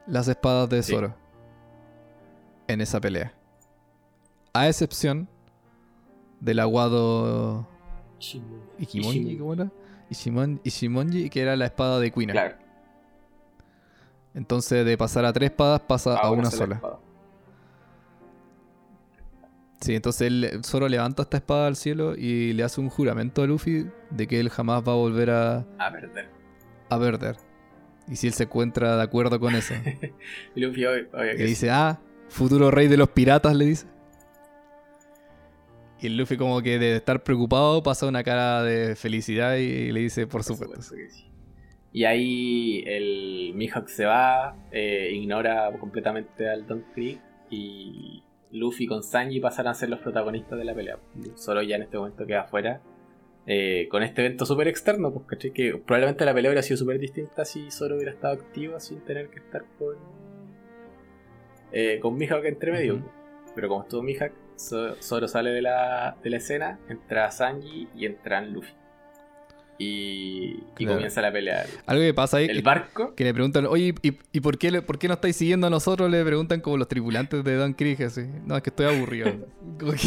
las 0.07 0.29
espadas 0.29 0.69
de 0.69 0.83
Sí. 0.83 0.93
Zoro 0.93 1.15
en 2.69 2.81
esa 2.81 3.01
pelea. 3.01 3.33
A 4.53 4.69
excepción 4.69 5.29
del 6.41 6.61
aguado 6.61 7.67
Ikimonji, 8.19 8.99
Ishimonji. 8.99 9.39
¿cómo 9.39 9.55
era? 9.55 9.71
Ishimon- 10.11 10.61
Ishimonji, 10.65 11.31
que 11.31 11.41
era 11.43 11.57
la 11.57 11.65
espada 11.67 11.99
de 11.99 12.11
Quina. 12.13 12.33
Claro, 12.33 12.55
Entonces, 14.35 14.85
de 14.85 14.97
pasar 14.99 15.25
a 15.25 15.33
tres 15.33 15.51
espadas, 15.51 15.81
pasa 15.81 16.17
a 16.17 16.31
una 16.31 16.51
sola. 16.51 16.75
espada. 16.77 16.99
Sí, 19.81 19.95
entonces 19.95 20.23
él, 20.29 20.61
Zoro 20.65 20.89
levanta 20.89 21.23
esta 21.23 21.37
espada 21.37 21.67
al 21.67 21.77
cielo 21.77 22.15
y 22.17 22.53
le 22.55 22.63
hace 22.65 22.81
un 22.81 22.89
juramento 22.89 23.43
a 23.43 23.47
Luffy 23.47 23.87
de 24.11 24.27
que 24.27 24.41
él 24.41 24.49
jamás 24.49 24.83
va 24.87 24.93
a 24.93 24.97
volver 24.97 25.31
a, 25.31 25.59
A 25.79 25.91
perder. 25.93 26.31
a 26.89 26.99
perder. 26.99 27.37
Y 28.09 28.17
si 28.17 28.27
él 28.27 28.33
se 28.35 28.45
encuentra 28.45 28.97
de 28.97 29.03
acuerdo 29.03 29.41
con 29.41 29.55
eso. 29.55 29.75
Y 30.55 30.61
Luffy, 30.61 30.85
obvio, 30.85 31.09
obvio 31.13 31.33
Y 31.33 31.37
que 31.37 31.43
le 31.43 31.49
dice, 31.49 31.71
ah, 31.71 32.01
futuro 32.29 32.71
rey 32.71 32.89
de 32.89 32.97
los 32.97 33.09
piratas, 33.09 33.57
le 33.57 33.65
dice. 33.67 33.87
Y 36.01 36.07
el 36.09 36.17
Luffy 36.19 36.37
como 36.37 36.61
que 36.61 36.79
de 36.79 36.97
estar 36.97 37.23
preocupado 37.23 37.83
pasa 37.83 38.07
una 38.07 38.23
cara 38.23 38.63
de 38.63 38.95
felicidad 38.95 39.57
y 39.57 39.91
le 39.91 40.01
dice, 40.01 40.27
por 40.27 40.33
Por 40.33 40.45
supuesto. 40.45 40.83
supuesto 40.83 40.97
que 40.97 41.11
sí. 41.11 41.31
Y 41.93 42.05
ahí 42.05 42.83
el 42.87 43.53
Mihawk 43.55 43.89
se 43.89 44.05
va, 44.05 44.57
eh, 44.73 45.11
ignora 45.15 45.71
completamente 45.79 46.49
al 46.51 46.67
Don 46.67 46.83
Krieg 46.93 47.21
y 47.51 48.23
Luffy 48.51 48.87
con 48.87 49.03
Sanji 49.05 49.39
pasan 49.41 49.69
a 49.69 49.75
ser 49.75 49.91
los 49.91 50.01
protagonistas 50.01 50.59
de 50.59 50.65
la 50.65 50.75
pelea. 50.75 50.99
Solo 51.37 51.63
ya 51.63 51.77
en 51.77 51.83
este 51.83 51.97
momento 51.97 52.27
queda 52.27 52.43
afuera. 52.43 52.83
Eh, 53.47 53.88
con 53.90 54.03
este 54.03 54.24
evento 54.24 54.47
súper 54.47 54.68
externo, 54.68 55.12
pues 55.12 55.26
caché 55.26 55.53
que 55.53 55.76
probablemente 55.76 56.24
la 56.24 56.32
pelea 56.34 56.51
hubiera 56.51 56.62
sido 56.62 56.76
súper 56.78 56.99
distinta 56.99 57.45
si 57.45 57.70
Zoro 57.70 57.97
hubiera 57.97 58.11
estado 58.12 58.34
activo 58.34 58.80
sin 58.80 59.01
tener 59.01 59.28
que 59.28 59.38
estar 59.40 59.64
con, 59.78 59.97
eh, 61.72 61.99
con 62.01 62.16
Mihawk 62.16 62.45
entre 62.47 62.72
medio. 62.72 62.95
Ujú. 62.97 63.05
Pero 63.55 63.68
como 63.68 63.82
estuvo 63.82 64.03
Mihawk, 64.03 64.32
Zo- 64.57 64.97
Zoro 65.03 65.28
sale 65.28 65.51
de 65.51 65.62
la, 65.62 66.16
de 66.22 66.30
la 66.30 66.36
escena, 66.38 66.78
entra 66.88 67.30
Sanji 67.30 67.88
y 67.95 68.07
entran 68.07 68.53
Luffy. 68.53 68.72
Y, 69.76 70.61
y 70.61 70.62
Claro. 70.76 70.95
comienza 70.95 71.20
la 71.20 71.32
pelea. 71.32 71.66
Algo 71.86 72.03
que 72.03 72.14
pasa 72.14 72.36
ahí 72.36 72.47
El 72.47 72.59
que, 72.59 72.62
barco, 72.62 73.14
que 73.16 73.24
le 73.24 73.34
preguntan, 73.34 73.66
oye, 73.66 73.92
¿y, 74.03 74.12
y 74.32 74.40
por, 74.40 74.57
qué, 74.57 74.80
por 74.82 74.99
qué 75.01 75.09
no 75.09 75.14
estáis 75.14 75.34
siguiendo 75.34 75.66
a 75.66 75.70
nosotros? 75.70 76.09
Le 76.11 76.24
preguntan 76.24 76.61
como 76.61 76.76
los 76.76 76.86
tripulantes 76.86 77.42
de 77.42 77.57
Don 77.57 77.72
Krieg, 77.74 78.01
así. 78.05 78.22
No, 78.47 78.57
es 78.57 78.62
que 78.62 78.70
estoy 78.70 78.86
aburrido. 78.86 79.26
Como 79.80 79.92
que- 79.92 79.99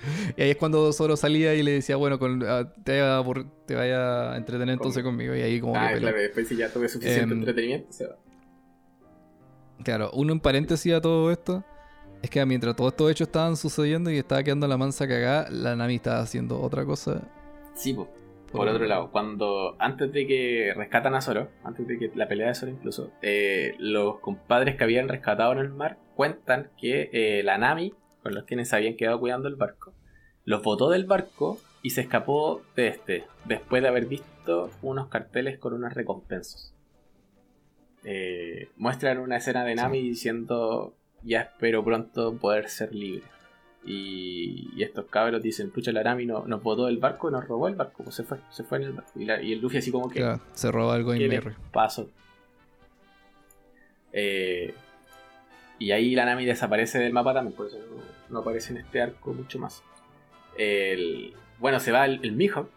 Y 0.36 0.42
ahí 0.42 0.50
es 0.50 0.56
cuando 0.56 0.92
Zoro 0.92 1.16
salía 1.16 1.54
y 1.54 1.62
le 1.62 1.72
decía, 1.72 1.96
bueno, 1.96 2.18
con- 2.18 2.42
ah, 2.46 2.72
te, 2.84 2.92
vaya 3.00 3.16
a 3.16 3.22
aburrir- 3.22 3.50
te 3.66 3.74
vaya 3.74 4.32
a 4.32 4.36
entretener 4.36 4.74
entonces 4.74 5.02
conmigo. 5.02 5.34
Y 5.34 5.40
ahí 5.42 5.60
como 5.60 5.72
que 5.74 5.78
ah, 5.78 5.82
pelean. 5.88 6.00
claro, 6.02 6.18
después 6.18 6.48
si 6.48 6.56
ya 6.56 6.72
tuve 6.72 6.88
suficiente 6.88 7.32
Em, 7.34 7.38
entretenimiento, 7.40 7.92
se 7.92 8.06
va. 8.06 8.16
Claro, 9.84 10.10
uno 10.14 10.32
en 10.32 10.40
paréntesis 10.40 10.92
a 10.92 11.00
todo 11.00 11.30
esto 11.30 11.64
es 12.22 12.30
que 12.30 12.44
mientras 12.44 12.74
todos 12.74 12.92
estos 12.92 13.10
hechos 13.10 13.28
estaban 13.28 13.56
sucediendo 13.56 14.10
y 14.10 14.18
estaba 14.18 14.42
quedando 14.42 14.66
la 14.66 14.76
mansa 14.76 15.06
cagada, 15.06 15.48
la 15.50 15.76
Nami 15.76 15.96
estaba 15.96 16.20
haciendo 16.20 16.60
otra 16.60 16.84
cosa. 16.84 17.22
Sí, 17.74 17.94
po. 17.94 18.08
Por 18.50 18.66
otro 18.66 18.86
lado, 18.86 19.10
cuando 19.10 19.76
antes 19.78 20.10
de 20.10 20.26
que 20.26 20.72
rescatan 20.74 21.14
a 21.14 21.20
Zoro, 21.20 21.50
antes 21.64 21.86
de 21.86 21.98
que 21.98 22.10
la 22.14 22.26
pelea 22.26 22.48
de 22.48 22.54
Zoro 22.54 22.72
incluso, 22.72 23.10
eh, 23.20 23.74
los 23.78 24.20
compadres 24.20 24.74
que 24.76 24.84
habían 24.84 25.06
rescatado 25.06 25.52
en 25.52 25.58
el 25.58 25.68
mar 25.68 25.98
cuentan 26.16 26.70
que 26.80 27.10
eh, 27.12 27.42
la 27.44 27.58
Nami, 27.58 27.92
con 28.28 28.34
los 28.34 28.44
quienes 28.44 28.74
habían 28.74 28.94
quedado 28.96 29.18
cuidando 29.20 29.48
el 29.48 29.56
barco, 29.56 29.94
los 30.44 30.62
botó 30.62 30.90
del 30.90 31.04
barco 31.06 31.58
y 31.82 31.90
se 31.90 32.02
escapó 32.02 32.60
de 32.76 32.88
este, 32.88 33.24
después 33.46 33.80
de 33.82 33.88
haber 33.88 34.04
visto 34.04 34.70
unos 34.82 35.08
carteles 35.08 35.58
con 35.58 35.72
unas 35.72 35.94
recompensas. 35.94 36.74
Eh, 38.04 38.68
muestran 38.76 39.16
una 39.18 39.38
escena 39.38 39.64
de 39.64 39.74
Nami 39.76 40.02
diciendo, 40.02 40.94
ya 41.22 41.40
espero 41.40 41.82
pronto 41.82 42.34
poder 42.36 42.68
ser 42.68 42.94
libre. 42.94 43.22
Y, 43.86 44.68
y 44.76 44.82
estos 44.82 45.06
cabros 45.06 45.42
dicen, 45.42 45.70
pucha, 45.70 45.90
la 45.92 46.02
Nami 46.02 46.26
no- 46.26 46.44
nos 46.46 46.62
botó 46.62 46.84
del 46.84 46.98
barco, 46.98 47.30
nos 47.30 47.48
robó 47.48 47.66
el 47.68 47.74
barco, 47.76 48.02
pues 48.04 48.16
se 48.16 48.24
fue, 48.24 48.38
se 48.50 48.62
fue 48.62 48.76
en 48.78 48.84
el 48.84 48.92
barco. 48.92 49.12
Y, 49.18 49.24
la- 49.24 49.40
y 49.40 49.52
el 49.54 49.60
Luffy 49.60 49.78
así 49.78 49.90
como 49.90 50.10
que, 50.10 50.20
Claro, 50.20 50.42
se 50.52 50.70
roba 50.70 50.94
algo 50.96 51.12
¿qué 51.12 51.24
en 51.24 51.54
pasó? 51.72 52.10
Eh, 54.12 54.74
y 55.78 55.92
ahí 55.92 56.14
la 56.14 56.24
Nami 56.24 56.44
desaparece 56.44 56.98
del 56.98 57.12
mapa 57.12 57.32
también, 57.32 57.54
por 57.56 57.66
eso 57.68 57.78
no, 57.78 58.17
no 58.30 58.40
aparece 58.40 58.72
en 58.72 58.78
este 58.78 59.00
arco 59.02 59.32
mucho 59.32 59.58
más. 59.58 59.82
El, 60.56 61.34
bueno, 61.58 61.80
se 61.80 61.92
va 61.92 62.04
el, 62.04 62.20
el 62.22 62.32
Mihawk 62.32 62.68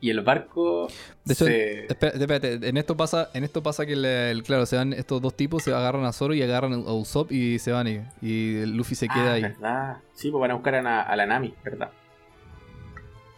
y 0.00 0.10
el 0.10 0.20
barco 0.22 0.88
De 1.24 1.32
hecho, 1.34 1.44
se... 1.46 1.86
Espera, 1.86 2.12
espérate, 2.12 2.68
en 2.68 2.76
esto 2.76 2.96
pasa, 2.96 3.28
en 3.34 3.44
esto 3.44 3.62
pasa 3.62 3.84
que 3.86 3.92
el, 3.94 4.04
el- 4.04 4.42
claro, 4.42 4.64
se 4.66 4.76
van 4.76 4.92
estos 4.92 5.20
dos 5.20 5.34
tipos, 5.34 5.62
se 5.62 5.72
agarran 5.74 6.04
a 6.04 6.12
Zoro 6.12 6.32
y 6.34 6.42
agarran 6.42 6.72
a 6.72 6.92
Usopp 6.92 7.32
y 7.32 7.58
se 7.58 7.72
van 7.72 7.86
y, 8.22 8.64
Luffy 8.66 8.94
se 8.94 9.08
queda 9.08 9.30
Ah, 9.30 9.34
ahí. 9.34 9.42
verdad. 9.42 9.96
Sí, 10.14 10.30
pues 10.30 10.40
van 10.40 10.50
a 10.52 10.54
buscar 10.54 10.74
a, 10.74 11.02
a 11.02 11.16
la 11.16 11.26
Nami, 11.26 11.54
¿verdad? 11.64 11.90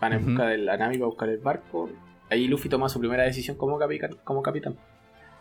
Van 0.00 0.12
en 0.12 0.18
Ujú. 0.20 0.28
busca 0.30 0.46
de 0.46 0.58
la 0.58 0.76
Nami 0.76 0.96
para 0.98 1.06
buscar 1.06 1.28
el 1.28 1.38
barco. 1.38 1.90
Ahí 2.30 2.48
Luffy 2.48 2.68
toma 2.68 2.88
su 2.88 2.98
primera 2.98 3.24
decisión 3.24 3.56
como, 3.56 3.78
capitán. 3.78 4.16
Como 4.24 4.42
capitán. 4.42 4.76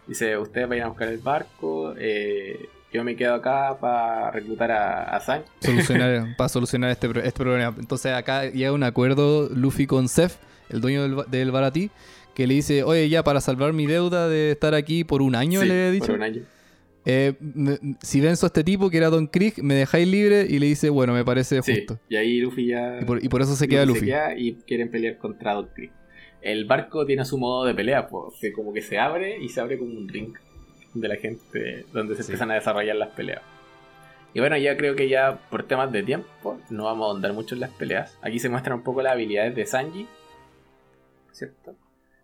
Dice, 0.07 0.37
ustedes 0.37 0.67
vayan 0.67 0.85
a 0.85 0.89
buscar 0.89 1.07
el 1.07 1.19
barco, 1.19 1.93
eh, 1.97 2.67
yo 2.93 3.03
me 3.03 3.15
quedo 3.15 3.35
acá 3.35 3.77
para 3.79 4.31
reclutar 4.31 4.71
a, 4.71 5.15
a. 5.15 5.21
Solucionar, 5.61 6.25
para 6.37 6.49
solucionar 6.49 6.91
este, 6.91 7.07
este 7.07 7.31
problema. 7.43 7.75
Entonces 7.79 8.13
acá 8.13 8.45
llega 8.49 8.71
un 8.71 8.83
acuerdo 8.83 9.49
Luffy 9.49 9.87
con 9.87 10.09
Zeph, 10.09 10.35
el 10.69 10.81
dueño 10.81 11.03
del, 11.03 11.15
ba- 11.15 11.25
del 11.29 11.51
Baratí, 11.51 11.89
que 12.33 12.47
le 12.47 12.53
dice, 12.55 12.83
oye, 12.83 13.09
ya 13.09 13.23
para 13.23 13.41
salvar 13.41 13.73
mi 13.73 13.85
deuda 13.87 14.27
de 14.29 14.51
estar 14.51 14.73
aquí 14.73 15.03
por 15.03 15.21
un 15.21 15.35
año, 15.35 15.61
Sí, 15.61 15.67
le 15.67 15.87
he 15.87 15.99
por 15.99 16.01
dicho. 16.07 16.13
un 16.13 16.23
año. 16.23 16.41
eh, 17.05 17.33
me- 17.39 17.79
si 18.01 18.21
venzo 18.21 18.45
a 18.45 18.47
este 18.47 18.63
tipo 18.63 18.89
que 18.89 18.97
era 18.97 19.09
Don 19.09 19.27
Krieg, 19.27 19.61
me 19.63 19.73
dejáis 19.73 20.07
libre 20.07 20.45
y 20.49 20.59
le 20.59 20.67
dice, 20.67 20.89
bueno, 20.89 21.13
me 21.13 21.25
parece 21.25 21.61
Sí, 21.61 21.75
justo. 21.75 21.99
y 22.09 22.15
ahí 22.15 22.39
Luffy 22.39 22.67
ya... 22.67 22.99
Y 23.01 23.05
por, 23.05 23.23
y 23.23 23.27
por 23.27 23.41
eso 23.41 23.55
se 23.55 23.67
queda 23.67 23.85
Luffy. 23.85 24.05
queda 24.05 24.37
y 24.37 24.53
quieren 24.67 24.89
pelear 24.91 25.17
contra 25.17 25.53
Don 25.53 25.67
Krieg. 25.73 25.91
El 26.41 26.65
barco 26.65 27.05
tiene 27.05 27.23
su 27.25 27.37
modo 27.37 27.65
de 27.65 27.73
pelea, 27.75 28.07
pues, 28.07 28.33
como 28.55 28.73
que 28.73 28.81
se 28.81 28.97
abre 28.97 29.37
y 29.43 29.49
se 29.49 29.59
abre 29.61 29.77
como 29.77 29.91
un 29.97 30.07
ring 30.09 30.33
de 30.93 31.07
la 31.07 31.15
gente 31.15 31.85
donde 31.93 32.15
se 32.15 32.23
Sí. 32.23 32.31
empiezan 32.31 32.51
a 32.51 32.55
desarrollar 32.55 32.95
las 32.95 33.09
peleas. 33.09 33.41
Y 34.33 34.39
bueno, 34.39 34.55
ya 34.57 34.77
creo 34.77 34.95
que 34.95 35.09
ya 35.09 35.39
por 35.49 35.63
temas 35.63 35.91
de 35.91 36.03
tiempo 36.03 36.59
no 36.69 36.85
vamos 36.85 37.05
a 37.05 37.09
ahondar 37.11 37.33
mucho 37.33 37.55
en 37.55 37.61
las 37.61 37.71
peleas. 37.71 38.17
Aquí 38.21 38.39
se 38.39 38.49
muestran 38.49 38.77
un 38.77 38.83
poco 38.83 39.01
las 39.01 39.13
habilidades 39.13 39.55
de 39.55 39.65
Sanji, 39.65 40.07
¿cierto? 41.31 41.75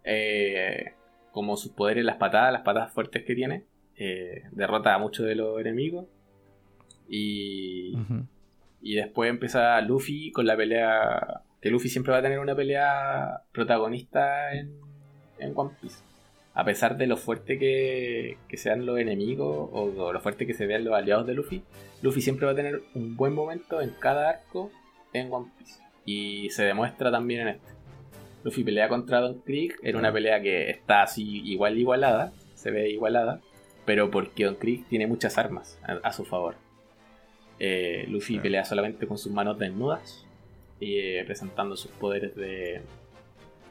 Eh, 0.04 0.94
como 1.32 1.58
sus 1.58 1.72
poderes, 1.74 2.06
las 2.06 2.16
patadas, 2.18 2.54
las 2.54 2.62
patadas 2.62 2.94
fuertes 2.94 3.24
que 3.26 3.36
tiene. 3.36 3.66
Eh, 3.98 4.44
derrota 4.52 4.94
a 4.94 4.98
muchos 5.00 5.26
de 5.26 5.36
los 5.36 5.60
enemigos. 5.60 6.06
Y, 7.10 7.98
y 8.82 8.96
después 8.96 9.30
empieza 9.30 9.80
Luffy 9.82 10.32
con 10.32 10.46
la 10.46 10.56
pelea. 10.56 11.42
Que 11.62 11.70
Luffy 11.70 11.90
siempre 11.90 12.12
va 12.14 12.20
a 12.20 12.22
tener 12.22 12.40
una 12.40 12.56
pelea 12.56 13.42
protagonista 13.52 14.54
en, 14.54 14.72
en 15.40 15.52
One 15.56 15.72
Piece. 15.82 16.04
A 16.58 16.66
pesar 16.66 16.98
de 16.98 17.06
lo 17.06 17.18
fuerte 17.18 17.60
que, 17.60 18.40
que 18.48 18.58
sean 18.58 18.88
los 18.88 18.98
enemigos 18.98 19.70
o, 19.72 19.94
o 19.96 20.12
lo 20.12 20.20
fuerte 20.20 20.48
que 20.48 20.56
se 20.56 20.66
vean 20.66 20.86
los 20.86 20.96
aliados 20.96 21.28
de 21.28 21.36
Luffy, 21.36 21.62
Luffy 22.02 22.20
siempre 22.20 22.48
va 22.48 22.54
a 22.54 22.56
tener 22.56 22.82
un 22.96 23.16
buen 23.16 23.32
momento 23.36 23.80
en 23.80 23.92
cada 23.92 24.28
arco 24.28 24.72
en 25.14 25.32
One 25.32 25.52
Piece. 25.56 25.80
Y 26.04 26.50
se 26.50 26.64
demuestra 26.64 27.12
también 27.12 27.42
en 27.42 27.48
este. 27.50 27.72
Luffy 28.44 28.64
pelea 28.64 28.90
contra 28.90 29.20
Don 29.20 29.40
Krieg, 29.42 29.76
era 29.84 30.00
una 30.00 30.12
pelea 30.12 30.42
que 30.42 30.72
está 30.72 31.04
así 31.04 31.44
igual 31.46 31.78
igualada, 31.78 32.34
se 32.56 32.72
ve 32.72 32.90
igualada, 32.90 33.40
pero 33.86 34.10
porque 34.10 34.46
Don 34.46 34.56
Krieg 34.56 34.84
tiene 34.90 35.06
muchas 35.06 35.38
armas 35.38 35.80
a, 35.84 36.00
a 36.08 36.12
su 36.12 36.26
favor. 36.26 36.56
Eh, 37.60 38.06
Luffy 38.10 38.40
pelea 38.40 38.66
solamente 38.66 39.06
con 39.06 39.20
sus 39.20 39.32
manos 39.32 39.60
desnudas 39.60 40.26
y 40.80 40.98
eh, 40.98 41.24
presentando 41.24 41.78
sus 41.78 41.92
poderes 41.92 42.36
de, 42.36 42.82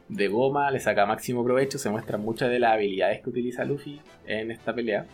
de 0.08 0.28
goma, 0.28 0.70
le 0.70 0.80
saca 0.80 1.06
máximo 1.06 1.44
provecho, 1.44 1.78
se 1.78 1.90
muestran 1.90 2.20
muchas 2.20 2.50
de 2.50 2.58
las 2.58 2.72
habilidades 2.72 3.22
que 3.22 3.30
utiliza 3.30 3.64
Luffy 3.64 4.00
en 4.26 4.50
esta 4.50 4.74
pelea. 4.74 5.06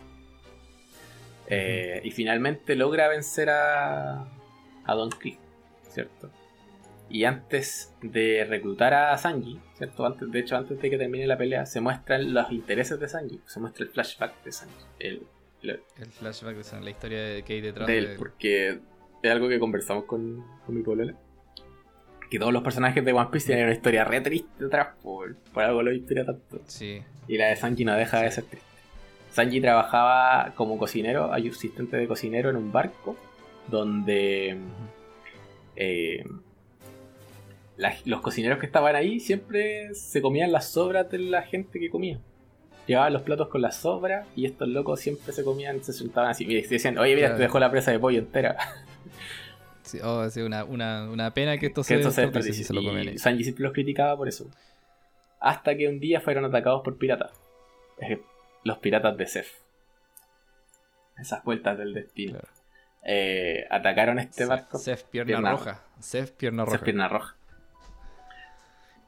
Eh, 1.47 2.01
y 2.03 2.11
finalmente 2.11 2.75
logra 2.75 3.07
vencer 3.07 3.49
a, 3.49 4.25
a 4.85 4.93
Don 4.93 5.09
Krieg, 5.09 5.37
¿cierto? 5.89 6.29
Y 7.09 7.25
antes 7.25 7.93
de 8.01 8.45
reclutar 8.45 8.93
a 8.93 9.17
Sanji, 9.17 9.59
¿cierto? 9.75 10.05
Antes, 10.05 10.31
de 10.31 10.39
hecho, 10.39 10.55
antes 10.55 10.81
de 10.81 10.89
que 10.89 10.97
termine 10.97 11.27
la 11.27 11.37
pelea, 11.37 11.65
se 11.65 11.81
muestran 11.81 12.33
los 12.33 12.51
intereses 12.51 12.99
de 12.99 13.07
Sanji, 13.07 13.41
se 13.45 13.59
muestra 13.59 13.85
el 13.85 13.91
flashback 13.91 14.43
de 14.43 14.51
Sanji. 14.51 14.85
El, 14.99 15.27
el, 15.61 16.11
flashback 16.11 16.55
de 16.55 16.63
Sanji, 16.63 16.85
la 16.85 16.91
historia 16.91 17.19
de 17.19 17.43
hay 17.47 17.61
detrás 17.61 17.87
de 17.87 17.97
él. 17.97 18.15
Porque 18.17 18.79
es 19.21 19.31
algo 19.31 19.49
que 19.49 19.59
conversamos 19.59 20.05
con, 20.05 20.43
con 20.65 20.75
mi 20.75 20.81
polola. 20.81 21.15
Que 22.33 22.39
todos 22.39 22.51
los 22.51 22.63
personajes 22.63 23.05
de 23.05 23.13
One 23.13 23.29
Piece 23.31 23.45
tienen 23.45 23.65
una 23.65 23.75
historia 23.75 24.05
re 24.05 24.19
triste 24.19 24.49
detrás, 24.57 24.87
por, 25.03 25.35
por 25.53 25.61
algo 25.61 25.83
lo 25.83 25.93
inspira 25.93 26.25
tanto. 26.25 26.61
Sí. 26.65 26.99
Y 27.27 27.37
la 27.37 27.49
de 27.49 27.55
Sanji 27.55 27.85
no 27.85 27.93
deja 27.93 28.23
de 28.23 28.31
ser 28.31 28.45
triste. 28.45 28.67
Sanji 29.33 29.61
trabajaba 29.61 30.51
como 30.55 30.79
cocinero, 30.79 31.31
asistente 31.31 31.95
de 31.95 32.07
cocinero 32.07 32.49
en 32.49 32.55
un 32.55 32.71
barco, 32.71 33.15
donde 33.69 34.57
eh, 35.75 36.23
los 38.05 38.21
cocineros 38.21 38.57
que 38.57 38.65
estaban 38.65 38.95
ahí 38.95 39.19
siempre 39.19 39.93
se 39.93 40.19
comían 40.19 40.51
las 40.51 40.71
sobras 40.71 41.11
de 41.11 41.19
la 41.19 41.43
gente 41.43 41.79
que 41.79 41.91
comía. 41.91 42.17
Llevaban 42.87 43.13
los 43.13 43.21
platos 43.21 43.47
con 43.47 43.61
las 43.61 43.75
sobras 43.75 44.25
y 44.35 44.47
estos 44.47 44.67
locos 44.69 45.01
siempre 45.01 45.33
se 45.33 45.43
comían, 45.43 45.83
se 45.83 45.93
sentaban 45.93 46.31
así. 46.31 46.45
y 46.45 46.63
decían, 46.63 46.97
oye, 46.97 47.13
mira, 47.13 47.35
te 47.35 47.43
dejó 47.43 47.59
la 47.59 47.69
presa 47.69 47.91
de 47.91 47.99
pollo 47.99 48.17
entera. 48.17 48.57
Sí, 49.83 49.99
oh, 50.03 50.29
sí, 50.29 50.41
una, 50.41 50.63
una, 50.63 51.09
una, 51.09 51.33
pena 51.33 51.57
que 51.57 51.67
esto, 51.67 51.83
se, 51.83 52.01
se, 52.11 52.73
lo 52.73 52.83
comen. 52.83 53.17
Sanji 53.19 53.43
siempre 53.43 53.63
los 53.63 53.73
criticaba 53.73 54.15
por 54.17 54.27
eso. 54.27 54.49
Hasta 55.39 55.75
que 55.75 55.87
un 55.87 55.99
día 55.99 56.21
fueron 56.21 56.45
atacados 56.45 56.81
por 56.83 56.97
piratas. 56.97 57.31
Los 58.63 58.77
piratas 58.77 59.17
de 59.17 59.27
Sef. 59.27 59.51
Esas 61.17 61.43
vueltas 61.43 61.77
del 61.77 61.93
destino. 61.93 62.39
Eh, 63.03 63.65
atacaron 63.69 64.19
este 64.19 64.45
barco. 64.45 64.77
Sef 64.77 65.03
pierna, 65.03 65.51
roja. 65.51 65.83
Sef 65.99 66.31
pierna 66.31 66.63
roja. 66.65 66.77
Sef 66.77 66.83
pierna 66.83 67.07
roja. 67.07 67.35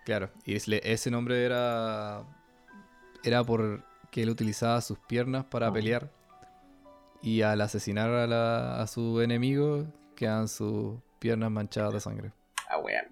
Claro, 0.05 0.29
y 0.45 0.55
ese 0.55 1.11
nombre 1.11 1.43
era. 1.43 2.23
Era 3.23 3.43
porque 3.43 4.21
él 4.21 4.29
utilizaba 4.29 4.79
sus 4.81 4.99
piernas 4.99 5.45
para 5.45 5.71
pelear. 5.71 6.11
Y 7.21 7.41
al 7.41 7.59
asesinar 7.61 8.11
a, 8.11 8.85
su 8.85 9.19
enemigo, 9.21 9.87
quedan 10.15 10.47
sus 10.47 10.95
piernas 11.19 11.51
manchadas 11.51 11.93
de 11.93 11.99
sangre. 11.99 12.31
Ah, 12.69 12.77
weón. 12.79 13.05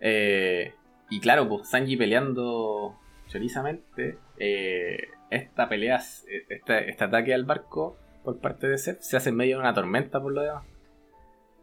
Eh, 0.00 0.74
y 1.10 1.20
claro, 1.20 1.48
pues 1.48 1.68
Sanji 1.68 1.96
peleando 1.96 2.96
chorizamente. 3.28 4.18
Eh, 4.38 5.08
esta 5.30 5.68
pelea, 5.68 5.96
este, 5.96 6.90
este, 6.90 7.04
ataque 7.04 7.34
al 7.34 7.44
barco 7.44 7.96
por 8.22 8.38
parte 8.38 8.68
de 8.68 8.78
Seth 8.78 9.00
se 9.00 9.16
hace 9.16 9.30
en 9.30 9.36
medio 9.36 9.56
de 9.56 9.60
una 9.60 9.74
tormenta 9.74 10.20
por 10.20 10.32
lo 10.32 10.42
demás 10.42 10.64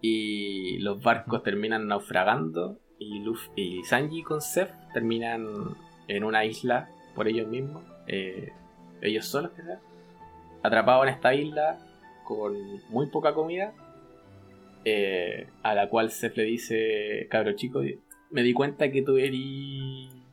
y 0.02 0.80
los 0.80 1.02
barcos 1.02 1.44
terminan 1.44 1.88
naufragando 1.88 2.80
y, 2.98 3.20
Luffy, 3.20 3.52
y 3.56 3.84
Sanji 3.84 4.24
con 4.24 4.42
Seth 4.42 4.72
terminan 4.94 5.76
en 6.08 6.24
una 6.24 6.44
isla 6.44 6.90
por 7.16 7.28
ellos 7.28 7.48
mismos, 7.48 7.84
eh, 8.08 8.52
ellos 9.02 9.26
solos 9.26 9.52
que 9.52 9.62
sea, 9.62 9.80
atrapados 10.64 11.08
en 11.08 11.14
esta 11.14 11.34
isla 11.34 11.80
con 12.26 12.56
muy 12.90 13.08
poca 13.08 13.34
comida, 13.34 13.74
eh, 14.86 15.48
a 15.64 15.76
la 15.76 15.90
cual 15.90 16.12
Seth 16.12 16.38
le 16.38 16.44
dice, 16.44 17.28
cabro 17.30 17.54
chico, 17.54 17.82
me 18.32 18.44
di 18.44 18.54
cuenta 18.54 18.92
que 18.92 19.02
tú 19.02 19.16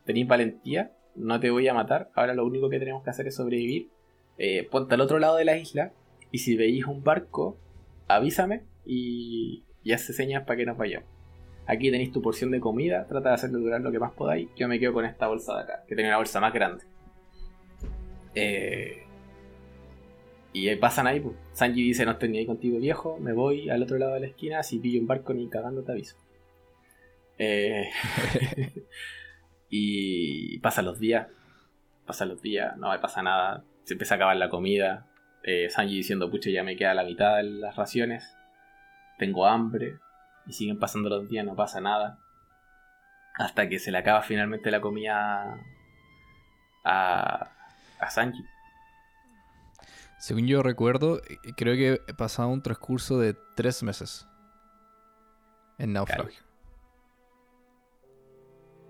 tenías 0.05 0.29
valentía, 0.29 0.93
no 1.15 1.41
te 1.41 1.51
voy 1.51 1.69
a 1.69 1.75
matar, 1.75 2.11
ahora 2.15 2.35
lo 2.35 2.47
único 2.47 2.71
que 2.71 2.79
tenemos 2.79 3.03
que 3.03 3.11
hacer 3.11 3.27
es 3.27 3.37
sobrevivir, 3.37 3.91
eh, 4.39 4.67
ponte 4.71 4.95
al 4.95 5.01
otro 5.01 5.19
lado 5.19 5.37
de 5.37 5.45
la 5.45 5.57
isla 5.57 5.93
y 6.31 6.39
si 6.39 6.57
veis 6.57 6.87
un 6.87 7.03
barco, 7.03 7.59
avísame 8.07 8.63
y, 8.87 9.65
y 9.83 9.93
hace 9.93 10.13
señas 10.13 10.45
para 10.45 10.57
que 10.57 10.67
nos 10.67 10.77
vayamos. 10.77 11.09
Aquí 11.67 11.91
tenéis 11.91 12.13
tu 12.13 12.23
porción 12.23 12.51
de 12.51 12.61
comida, 12.61 13.07
trata 13.07 13.29
de 13.29 13.35
hacerle 13.35 13.59
durar 13.59 13.83
lo 13.83 13.93
que 13.93 13.99
más 13.99 14.13
podáis. 14.13 14.49
Yo 14.57 14.69
me 14.69 14.81
quedo 14.81 14.95
con 14.95 15.05
esta 15.05 15.29
bolsa 15.29 15.55
de 15.55 15.63
acá, 15.65 15.85
que 15.87 15.95
tiene 15.95 16.09
una 16.09 16.17
bolsa 16.17 16.41
más 16.41 16.55
grande. 16.55 16.85
Eh, 18.35 19.03
y 20.67 20.77
pasan 20.77 21.07
ahí, 21.07 21.21
pues. 21.21 21.37
Sanji 21.53 21.83
dice, 21.83 22.05
no 22.05 22.13
estoy 22.13 22.29
ni 22.31 22.39
ahí 22.39 22.47
contigo 22.47 22.79
viejo, 22.79 23.19
me 23.19 23.33
voy 23.33 23.71
al 23.71 23.83
otro 23.83 23.99
lado 23.99 24.15
de 24.15 24.21
la 24.21 24.27
esquina, 24.27 24.63
si 24.63 24.79
pillo 24.79 25.01
un 25.01 25.07
barco 25.07 25.35
ni 25.35 25.49
cagando 25.49 25.83
te 25.85 25.93
aviso. 25.93 26.17
Eh, 27.39 27.91
y 29.71 30.59
pasan 30.61 30.87
los 30.87 30.99
días, 30.99 31.29
pasan 32.07 32.29
los 32.29 32.43
días, 32.43 32.77
no 32.77 32.91
me 32.91 32.99
pasa 32.99 33.23
nada, 33.23 33.65
se 33.85 33.95
empieza 33.95 34.15
a 34.15 34.17
acabar 34.17 34.37
la 34.37 34.49
comida. 34.49 35.07
Eh, 35.43 35.71
Sanji 35.71 35.97
diciendo, 35.97 36.31
pucha, 36.31 36.51
ya 36.51 36.63
me 36.63 36.77
queda 36.77 36.95
la 36.95 37.05
mitad 37.05 37.37
de 37.37 37.45
las 37.45 37.77
raciones 37.77 38.39
tengo 39.19 39.47
hambre, 39.47 39.99
y 40.47 40.53
siguen 40.53 40.79
pasando 40.79 41.11
los 41.11 41.29
días, 41.29 41.45
no 41.45 41.55
pasa 41.55 41.81
nada. 41.81 42.19
Hasta 43.35 43.69
que 43.69 43.79
se 43.79 43.91
le 43.91 43.99
acaba 43.99 44.23
finalmente 44.23 44.71
la 44.71 44.81
comida 44.81 45.61
a, 46.85 47.51
a 48.01 48.11
Sanji. 48.11 48.43
Según 50.19 50.47
yo 50.47 50.63
recuerdo, 50.63 51.19
eh, 51.19 51.39
creo 51.57 51.75
que 51.75 52.13
pasaba 52.15 52.49
un 52.49 52.63
transcurso 52.63 53.19
de 53.19 53.37
tres 53.55 53.83
meses 53.83 54.27
en 55.79 55.93
naufragio. 55.93 56.43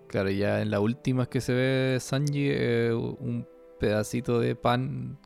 Claro, 0.09 0.31
ya 0.31 0.62
en 0.62 0.70
la 0.70 0.81
última 0.81 1.26
que 1.26 1.43
se 1.43 1.53
ve 1.53 1.99
Sanji, 2.01 2.49
eh, 2.51 2.93
un 2.95 3.47
pedacito 3.79 4.41
de 4.41 4.57
pan 4.57 5.18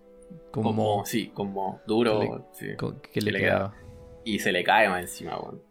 como, 0.51 1.05
sí, 1.07 1.31
como 1.33 1.81
duro 1.87 2.49
que 3.13 3.21
le, 3.21 3.39
quedaba. 3.39 3.75
Y 4.25 4.39
se 4.39 4.53
le 4.53 4.65
cae 4.65 4.89
más 4.89 5.03
encima, 5.03 5.39
weón. 5.39 5.63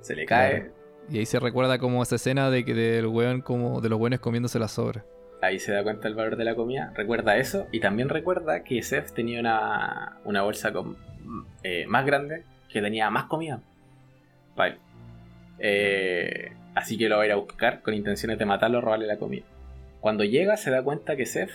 Se 0.00 0.14
le 0.14 0.26
cae. 0.26 0.72
Y 1.08 1.18
ahí 1.18 1.26
se 1.26 1.38
recuerda 1.38 1.78
como 1.78 2.02
esa 2.02 2.16
escena 2.16 2.50
de 2.50 2.64
que 2.64 2.74
del 2.74 3.06
weón 3.06 3.40
como 3.42 3.80
de 3.80 3.88
los 3.88 3.98
buenos 3.98 4.20
comiéndose 4.20 4.58
la 4.58 4.68
sobra. 4.68 5.04
Ahí 5.42 5.58
se 5.58 5.72
da 5.72 5.82
cuenta 5.82 6.08
el 6.08 6.14
valor 6.14 6.36
de 6.36 6.44
la 6.44 6.54
comida. 6.54 6.92
Recuerda 6.94 7.36
eso. 7.36 7.66
Y 7.72 7.80
también 7.80 8.08
recuerda 8.08 8.64
que 8.64 8.82
Seth 8.82 9.12
tenía 9.12 9.40
una, 9.40 10.18
una 10.24 10.42
bolsa 10.42 10.72
con, 10.72 10.96
eh, 11.62 11.84
más 11.86 12.06
grande 12.06 12.44
que 12.70 12.80
tenía 12.80 13.10
más 13.10 13.24
comida. 13.24 13.60
Vale. 14.56 14.78
Eh, 15.58 16.52
así 16.74 16.96
que 16.96 17.08
lo 17.08 17.16
va 17.16 17.22
a 17.22 17.26
ir 17.26 17.32
a 17.32 17.36
buscar 17.36 17.82
con 17.82 17.94
intenciones 17.94 18.38
de 18.38 18.46
matarlo 18.46 18.78
o 18.78 18.80
robarle 18.80 19.06
la 19.06 19.18
comida. 19.18 19.44
Cuando 20.00 20.24
llega 20.24 20.56
se 20.56 20.70
da 20.70 20.82
cuenta 20.82 21.16
que 21.16 21.26
Seth 21.26 21.50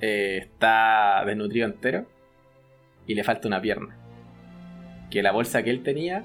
eh, 0.00 0.38
está 0.38 1.22
desnutrido 1.26 1.66
entero 1.66 2.06
y 3.06 3.14
le 3.14 3.24
falta 3.24 3.48
una 3.48 3.60
pierna 3.60 3.96
que 5.10 5.22
la 5.22 5.32
bolsa 5.32 5.62
que 5.62 5.70
él 5.70 5.82
tenía 5.82 6.24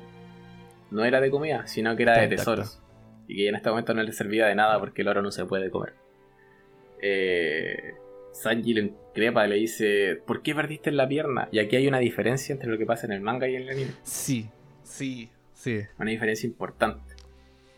no 0.89 1.05
era 1.05 1.21
de 1.21 1.31
comida, 1.31 1.67
sino 1.67 1.95
que 1.95 2.03
era 2.03 2.19
de 2.19 2.27
tesoros. 2.27 2.79
Y 3.27 3.37
que 3.37 3.49
en 3.49 3.55
este 3.55 3.69
momento 3.69 3.93
no 3.93 4.03
le 4.03 4.11
servía 4.11 4.47
de 4.47 4.55
nada 4.55 4.79
porque 4.79 5.03
el 5.03 5.07
oro 5.07 5.21
no 5.21 5.31
se 5.31 5.45
puede 5.45 5.69
comer. 5.69 5.93
Eh, 7.01 7.95
Sanji 8.31 8.73
le 8.73 8.81
increpa 8.81 9.45
y 9.45 9.49
le 9.49 9.55
dice, 9.55 10.21
¿por 10.25 10.41
qué 10.41 10.55
perdiste 10.55 10.91
la 10.91 11.07
pierna? 11.07 11.49
Y 11.51 11.59
aquí 11.59 11.75
hay 11.75 11.87
una 11.87 11.99
diferencia 11.99 12.53
entre 12.53 12.69
lo 12.69 12.77
que 12.77 12.85
pasa 12.85 13.05
en 13.05 13.13
el 13.13 13.21
manga 13.21 13.47
y 13.47 13.55
en 13.55 13.63
el 13.63 13.69
anime. 13.69 13.91
Sí, 14.03 14.49
sí, 14.83 15.29
sí. 15.53 15.81
Una 15.99 16.11
diferencia 16.11 16.47
importante. 16.47 17.15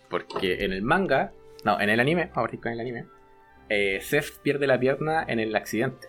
Porque 0.09 0.63
en 0.63 0.73
el 0.73 0.83
manga, 0.83 1.31
no, 1.63 1.79
en 1.79 1.89
el 1.89 1.99
anime, 1.99 2.29
vamos 2.35 2.51
a 2.53 2.57
con 2.57 2.71
el 2.71 2.79
anime, 2.79 3.05
eh, 3.69 4.01
pierde 4.43 4.67
la 4.67 4.79
pierna 4.79 5.25
en 5.27 5.39
el 5.39 5.55
accidente. 5.55 6.07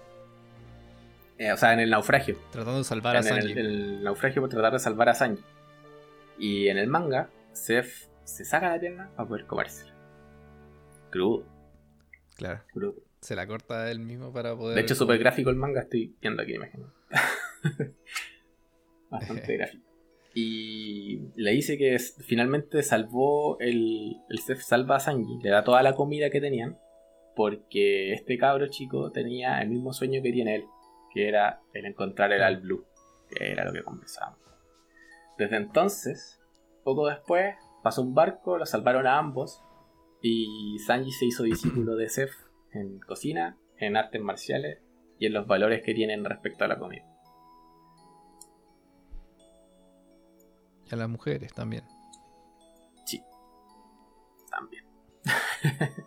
Eh, 1.39 1.53
o 1.53 1.57
sea, 1.57 1.73
en 1.73 1.81
el 1.81 1.91
naufragio. 1.91 2.39
Tratando 2.53 2.79
de 2.79 2.85
salvar 2.85 3.17
a 3.17 3.23
Sanji. 3.23 3.53
En 3.53 3.59
el, 3.59 4.05
naufragio 4.05 4.43
por 4.43 4.51
tratar 4.51 4.73
de 4.73 4.79
salvar 4.79 5.09
a 5.09 5.15
Sanji. 5.15 5.43
Y 6.39 6.69
en 6.69 6.79
el 6.79 6.89
manga, 6.89 7.31
Seth 7.53 8.09
se 8.25 8.45
saca 8.45 8.71
la 8.71 8.79
pierna 8.79 9.11
para 9.17 9.29
poder 9.29 9.47
comérsela. 9.47 9.93
Crudo. 11.11 11.45
Claro. 12.37 12.62
Crudo. 12.73 12.95
Se 13.25 13.35
la 13.35 13.47
corta 13.47 13.91
él 13.91 14.01
mismo 14.01 14.31
para 14.35 14.55
poder. 14.55 14.75
De 14.75 14.83
hecho, 14.83 14.95
súper 14.95 15.18
gráfico 15.18 15.49
el 15.49 15.57
manga, 15.57 15.81
estoy 15.81 16.14
viendo 16.20 16.43
aquí, 16.43 16.57
imagino. 16.57 16.93
Bastante 19.11 19.57
gráfico. 19.57 19.83
Y 20.35 21.20
le 21.35 21.53
dice 21.53 21.79
que 21.79 21.99
finalmente 21.99 22.83
salvó 22.83 23.59
el, 23.61 24.18
el 24.29 24.39
Seth 24.41 24.59
salva 24.59 24.97
a 24.97 25.01
Sanji, 25.01 25.39
le 25.43 25.49
da 25.49 25.64
toda 25.64 25.83
la 25.83 25.95
comida 25.95 26.29
que 26.29 26.43
tenían, 26.43 26.79
porque 27.35 28.12
este 28.12 28.37
cabro 28.37 28.66
chico 28.66 29.11
tenía 29.11 29.59
el 29.62 29.70
mismo 29.70 29.95
sueño 29.95 30.20
que 30.22 30.31
tiene 30.31 30.57
él, 30.57 30.64
que 31.14 31.27
era 31.27 31.62
el 31.72 31.87
encontrar 31.87 32.31
el 32.31 32.43
Al 32.43 32.61
Blue, 32.61 32.85
que 33.31 33.53
era 33.53 33.64
lo 33.64 33.72
que 33.72 33.85
conversábamos. 33.85 34.39
Desde 35.39 35.57
entonces, 35.57 36.43
poco 36.83 37.07
después, 37.07 37.55
pasó 37.83 38.03
un 38.03 38.14
barco, 38.14 38.59
lo 38.59 38.66
salvaron 38.66 39.07
a 39.07 39.16
ambos, 39.16 39.62
y 40.20 40.77
Sanji 40.87 41.11
se 41.11 41.25
hizo 41.25 41.43
discípulo 41.43 41.97
de 41.97 42.11
Seth 42.11 42.53
en 42.75 42.99
cocina, 43.01 43.57
en 43.79 43.97
artes 43.97 44.20
marciales 44.20 44.81
y 45.18 45.27
en 45.27 45.33
los 45.33 45.47
valores 45.47 45.83
que 45.83 45.95
tienen 45.95 46.25
respecto 46.25 46.64
a 46.64 46.68
la 46.68 46.79
comida. 46.79 47.05
Y 50.91 50.95
a 50.95 50.97
las 50.97 51.09
mujeres 51.09 51.53
también. 51.55 51.85
Sí, 53.07 53.22
también. 54.51 54.85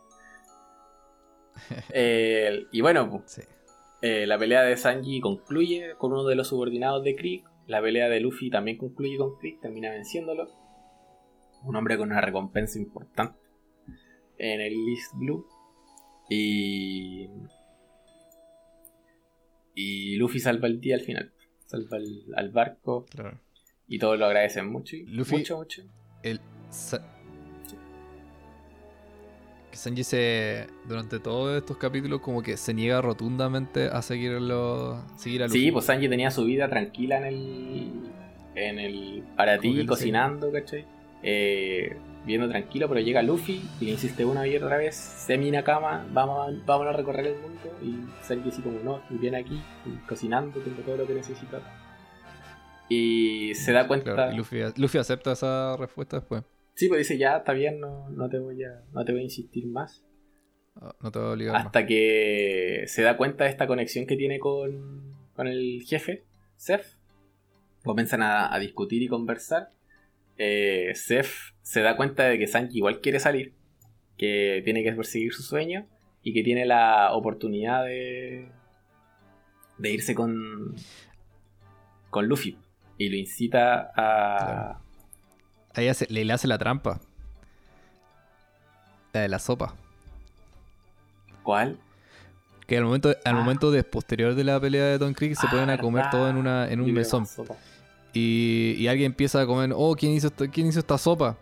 Eh, 1.90 2.66
y 2.72 2.82
bueno, 2.82 3.10
pues, 3.10 3.24
Sí. 3.32 3.42
eh, 4.02 4.26
la 4.28 4.38
pelea 4.38 4.62
de 4.62 4.78
Sanji 4.78 5.20
concluye 5.20 5.96
con 5.98 6.14
uno 6.14 6.24
de 6.26 6.36
los 6.36 6.48
subordinados 6.48 7.04
de 7.04 7.16
Krieg. 7.16 7.44
La 7.66 7.82
pelea 7.82 8.08
de 8.08 8.20
Luffy 8.22 8.50
también 8.50 8.78
concluye 8.78 9.18
con 9.18 9.38
Krieg, 9.38 9.60
termina 9.60 9.90
venciéndolo. 9.92 10.48
Un 11.64 11.76
hombre 11.76 11.98
con 11.98 12.12
una 12.12 12.22
recompensa 12.22 12.80
importante 12.80 13.38
en 14.38 14.62
el 14.62 14.86
List 14.86 15.14
Blue. 15.16 15.46
Y. 16.30 17.28
Y 19.76 20.16
Luffy 20.16 20.40
salva 20.40 20.68
el 20.68 20.80
día 20.82 20.96
al 20.96 21.02
final. 21.02 21.32
Salva 21.66 21.98
el- 21.98 22.26
al 22.36 22.50
barco 22.50 23.06
Claro. 23.10 23.40
y 23.88 24.00
todos 24.00 24.18
lo 24.18 24.26
agradecen 24.26 24.68
mucho. 24.72 24.96
y- 24.96 25.06
Luffy- 25.06 25.38
Mucho, 25.38 25.58
mucho. 25.58 25.84
El. 26.24 26.40
Sa- 26.70 27.14
que 29.72 29.78
Sanji 29.78 30.04
se. 30.04 30.68
Durante 30.88 31.20
todos 31.20 31.58
estos 31.58 31.78
capítulos, 31.78 32.22
como 32.22 32.42
que 32.42 32.58
se 32.58 32.74
niega 32.74 33.02
rotundamente 33.02 33.86
a 33.88 34.02
seguirlo. 34.02 35.04
Seguir 35.18 35.44
a 35.44 35.48
Luffy. 35.48 35.60
Sí, 35.60 35.72
pues 35.72 35.86
Sanji 35.86 36.10
tenía 36.10 36.32
su 36.32 36.46
vida 36.46 36.70
tranquila 36.70 37.18
en 37.20 37.26
el. 37.26 37.92
En 38.56 38.80
el. 38.80 39.24
Para 39.36 39.60
ti, 39.60 39.86
cocinando, 39.86 40.52
¿cachai? 40.52 40.86
Eh, 41.22 41.96
viendo 42.28 42.48
tranquilo, 42.48 42.88
pero 42.88 43.00
llega 43.02 43.24
Luffy 43.24 43.64
y 43.82 43.86
le 43.86 43.92
insiste 43.92 44.24
una 44.26 44.46
y 44.46 44.56
otra 44.56 44.78
vez: 44.78 44.96
Semi 44.96 45.50
Nakama, 45.50 46.06
vamos, 46.12 46.48
a- 46.48 46.52
vamos 46.66 46.86
a 46.86 46.92
recorrer 46.94 47.26
el 47.28 47.36
mundo. 47.40 47.76
Y 47.82 47.96
Sanji, 48.24 48.50
así 48.50 48.62
como 48.62 48.80
no, 48.82 49.02
y 49.10 49.16
viene 49.18 49.38
aquí, 49.38 49.60
cocinando, 50.08 50.60
tengo 50.60 50.82
todo 50.84 50.98
lo 50.98 51.08
que 51.08 51.16
necesito. 51.16 51.60
Y 52.90 53.54
se 53.56 53.72
da 53.74 53.88
cuenta. 53.88 54.14
Claro, 54.14 54.34
y 54.34 54.38
Luffy, 54.38 54.60
Luffy 54.78 54.98
acepta 54.98 55.32
esa 55.34 55.76
respuesta 55.78 56.18
después. 56.20 56.44
Sí, 56.76 56.88
pues 56.88 57.00
dice: 57.00 57.18
Ya, 57.18 57.38
está 57.38 57.54
bien, 57.54 57.80
no, 57.80 58.10
no, 58.10 58.30
te, 58.30 58.40
voy 58.40 58.64
a, 58.64 58.82
no 58.94 59.04
te 59.04 59.12
voy 59.12 59.22
a 59.22 59.24
insistir 59.26 59.66
más. 59.68 60.04
Ah, 60.80 60.96
No 61.02 61.12
te 61.12 61.20
voy 61.20 61.28
a 61.30 61.32
obligar 61.32 61.54
más. 61.56 61.66
Hasta 61.66 61.86
que 61.86 62.84
se 62.88 63.02
da 63.02 63.18
cuenta 63.18 63.44
de 63.46 63.50
esta 63.50 63.68
conexión 63.68 64.06
que 64.06 64.16
tiene 64.16 64.40
con, 64.40 65.14
con 65.36 65.48
el 65.48 65.84
jefe, 65.86 66.24
Seth. 66.56 66.86
Comienzan 67.84 68.22
a, 68.22 68.54
a 68.54 68.60
discutir 68.60 69.02
y 69.02 69.08
conversar. 69.08 69.72
Eh, 70.38 70.92
Seth 70.96 71.28
se 71.68 71.82
da 71.82 71.98
cuenta 71.98 72.24
de 72.24 72.40
que 72.40 72.48
Sanji 72.48 72.78
igual 72.78 73.02
quiere 73.02 73.20
salir, 73.20 73.54
que 74.18 74.62
tiene 74.64 74.84
que 74.84 74.94
perseguir 74.94 75.34
su 75.34 75.44
sueño 75.44 75.86
y 76.24 76.34
que 76.34 76.42
tiene 76.42 76.66
la 76.66 77.12
oportunidad 77.12 77.84
de, 77.84 78.50
de 79.78 79.92
irse 79.92 80.16
con, 80.16 80.76
con 82.10 82.26
Luffy. 82.28 82.58
Y 82.98 83.10
lo 83.10 83.18
incita 83.18 83.92
a... 83.98 84.38
Claro. 84.46 84.80
Ahí 85.74 85.88
hace- 85.90 86.08
le, 86.10 86.24
le 86.24 86.32
hace 86.32 86.48
la 86.48 86.58
trampa. 86.58 87.02
La 89.12 89.22
de 89.22 89.28
la 89.28 89.38
sopa. 89.40 89.76
¿Cuál? 91.44 91.78
Que 92.66 92.78
al 92.78 92.86
momento, 92.86 93.10
al 93.10 93.16
Ah. 93.26 93.34
momento 93.34 93.72
de 93.72 93.84
posterior 93.84 94.36
de 94.36 94.44
la 94.46 94.58
pelea 94.60 94.86
de 94.86 94.98
Don 94.98 95.14
Creek 95.14 95.36
se 95.36 95.48
Ah, 95.48 95.52
ponen 95.52 95.70
a 95.70 95.78
comer 95.78 96.04
verdad. 96.06 96.12
todo 96.12 96.30
en, 96.30 96.38
una, 96.38 96.72
en 96.72 96.80
un 96.80 96.94
mesón. 96.94 97.28
Y, 98.14 98.76
y 98.78 98.88
alguien 98.88 99.12
empieza 99.12 99.42
a 99.42 99.46
comer, 99.46 99.72
oh, 99.76 99.96
¿quién 99.96 100.14
hizo, 100.14 100.28
esta, 100.28 100.48
¿quién 100.48 100.68
hizo 100.68 100.80
esta 100.80 100.98
sopa? 100.98 101.38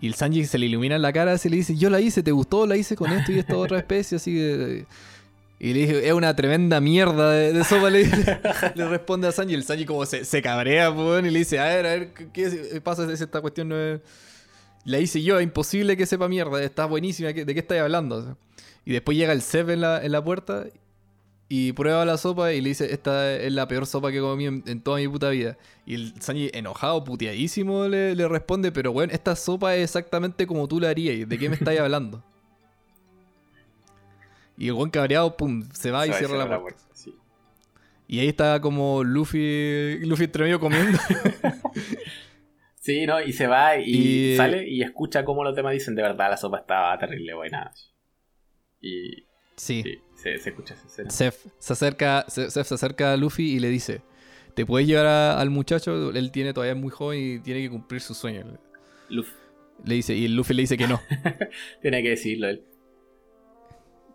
Y 0.00 0.06
el 0.08 0.14
Sanji 0.14 0.44
se 0.44 0.58
le 0.58 0.66
ilumina 0.66 0.96
en 0.96 1.02
la 1.02 1.12
cara 1.12 1.36
y 1.42 1.48
le 1.48 1.56
dice, 1.56 1.74
yo 1.76 1.88
la 1.90 2.00
hice, 2.00 2.22
¿te 2.22 2.30
gustó? 2.32 2.66
La 2.66 2.76
hice 2.76 2.96
con 2.96 3.10
esto 3.12 3.32
y 3.32 3.38
esta 3.38 3.56
otra 3.56 3.78
especie, 3.84 4.16
así 4.16 4.34
de... 4.34 4.86
Y 5.58 5.72
le 5.72 5.80
dije, 5.80 6.06
es 6.08 6.12
una 6.12 6.36
tremenda 6.36 6.80
mierda 6.82 7.30
de, 7.30 7.54
de 7.54 7.64
sopa, 7.64 7.88
le, 7.88 8.04
le 8.74 8.88
responde 8.88 9.26
a 9.26 9.32
Sanji. 9.32 9.54
El 9.54 9.64
Sanji 9.64 9.86
como 9.86 10.04
se, 10.04 10.26
se 10.26 10.42
cabrea, 10.42 10.94
pues, 10.94 11.24
y 11.24 11.30
le 11.30 11.38
dice, 11.38 11.58
a 11.58 11.64
ver, 11.64 11.86
a 11.86 11.88
ver, 11.90 12.12
¿qué, 12.12 12.28
qué 12.34 12.80
pasa 12.82 13.06
si 13.16 13.22
esta 13.22 13.40
cuestión 13.40 13.70
no 13.70 13.78
es... 13.80 14.00
La 14.84 14.98
hice 15.00 15.22
yo, 15.22 15.38
es 15.38 15.44
imposible 15.44 15.96
que 15.96 16.04
sepa 16.04 16.28
mierda, 16.28 16.62
está 16.62 16.84
buenísima, 16.84 17.32
¿qué- 17.32 17.46
¿de 17.46 17.54
qué 17.54 17.60
estáis 17.60 17.80
hablando? 17.80 18.36
Y 18.84 18.92
después 18.92 19.16
llega 19.16 19.32
el 19.32 19.40
Seb 19.40 19.70
en 19.70 19.80
la, 19.80 20.04
en 20.04 20.12
la 20.12 20.22
puerta 20.22 20.64
y 21.48 21.72
prueba 21.72 22.04
la 22.04 22.16
sopa 22.16 22.52
y 22.52 22.60
le 22.60 22.70
dice, 22.70 22.92
esta 22.92 23.34
es 23.36 23.52
la 23.52 23.68
peor 23.68 23.86
sopa 23.86 24.10
que 24.10 24.20
comí 24.20 24.46
en, 24.46 24.64
en 24.66 24.80
toda 24.80 24.98
mi 24.98 25.06
puta 25.08 25.30
vida. 25.30 25.56
Y 25.86 25.94
el 25.94 26.20
Sanji, 26.20 26.50
enojado, 26.52 27.04
puteadísimo, 27.04 27.86
le, 27.86 28.14
le 28.16 28.26
responde, 28.28 28.72
pero 28.72 28.92
bueno, 28.92 29.12
esta 29.12 29.36
sopa 29.36 29.76
es 29.76 29.84
exactamente 29.84 30.46
como 30.46 30.66
tú 30.66 30.80
la 30.80 30.88
harías. 30.90 31.28
¿De 31.28 31.38
qué 31.38 31.48
me 31.48 31.54
estáis 31.54 31.78
hablando? 31.80 32.22
Y 34.58 34.68
el 34.68 34.72
buen 34.74 34.90
cabreado, 34.90 35.36
pum, 35.36 35.68
se 35.72 35.90
va 35.90 36.02
Se 36.02 36.08
y 36.08 36.10
va 36.12 36.18
cierra 36.18 36.46
la 36.46 36.60
puerta. 36.60 36.82
sí. 36.92 37.14
Y 38.08 38.20
ahí 38.20 38.28
está 38.28 38.60
como 38.60 39.02
Luffy, 39.04 39.98
Luffy 40.06 40.24
entre 40.24 40.44
medio 40.44 40.60
comiendo. 40.60 40.98
Sí, 42.80 43.04
¿no? 43.04 43.20
Y 43.20 43.32
se 43.32 43.48
va 43.48 43.76
y, 43.78 43.82
Y- 44.32 44.36
sale 44.36 44.64
y 44.68 44.80
escucha 44.80 45.24
cómo 45.24 45.42
los 45.42 45.56
demás 45.56 45.72
dicen 45.72 45.96
de 45.96 46.02
verdad 46.02 46.30
la 46.30 46.36
sopa 46.36 46.58
estaba 46.58 46.96
terrible 46.98 47.34
buena. 47.34 47.72
Y 48.80 49.24
sí. 49.56 49.82
sí, 49.82 49.98
se, 50.32 50.38
se 50.38 50.50
escucha 50.50 50.74
esa 50.74 50.86
escena. 50.86 51.10
Seth 51.10 51.34
se 51.58 51.72
acerca, 51.72 52.24
Se- 52.28 52.50
Seth 52.50 52.66
se 52.66 52.74
acerca 52.74 53.12
a 53.12 53.16
Luffy 53.16 53.52
y 53.54 53.60
le 53.60 53.68
dice, 53.68 54.02
¿te 54.54 54.64
puedes 54.66 54.86
llevar 54.88 55.06
a- 55.06 55.40
al 55.40 55.50
muchacho? 55.50 56.10
Él 56.10 56.30
tiene 56.32 56.52
todavía 56.52 56.72
es 56.72 56.78
muy 56.78 56.90
joven 56.90 57.18
y 57.20 57.38
tiene 57.40 57.60
que 57.62 57.70
cumplir 57.70 58.00
su 58.00 58.14
sueño. 58.14 58.44
Luffy 59.08 59.32
Le 59.84 59.94
dice, 59.94 60.14
y 60.14 60.28
Luffy 60.28 60.54
le 60.54 60.62
dice 60.62 60.76
que 60.76 60.86
no. 60.88 61.00
tiene 61.82 62.02
que 62.02 62.10
decirlo 62.10 62.48
él. 62.48 62.62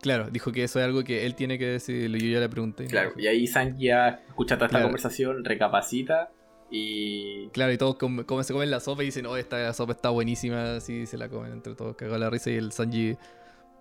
Claro, 0.02 0.30
dijo 0.32 0.52
que 0.52 0.64
eso 0.64 0.80
es 0.80 0.86
algo 0.86 1.04
que 1.04 1.26
él 1.28 1.36
tiene 1.36 1.60
que 1.60 1.68
decirlo. 1.68 2.18
Yo 2.18 2.26
ya 2.28 2.40
le 2.40 2.50
pregunté. 2.50 2.86
Claro, 2.88 3.14
y 3.18 3.28
ahí 3.28 3.46
Sanji 3.46 3.86
ya 3.86 4.22
escucha 4.28 4.56
toda 4.56 4.66
esta 4.66 4.78
Claro. 4.80 4.86
conversación, 4.88 5.46
recapacita 5.46 6.32
y 6.72 7.50
Claro, 7.50 7.72
y 7.72 7.78
todos 7.78 7.98
com- 7.98 8.24
como 8.24 8.42
se 8.42 8.52
comen 8.52 8.72
la 8.72 8.80
sopa 8.80 9.04
y 9.04 9.08
dicen, 9.08 9.28
oh, 9.28 9.38
esta 9.38 9.72
sopa 9.74 9.92
está 9.94 10.10
buenísima. 10.10 10.78
Así 10.78 11.06
se 11.06 11.18
la 11.20 11.30
comen 11.30 11.52
entre 11.52 11.76
todos, 11.76 11.96
cagó 11.96 12.18
la 12.18 12.32
risa 12.32 12.50
y 12.50 12.56
el 12.56 12.72
Sanji 12.72 13.16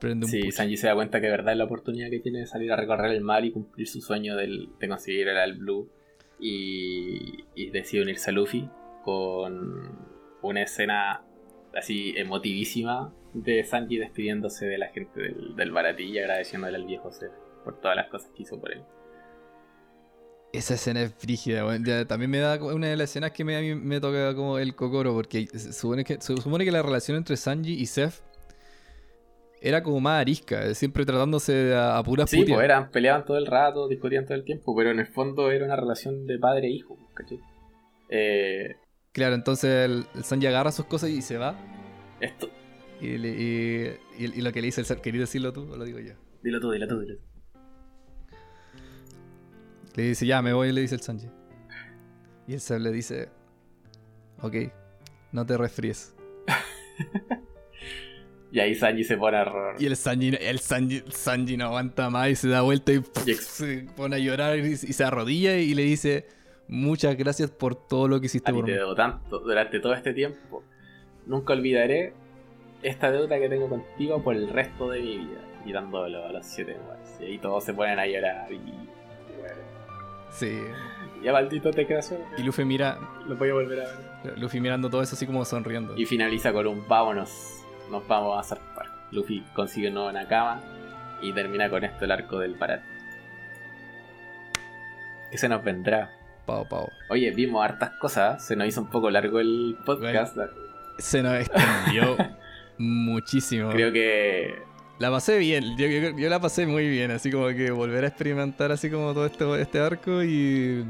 prende 0.00 0.26
un 0.26 0.32
sí, 0.32 0.40
pucho. 0.40 0.56
Sanji 0.56 0.76
se 0.76 0.86
da 0.88 0.94
cuenta 0.94 1.20
que 1.20 1.26
de 1.26 1.32
verdad 1.32 1.52
es 1.52 1.58
la 1.58 1.64
oportunidad 1.64 2.10
que 2.10 2.20
tiene 2.20 2.40
de 2.40 2.46
salir 2.46 2.72
a 2.72 2.76
recorrer 2.76 3.12
el 3.12 3.20
mar 3.20 3.44
y 3.44 3.52
cumplir 3.52 3.86
su 3.86 4.00
sueño 4.00 4.36
del- 4.36 4.70
de 4.80 4.88
conseguir 4.88 5.28
el 5.28 5.36
All 5.36 5.58
Blue 5.58 5.90
y, 6.40 7.44
y 7.54 7.70
decide 7.70 8.02
unirse 8.02 8.30
a 8.30 8.32
Luffy 8.32 8.68
con 9.04 9.98
una 10.42 10.62
escena 10.62 11.22
así 11.74 12.14
emotivísima 12.16 13.14
de 13.34 13.62
Sanji 13.62 13.98
despidiéndose 13.98 14.66
de 14.66 14.78
la 14.78 14.88
gente 14.88 15.20
del, 15.20 15.54
del 15.54 15.70
Baratí 15.70 16.04
y 16.04 16.18
agradeciéndole 16.18 16.76
al 16.76 16.84
viejo 16.86 17.12
Seth 17.12 17.32
por 17.64 17.80
todas 17.80 17.96
las 17.96 18.08
cosas 18.08 18.30
que 18.34 18.42
hizo 18.42 18.58
por 18.60 18.72
él. 18.72 18.82
Esa 20.52 20.74
escena 20.74 21.02
es 21.02 21.14
frígida, 21.14 21.64
weón. 21.64 21.84
Ya, 21.84 22.04
También 22.06 22.28
me 22.30 22.38
da 22.38 22.60
una 22.62 22.88
de 22.88 22.96
las 22.96 23.10
escenas 23.10 23.30
que 23.30 23.44
me, 23.44 23.56
a 23.56 23.60
mí 23.60 23.74
me 23.76 24.00
toca 24.00 24.34
como 24.34 24.58
el 24.58 24.74
cocoro, 24.74 25.14
porque 25.14 25.46
supone 25.46 26.02
que, 26.02 26.20
se 26.20 26.36
supone 26.36 26.64
que 26.64 26.72
la 26.72 26.82
relación 26.82 27.16
entre 27.16 27.36
Sanji 27.36 27.74
y 27.74 27.86
Seth 27.86 28.14
era 29.60 29.82
como 29.82 30.00
más 30.00 30.20
arisca, 30.20 30.74
siempre 30.74 31.04
tratándose 31.04 31.74
a, 31.74 31.98
a 31.98 32.02
puras 32.02 32.30
Sí, 32.30 32.44
pues 32.46 32.64
eran, 32.64 32.90
peleaban 32.90 33.24
todo 33.24 33.36
el 33.36 33.46
rato, 33.46 33.88
discutían 33.88 34.24
todo 34.24 34.34
el 34.36 34.44
tiempo, 34.44 34.74
pero 34.76 34.90
en 34.90 34.98
el 35.00 35.06
fondo 35.06 35.50
era 35.50 35.64
una 35.66 35.76
relación 35.76 36.26
de 36.26 36.38
padre 36.38 36.68
e 36.68 36.70
hijo, 36.70 36.96
¿cachai? 37.14 37.40
Eh, 38.08 38.76
Claro, 39.12 39.34
entonces 39.34 39.70
el, 39.90 40.06
el 40.14 40.24
Sanji 40.24 40.46
agarra 40.46 40.70
sus 40.72 40.86
cosas 40.86 41.10
y 41.10 41.20
se 41.20 41.36
va. 41.36 41.56
esto, 42.20 42.48
Y, 43.00 43.18
le- 43.18 43.28
y- 43.28 44.24
y- 44.24 44.38
y 44.38 44.40
lo 44.42 44.52
que 44.52 44.60
le 44.60 44.66
dice 44.66 44.80
el 44.80 44.86
ser, 44.86 45.00
¿querías 45.00 45.22
decirlo 45.28 45.52
tú 45.52 45.70
o 45.72 45.76
lo 45.76 45.84
digo 45.84 45.98
yo? 45.98 46.14
dilo 46.42 46.60
tú, 46.60 46.70
dilo 46.70 46.86
tú, 46.88 47.00
dilo 47.00 47.16
tú. 47.16 47.22
Le 49.96 50.02
dice, 50.04 50.24
ya, 50.26 50.40
me 50.42 50.52
voy, 50.52 50.70
le 50.72 50.80
dice 50.82 50.94
el 50.94 51.00
Sanji. 51.00 51.28
Y 52.46 52.54
el 52.54 52.60
Seb 52.60 52.80
le 52.80 52.92
dice, 52.92 53.28
ok, 54.40 54.54
no 55.32 55.44
te 55.44 55.56
resfríes. 55.56 56.14
Y 58.52 58.58
ahí 58.58 58.74
Sanji 58.74 59.04
se 59.04 59.16
pone 59.16 59.36
a 59.36 59.42
error. 59.42 59.76
Y 59.78 59.86
el 59.86 59.96
Sanji, 59.96 60.36
el 60.40 60.58
Sanji, 60.58 61.02
Sanji 61.10 61.56
no 61.56 61.66
aguanta 61.66 62.10
más 62.10 62.30
y 62.30 62.34
se 62.36 62.48
da 62.48 62.62
vuelta 62.62 62.92
y, 62.92 63.00
Y 63.26 63.34
se 63.34 63.86
pone 63.96 64.16
a 64.16 64.18
llorar 64.18 64.58
y, 64.58 64.72
y 64.72 64.76
se 64.76 65.04
arrodilla 65.04 65.56
y 65.56 65.72
le 65.74 65.82
dice, 65.82 66.26
muchas 66.66 67.16
gracias 67.16 67.50
por 67.50 67.74
todo 67.74 68.08
lo 68.08 68.20
que 68.20 68.26
hiciste 68.26 68.50
A 68.50 68.54
por 68.54 68.64
te 68.64 68.72
mí. 68.72 68.76
debo 68.78 68.94
tanto 68.94 69.38
durante 69.38 69.78
todo 69.78 69.94
este 69.94 70.12
tiempo. 70.12 70.64
Nunca 71.26 71.52
olvidaré 71.52 72.12
esta 72.82 73.10
deuda 73.10 73.38
que 73.38 73.48
tengo 73.48 73.68
contigo 73.68 74.22
por 74.22 74.34
el 74.34 74.48
resto 74.48 74.90
de 74.90 75.00
mi 75.00 75.18
vida. 75.18 75.40
Y 75.64 75.72
dándolo 75.72 76.24
a 76.24 76.32
los 76.32 76.46
siete. 76.46 76.76
Y 77.20 77.24
ahí 77.24 77.38
todos 77.38 77.62
se 77.64 77.74
ponen 77.74 77.98
a 77.98 78.06
llorar 78.06 78.50
y. 78.50 78.56
bueno. 78.56 79.62
Sí. 80.32 80.58
Ya 81.22 81.32
maldito 81.32 81.70
te 81.70 82.02
solo. 82.02 82.24
Y 82.38 82.42
Luffy 82.42 82.64
mira, 82.64 82.98
Lo 83.28 83.36
voy 83.36 83.50
a 83.50 83.54
volver 83.54 83.80
a 83.80 83.84
ver. 84.24 84.38
Luffy 84.38 84.58
mirando 84.58 84.88
todo 84.88 85.02
eso 85.02 85.14
así 85.14 85.26
como 85.26 85.44
sonriendo. 85.44 85.96
Y 85.96 86.06
finaliza 86.06 86.52
con 86.52 86.66
un 86.66 86.88
vámonos. 86.88 87.59
Nos 87.90 88.06
vamos 88.06 88.38
a 88.38 88.42
zarpar. 88.42 88.86
Luffy 89.10 89.44
consigue 89.54 89.88
un 89.88 89.94
nuevo 89.94 90.12
Nakama. 90.12 90.60
Y 91.22 91.32
termina 91.32 91.68
con 91.68 91.84
esto 91.84 92.04
el 92.06 92.12
arco 92.12 92.38
del 92.38 92.54
parate. 92.54 92.84
¿Qué 95.30 95.38
se 95.38 95.48
nos 95.48 95.62
vendrá? 95.62 96.10
Pau, 96.46 96.66
pau. 96.68 96.88
Oye, 97.10 97.30
vimos 97.30 97.62
hartas 97.64 97.90
cosas. 98.00 98.44
Se 98.46 98.56
nos 98.56 98.66
hizo 98.66 98.80
un 98.80 98.90
poco 98.90 99.10
largo 99.10 99.38
el 99.38 99.76
podcast. 99.84 100.36
Se 100.98 101.22
nos 101.22 101.34
extendió 101.34 102.16
muchísimo. 102.78 103.70
Creo 103.70 103.92
que 103.92 104.54
La 104.98 105.10
pasé 105.10 105.38
bien, 105.38 105.76
yo, 105.78 105.86
yo- 105.86 106.16
yo 106.16 106.28
la 106.28 106.40
pasé 106.40 106.66
muy 106.66 106.88
bien, 106.88 107.10
así 107.10 107.30
como 107.30 107.48
que 107.48 107.70
volver 107.70 108.04
a 108.04 108.08
experimentar 108.08 108.72
así 108.72 108.90
como 108.90 109.12
todo 109.14 109.26
este, 109.26 109.60
este 109.62 109.78
arco 109.80 110.22
y... 110.22 110.84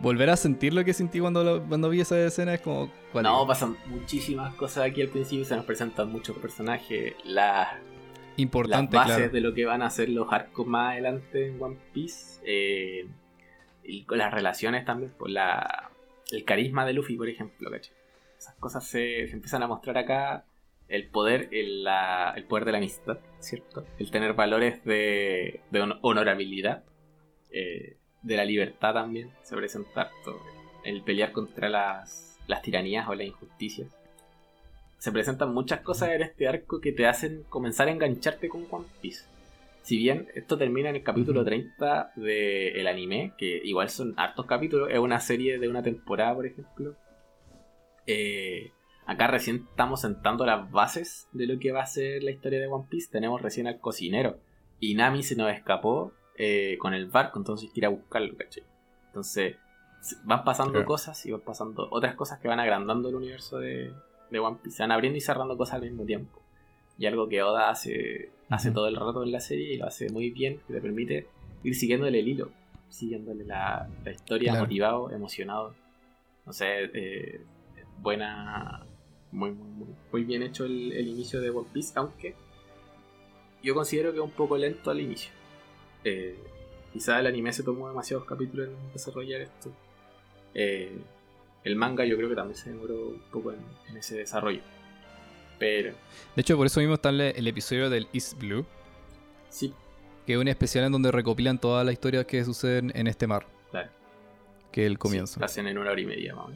volver 0.00 0.30
a 0.30 0.36
sentir 0.36 0.72
lo 0.74 0.84
que 0.84 0.92
sentí 0.92 1.20
cuando, 1.20 1.44
lo- 1.44 1.62
cuando 1.64 1.88
vi 1.90 2.00
esa 2.00 2.18
escena 2.24 2.54
es 2.54 2.60
como. 2.60 2.90
¿cuál 3.12 3.24
No, 3.24 3.42
es? 3.42 3.48
pasan 3.48 3.76
muchísimas 3.86 4.54
cosas 4.54 4.84
aquí 4.84 5.02
al 5.02 5.08
principio, 5.08 5.44
se 5.44 5.56
nos 5.56 5.64
presentan 5.64 6.10
muchos 6.10 6.36
personajes, 6.38 7.14
las, 7.24 7.68
las 7.72 7.80
Importante, 8.36 8.96
bases 8.96 9.16
claro. 9.16 9.32
de 9.32 9.40
lo 9.40 9.54
que 9.54 9.66
van 9.66 9.82
a 9.82 9.90
ser 9.90 10.08
los 10.08 10.32
arcos 10.32 10.66
más 10.66 10.92
adelante 10.92 11.48
en 11.48 11.62
One 11.62 11.76
Piece, 11.92 12.40
eh, 12.44 13.06
y 13.84 14.04
con 14.04 14.18
las 14.18 14.32
relaciones 14.32 14.84
también, 14.84 15.12
por 15.18 15.28
la, 15.30 15.90
el 16.30 16.44
carisma 16.44 16.86
de 16.86 16.92
Luffy, 16.94 17.16
por 17.16 17.28
ejemplo, 17.28 17.70
¿cachai? 17.70 17.92
Esas 18.38 18.54
cosas 18.56 18.86
se, 18.86 19.26
se 19.26 19.34
empiezan 19.34 19.62
a 19.62 19.66
mostrar 19.66 19.98
acá, 19.98 20.44
el 20.88 21.08
poder, 21.08 21.48
el, 21.52 21.84
la- 21.84 22.32
el 22.36 22.44
poder 22.44 22.64
de 22.64 22.72
la 22.72 22.78
amistad, 22.78 23.18
¿cierto? 23.38 23.84
El 23.98 24.10
tener 24.10 24.32
valores 24.34 24.82
de, 24.84 25.60
de 25.70 25.80
hon- 25.82 25.98
honorabilidad, 26.02 26.84
eh, 27.52 27.96
de 28.22 28.36
la 28.36 28.44
libertad 28.44 28.94
también, 28.94 29.30
se 29.42 29.56
presenta 29.56 30.02
harto, 30.02 30.38
el 30.84 31.02
pelear 31.02 31.32
contra 31.32 31.68
las, 31.68 32.38
las 32.46 32.62
tiranías 32.62 33.08
o 33.08 33.14
las 33.14 33.26
injusticias. 33.26 33.88
Se 34.98 35.12
presentan 35.12 35.54
muchas 35.54 35.80
cosas 35.80 36.10
en 36.10 36.22
este 36.22 36.46
arco 36.46 36.80
que 36.80 36.92
te 36.92 37.06
hacen 37.06 37.44
comenzar 37.48 37.88
a 37.88 37.92
engancharte 37.92 38.48
con 38.48 38.66
One 38.70 38.86
Piece. 39.00 39.24
Si 39.82 39.96
bien 39.96 40.28
esto 40.34 40.58
termina 40.58 40.90
en 40.90 40.96
el 40.96 41.02
capítulo 41.02 41.40
Ujú. 41.40 41.46
30 41.48 42.12
del 42.16 42.86
anime, 42.86 43.32
que 43.38 43.62
igual 43.64 43.88
son 43.88 44.12
hartos 44.18 44.44
capítulos, 44.44 44.90
es 44.90 44.98
una 44.98 45.18
serie 45.20 45.58
de 45.58 45.68
una 45.68 45.82
temporada, 45.82 46.34
por 46.34 46.46
ejemplo. 46.46 46.94
eh, 48.06 48.72
acá 49.06 49.26
recién 49.26 49.66
estamos 49.70 50.02
sentando 50.02 50.44
las 50.46 50.70
bases 50.70 51.28
de 51.32 51.46
lo 51.46 51.58
que 51.58 51.72
va 51.72 51.82
a 51.82 51.86
ser 51.86 52.22
la 52.22 52.30
historia 52.30 52.60
de 52.60 52.66
One 52.68 52.86
Piece. 52.88 53.08
Tenemos 53.10 53.40
recién 53.42 53.66
al 53.66 53.80
cocinero. 53.80 54.38
Y 54.78 54.94
Nami 54.94 55.22
se 55.22 55.34
nos 55.36 55.50
escapó 55.52 56.12
eh, 56.42 56.78
con 56.78 56.94
el 56.94 57.06
barco, 57.06 57.38
entonces 57.38 57.68
hay 57.68 57.72
que 57.74 57.80
ir 57.80 57.86
a 57.86 57.90
buscarlo, 57.90 58.34
¿cachai? 58.36 58.62
Entonces 59.08 59.56
van 60.24 60.42
pasando 60.44 60.72
Claro. 60.72 60.86
cosas 60.86 61.26
y 61.26 61.30
van 61.32 61.42
pasando 61.42 61.86
otras 61.90 62.14
cosas 62.14 62.38
que 62.38 62.48
van 62.48 62.60
agrandando 62.60 63.10
el 63.10 63.14
universo 63.16 63.58
de, 63.58 63.92
de 64.30 64.38
One 64.38 64.56
Piece. 64.62 64.78
Se 64.78 64.82
van 64.82 64.92
abriendo 64.92 65.18
y 65.18 65.20
cerrando 65.20 65.56
cosas 65.58 65.74
al 65.74 65.82
mismo 65.82 66.04
tiempo. 66.06 66.40
Y 66.96 67.04
algo 67.04 67.28
que 67.28 67.42
Oda 67.42 67.68
hace, 67.68 68.30
hace 68.48 68.70
todo 68.72 68.86
el 68.88 68.96
rato 68.96 69.22
en 69.22 69.32
la 69.32 69.40
serie 69.40 69.74
y 69.74 69.76
lo 69.76 69.86
hace 69.86 70.08
muy 70.10 70.30
bien, 70.30 70.60
que 70.66 70.72
te 70.74 70.80
permite 70.80 71.26
ir 71.62 71.74
siguiéndole 71.74 72.20
el 72.20 72.28
hilo, 72.28 72.50
siguiéndole 72.88 73.44
la, 73.44 73.88
la 74.04 74.10
historia, 74.10 74.52
Claro. 74.52 74.64
motivado, 74.66 75.10
emocionado. 75.10 75.74
No 76.46 76.52
sé, 76.54 76.66
eh, 76.94 77.40
buena, 77.98 78.86
muy, 79.32 79.50
muy, 79.52 79.68
muy, 79.68 79.88
muy 80.12 80.24
bien 80.24 80.42
hecho 80.42 80.64
el, 80.64 80.92
el 80.92 81.06
inicio 81.08 81.40
de 81.42 81.50
One 81.50 81.68
Piece, 81.72 81.92
aunque 81.96 82.34
yo 83.62 83.74
considero 83.74 84.12
que 84.12 84.18
es 84.18 84.24
un 84.24 84.30
poco 84.30 84.56
lento 84.56 84.90
al 84.90 85.00
inicio. 85.00 85.32
Eh, 86.04 86.38
quizá 86.92 87.18
el 87.20 87.26
anime 87.26 87.52
se 87.52 87.62
tomó 87.62 87.88
demasiados 87.88 88.24
capítulos 88.26 88.68
en 88.68 88.92
desarrollar 88.92 89.40
esto. 89.42 89.70
Eh, 90.54 90.98
el 91.64 91.76
manga 91.76 92.04
yo 92.04 92.16
creo 92.16 92.28
que 92.28 92.34
también 92.34 92.56
se 92.56 92.70
demoró 92.70 93.08
un 93.08 93.22
poco 93.30 93.52
en, 93.52 93.58
en 93.88 93.96
ese 93.96 94.16
desarrollo. 94.16 94.62
Pero 95.58 95.92
De 96.34 96.40
hecho, 96.40 96.56
por 96.56 96.66
eso 96.66 96.80
mismo 96.80 96.94
está 96.94 97.10
el, 97.10 97.20
el 97.20 97.46
episodio 97.46 97.90
del 97.90 98.08
East 98.14 98.38
Blue, 98.38 98.64
sí, 99.50 99.74
que 100.26 100.32
es 100.32 100.38
un 100.38 100.48
especial 100.48 100.84
en 100.86 100.92
donde 100.92 101.12
recopilan 101.12 101.58
todas 101.58 101.84
las 101.84 101.92
historias 101.92 102.24
que 102.24 102.42
suceden 102.44 102.90
en 102.94 103.06
este 103.06 103.26
mar, 103.26 103.46
claro. 103.70 103.90
que 104.72 104.86
el 104.86 104.92
sí, 104.92 104.98
comienzo. 104.98 105.38
lo 105.38 105.44
hacen 105.44 105.66
en 105.66 105.76
una 105.76 105.90
hora 105.90 106.00
y 106.00 106.06
media 106.06 106.34
más 106.34 106.46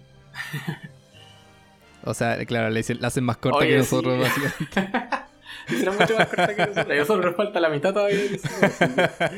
o 2.05 2.15
sea, 2.15 2.45
claro, 2.47 2.71
la 2.71 3.07
hacen 3.07 3.25
más 3.25 3.37
corta 3.39 3.59
Oye, 3.59 3.69
que 3.69 3.83
sí. 3.85 3.95
nosotros, 3.95 4.21
básicamente. 4.21 5.09
Será 5.69 5.93
mucho 5.93 6.17
más 6.17 6.29
corta 6.29 6.55
que 6.55 6.67
nosotros. 6.67 6.91
A 6.91 6.95
nosotros 6.95 7.25
nos 7.27 7.37
falta 7.37 7.61
la 7.61 7.69
mitad 7.71 7.93
todavía. 7.93 8.19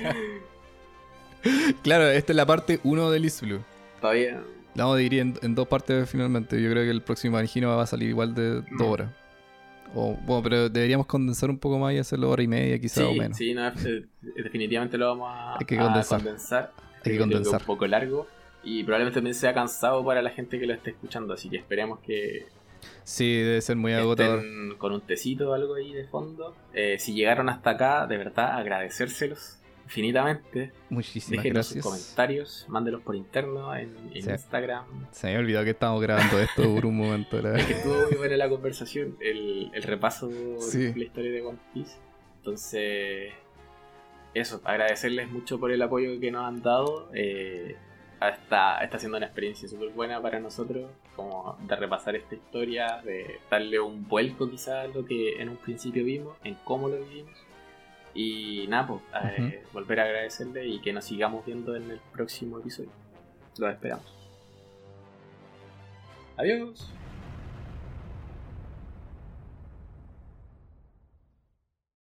claro, 1.82 2.08
esta 2.08 2.32
es 2.32 2.36
la 2.36 2.46
parte 2.46 2.80
1 2.84 3.10
del 3.10 3.24
East 3.24 3.42
Blue. 3.42 3.62
todavía. 4.00 4.42
La 4.74 4.84
vamos 4.84 4.96
a 4.96 4.98
dividir 4.98 5.20
en, 5.20 5.38
en 5.42 5.54
dos 5.54 5.66
partes 5.68 6.08
finalmente. 6.10 6.60
Yo 6.60 6.70
creo 6.70 6.84
que 6.84 6.90
el 6.90 7.02
próximo 7.02 7.38
Argino 7.38 7.74
va 7.74 7.82
a 7.82 7.86
salir 7.86 8.10
igual 8.10 8.34
de 8.34 8.62
Mm. 8.70 8.76
dos 8.76 8.86
horas. 8.88 9.10
O, 9.94 10.14
bueno, 10.14 10.42
pero 10.42 10.68
deberíamos 10.68 11.06
condensar 11.06 11.48
un 11.48 11.58
poco 11.58 11.78
más 11.78 11.94
y 11.94 11.98
hacerlo 11.98 12.28
hora 12.28 12.42
y 12.42 12.48
media, 12.48 12.78
quizá 12.78 13.06
o 13.06 13.12
Sí, 13.12 13.18
menos. 13.18 13.38
sí, 13.38 13.54
no, 13.54 13.70
definitivamente 14.36 14.98
lo 14.98 15.06
vamos 15.06 15.28
a, 15.32 15.56
Hay 15.58 15.64
que 15.64 15.78
a 15.78 15.82
condensar. 15.82 16.18
condensar. 16.20 16.72
Hay 17.04 17.12
que 17.12 17.18
condensar. 17.18 17.60
un 17.60 17.66
poco 17.66 17.86
largo 17.86 18.26
y 18.64 18.82
probablemente 18.82 19.16
también 19.18 19.34
sea 19.34 19.54
cansado 19.54 20.04
para 20.04 20.20
la 20.20 20.30
gente 20.30 20.58
que 20.58 20.66
lo 20.66 20.74
esté 20.74 20.90
escuchando, 20.90 21.32
así 21.34 21.48
que 21.48 21.56
esperemos 21.56 22.00
que 22.00 22.46
Sí, 23.04 23.36
debe 23.40 23.60
ser 23.62 23.76
muy 23.76 23.92
agotador. 23.92 24.38
estén 24.40 24.74
con 24.78 24.92
un 24.92 25.00
tecito 25.00 25.50
o 25.50 25.54
algo 25.54 25.74
ahí 25.74 25.92
de 25.92 26.04
fondo. 26.06 26.54
Eh, 26.74 26.98
si 26.98 27.14
llegaron 27.14 27.48
hasta 27.48 27.70
acá, 27.70 28.06
de 28.06 28.16
verdad 28.18 28.56
agradecérselos 28.58 29.58
infinitamente. 29.84 30.72
Muchísimas 30.90 31.44
Déjenos 31.44 31.66
sus 31.66 31.74
gracias. 31.76 31.84
comentarios, 31.84 32.66
mándelos 32.68 33.02
por 33.02 33.14
interno, 33.14 33.74
en. 33.76 33.94
Instagram. 34.12 34.84
Se 35.12 35.28
me 35.28 35.32
había 35.34 35.44
olvidado 35.44 35.64
que 35.64 35.70
estábamos 35.70 36.02
grabando 36.02 36.40
esto 36.40 36.62
por 36.74 36.84
un 36.86 36.96
momento. 36.96 37.40
La 37.40 37.56
Es 37.56 37.66
que 37.66 37.72
estuvo 37.74 37.94
muy 37.94 38.16
buena 38.16 38.36
la 38.36 38.48
conversación, 38.48 39.16
el, 39.20 39.70
el 39.72 39.82
repaso 39.84 40.28
Sí. 40.58 40.78
de 40.92 40.96
la 40.96 41.04
historia 41.04 41.30
de 41.30 41.42
One 41.42 41.58
Piece. 41.72 41.92
Entonces, 42.38 43.32
eso, 44.34 44.60
agradecerles 44.64 45.30
mucho 45.30 45.58
por 45.60 45.70
el 45.72 45.80
apoyo 45.82 46.18
que 46.20 46.30
nos 46.30 46.44
han 46.44 46.62
dado. 46.62 47.08
Eh, 47.14 47.76
está, 48.20 48.78
está 48.82 48.98
siendo 48.98 49.16
una 49.18 49.26
experiencia 49.26 49.68
súper 49.68 49.90
buena 49.90 50.20
para 50.20 50.40
nosotros, 50.40 50.90
como 51.16 51.56
de 51.66 51.74
repasar 51.74 52.14
esta 52.14 52.34
historia, 52.34 53.00
de 53.02 53.40
darle 53.50 53.80
un 53.80 54.06
vuelco 54.06 54.48
quizás 54.48 54.84
a 54.84 54.86
lo 54.86 55.04
que 55.04 55.40
en 55.40 55.48
un 55.48 55.56
principio 55.56 56.04
vimos, 56.04 56.36
en 56.44 56.54
cómo 56.64 56.88
lo 56.88 56.98
vivimos. 56.98 57.34
Y 58.14 58.66
nada, 58.68 58.86
pues, 58.86 59.00
eh, 59.38 59.64
volver 59.72 60.00
a 60.00 60.04
agradecerle 60.04 60.66
y 60.66 60.80
que 60.80 60.92
nos 60.92 61.04
sigamos 61.04 61.44
viendo 61.44 61.74
en 61.74 61.90
el 61.90 62.00
próximo 62.12 62.58
episodio. 62.58 62.90
Los 63.58 63.72
esperamos. 63.72 64.06
Adiós. 66.36 66.92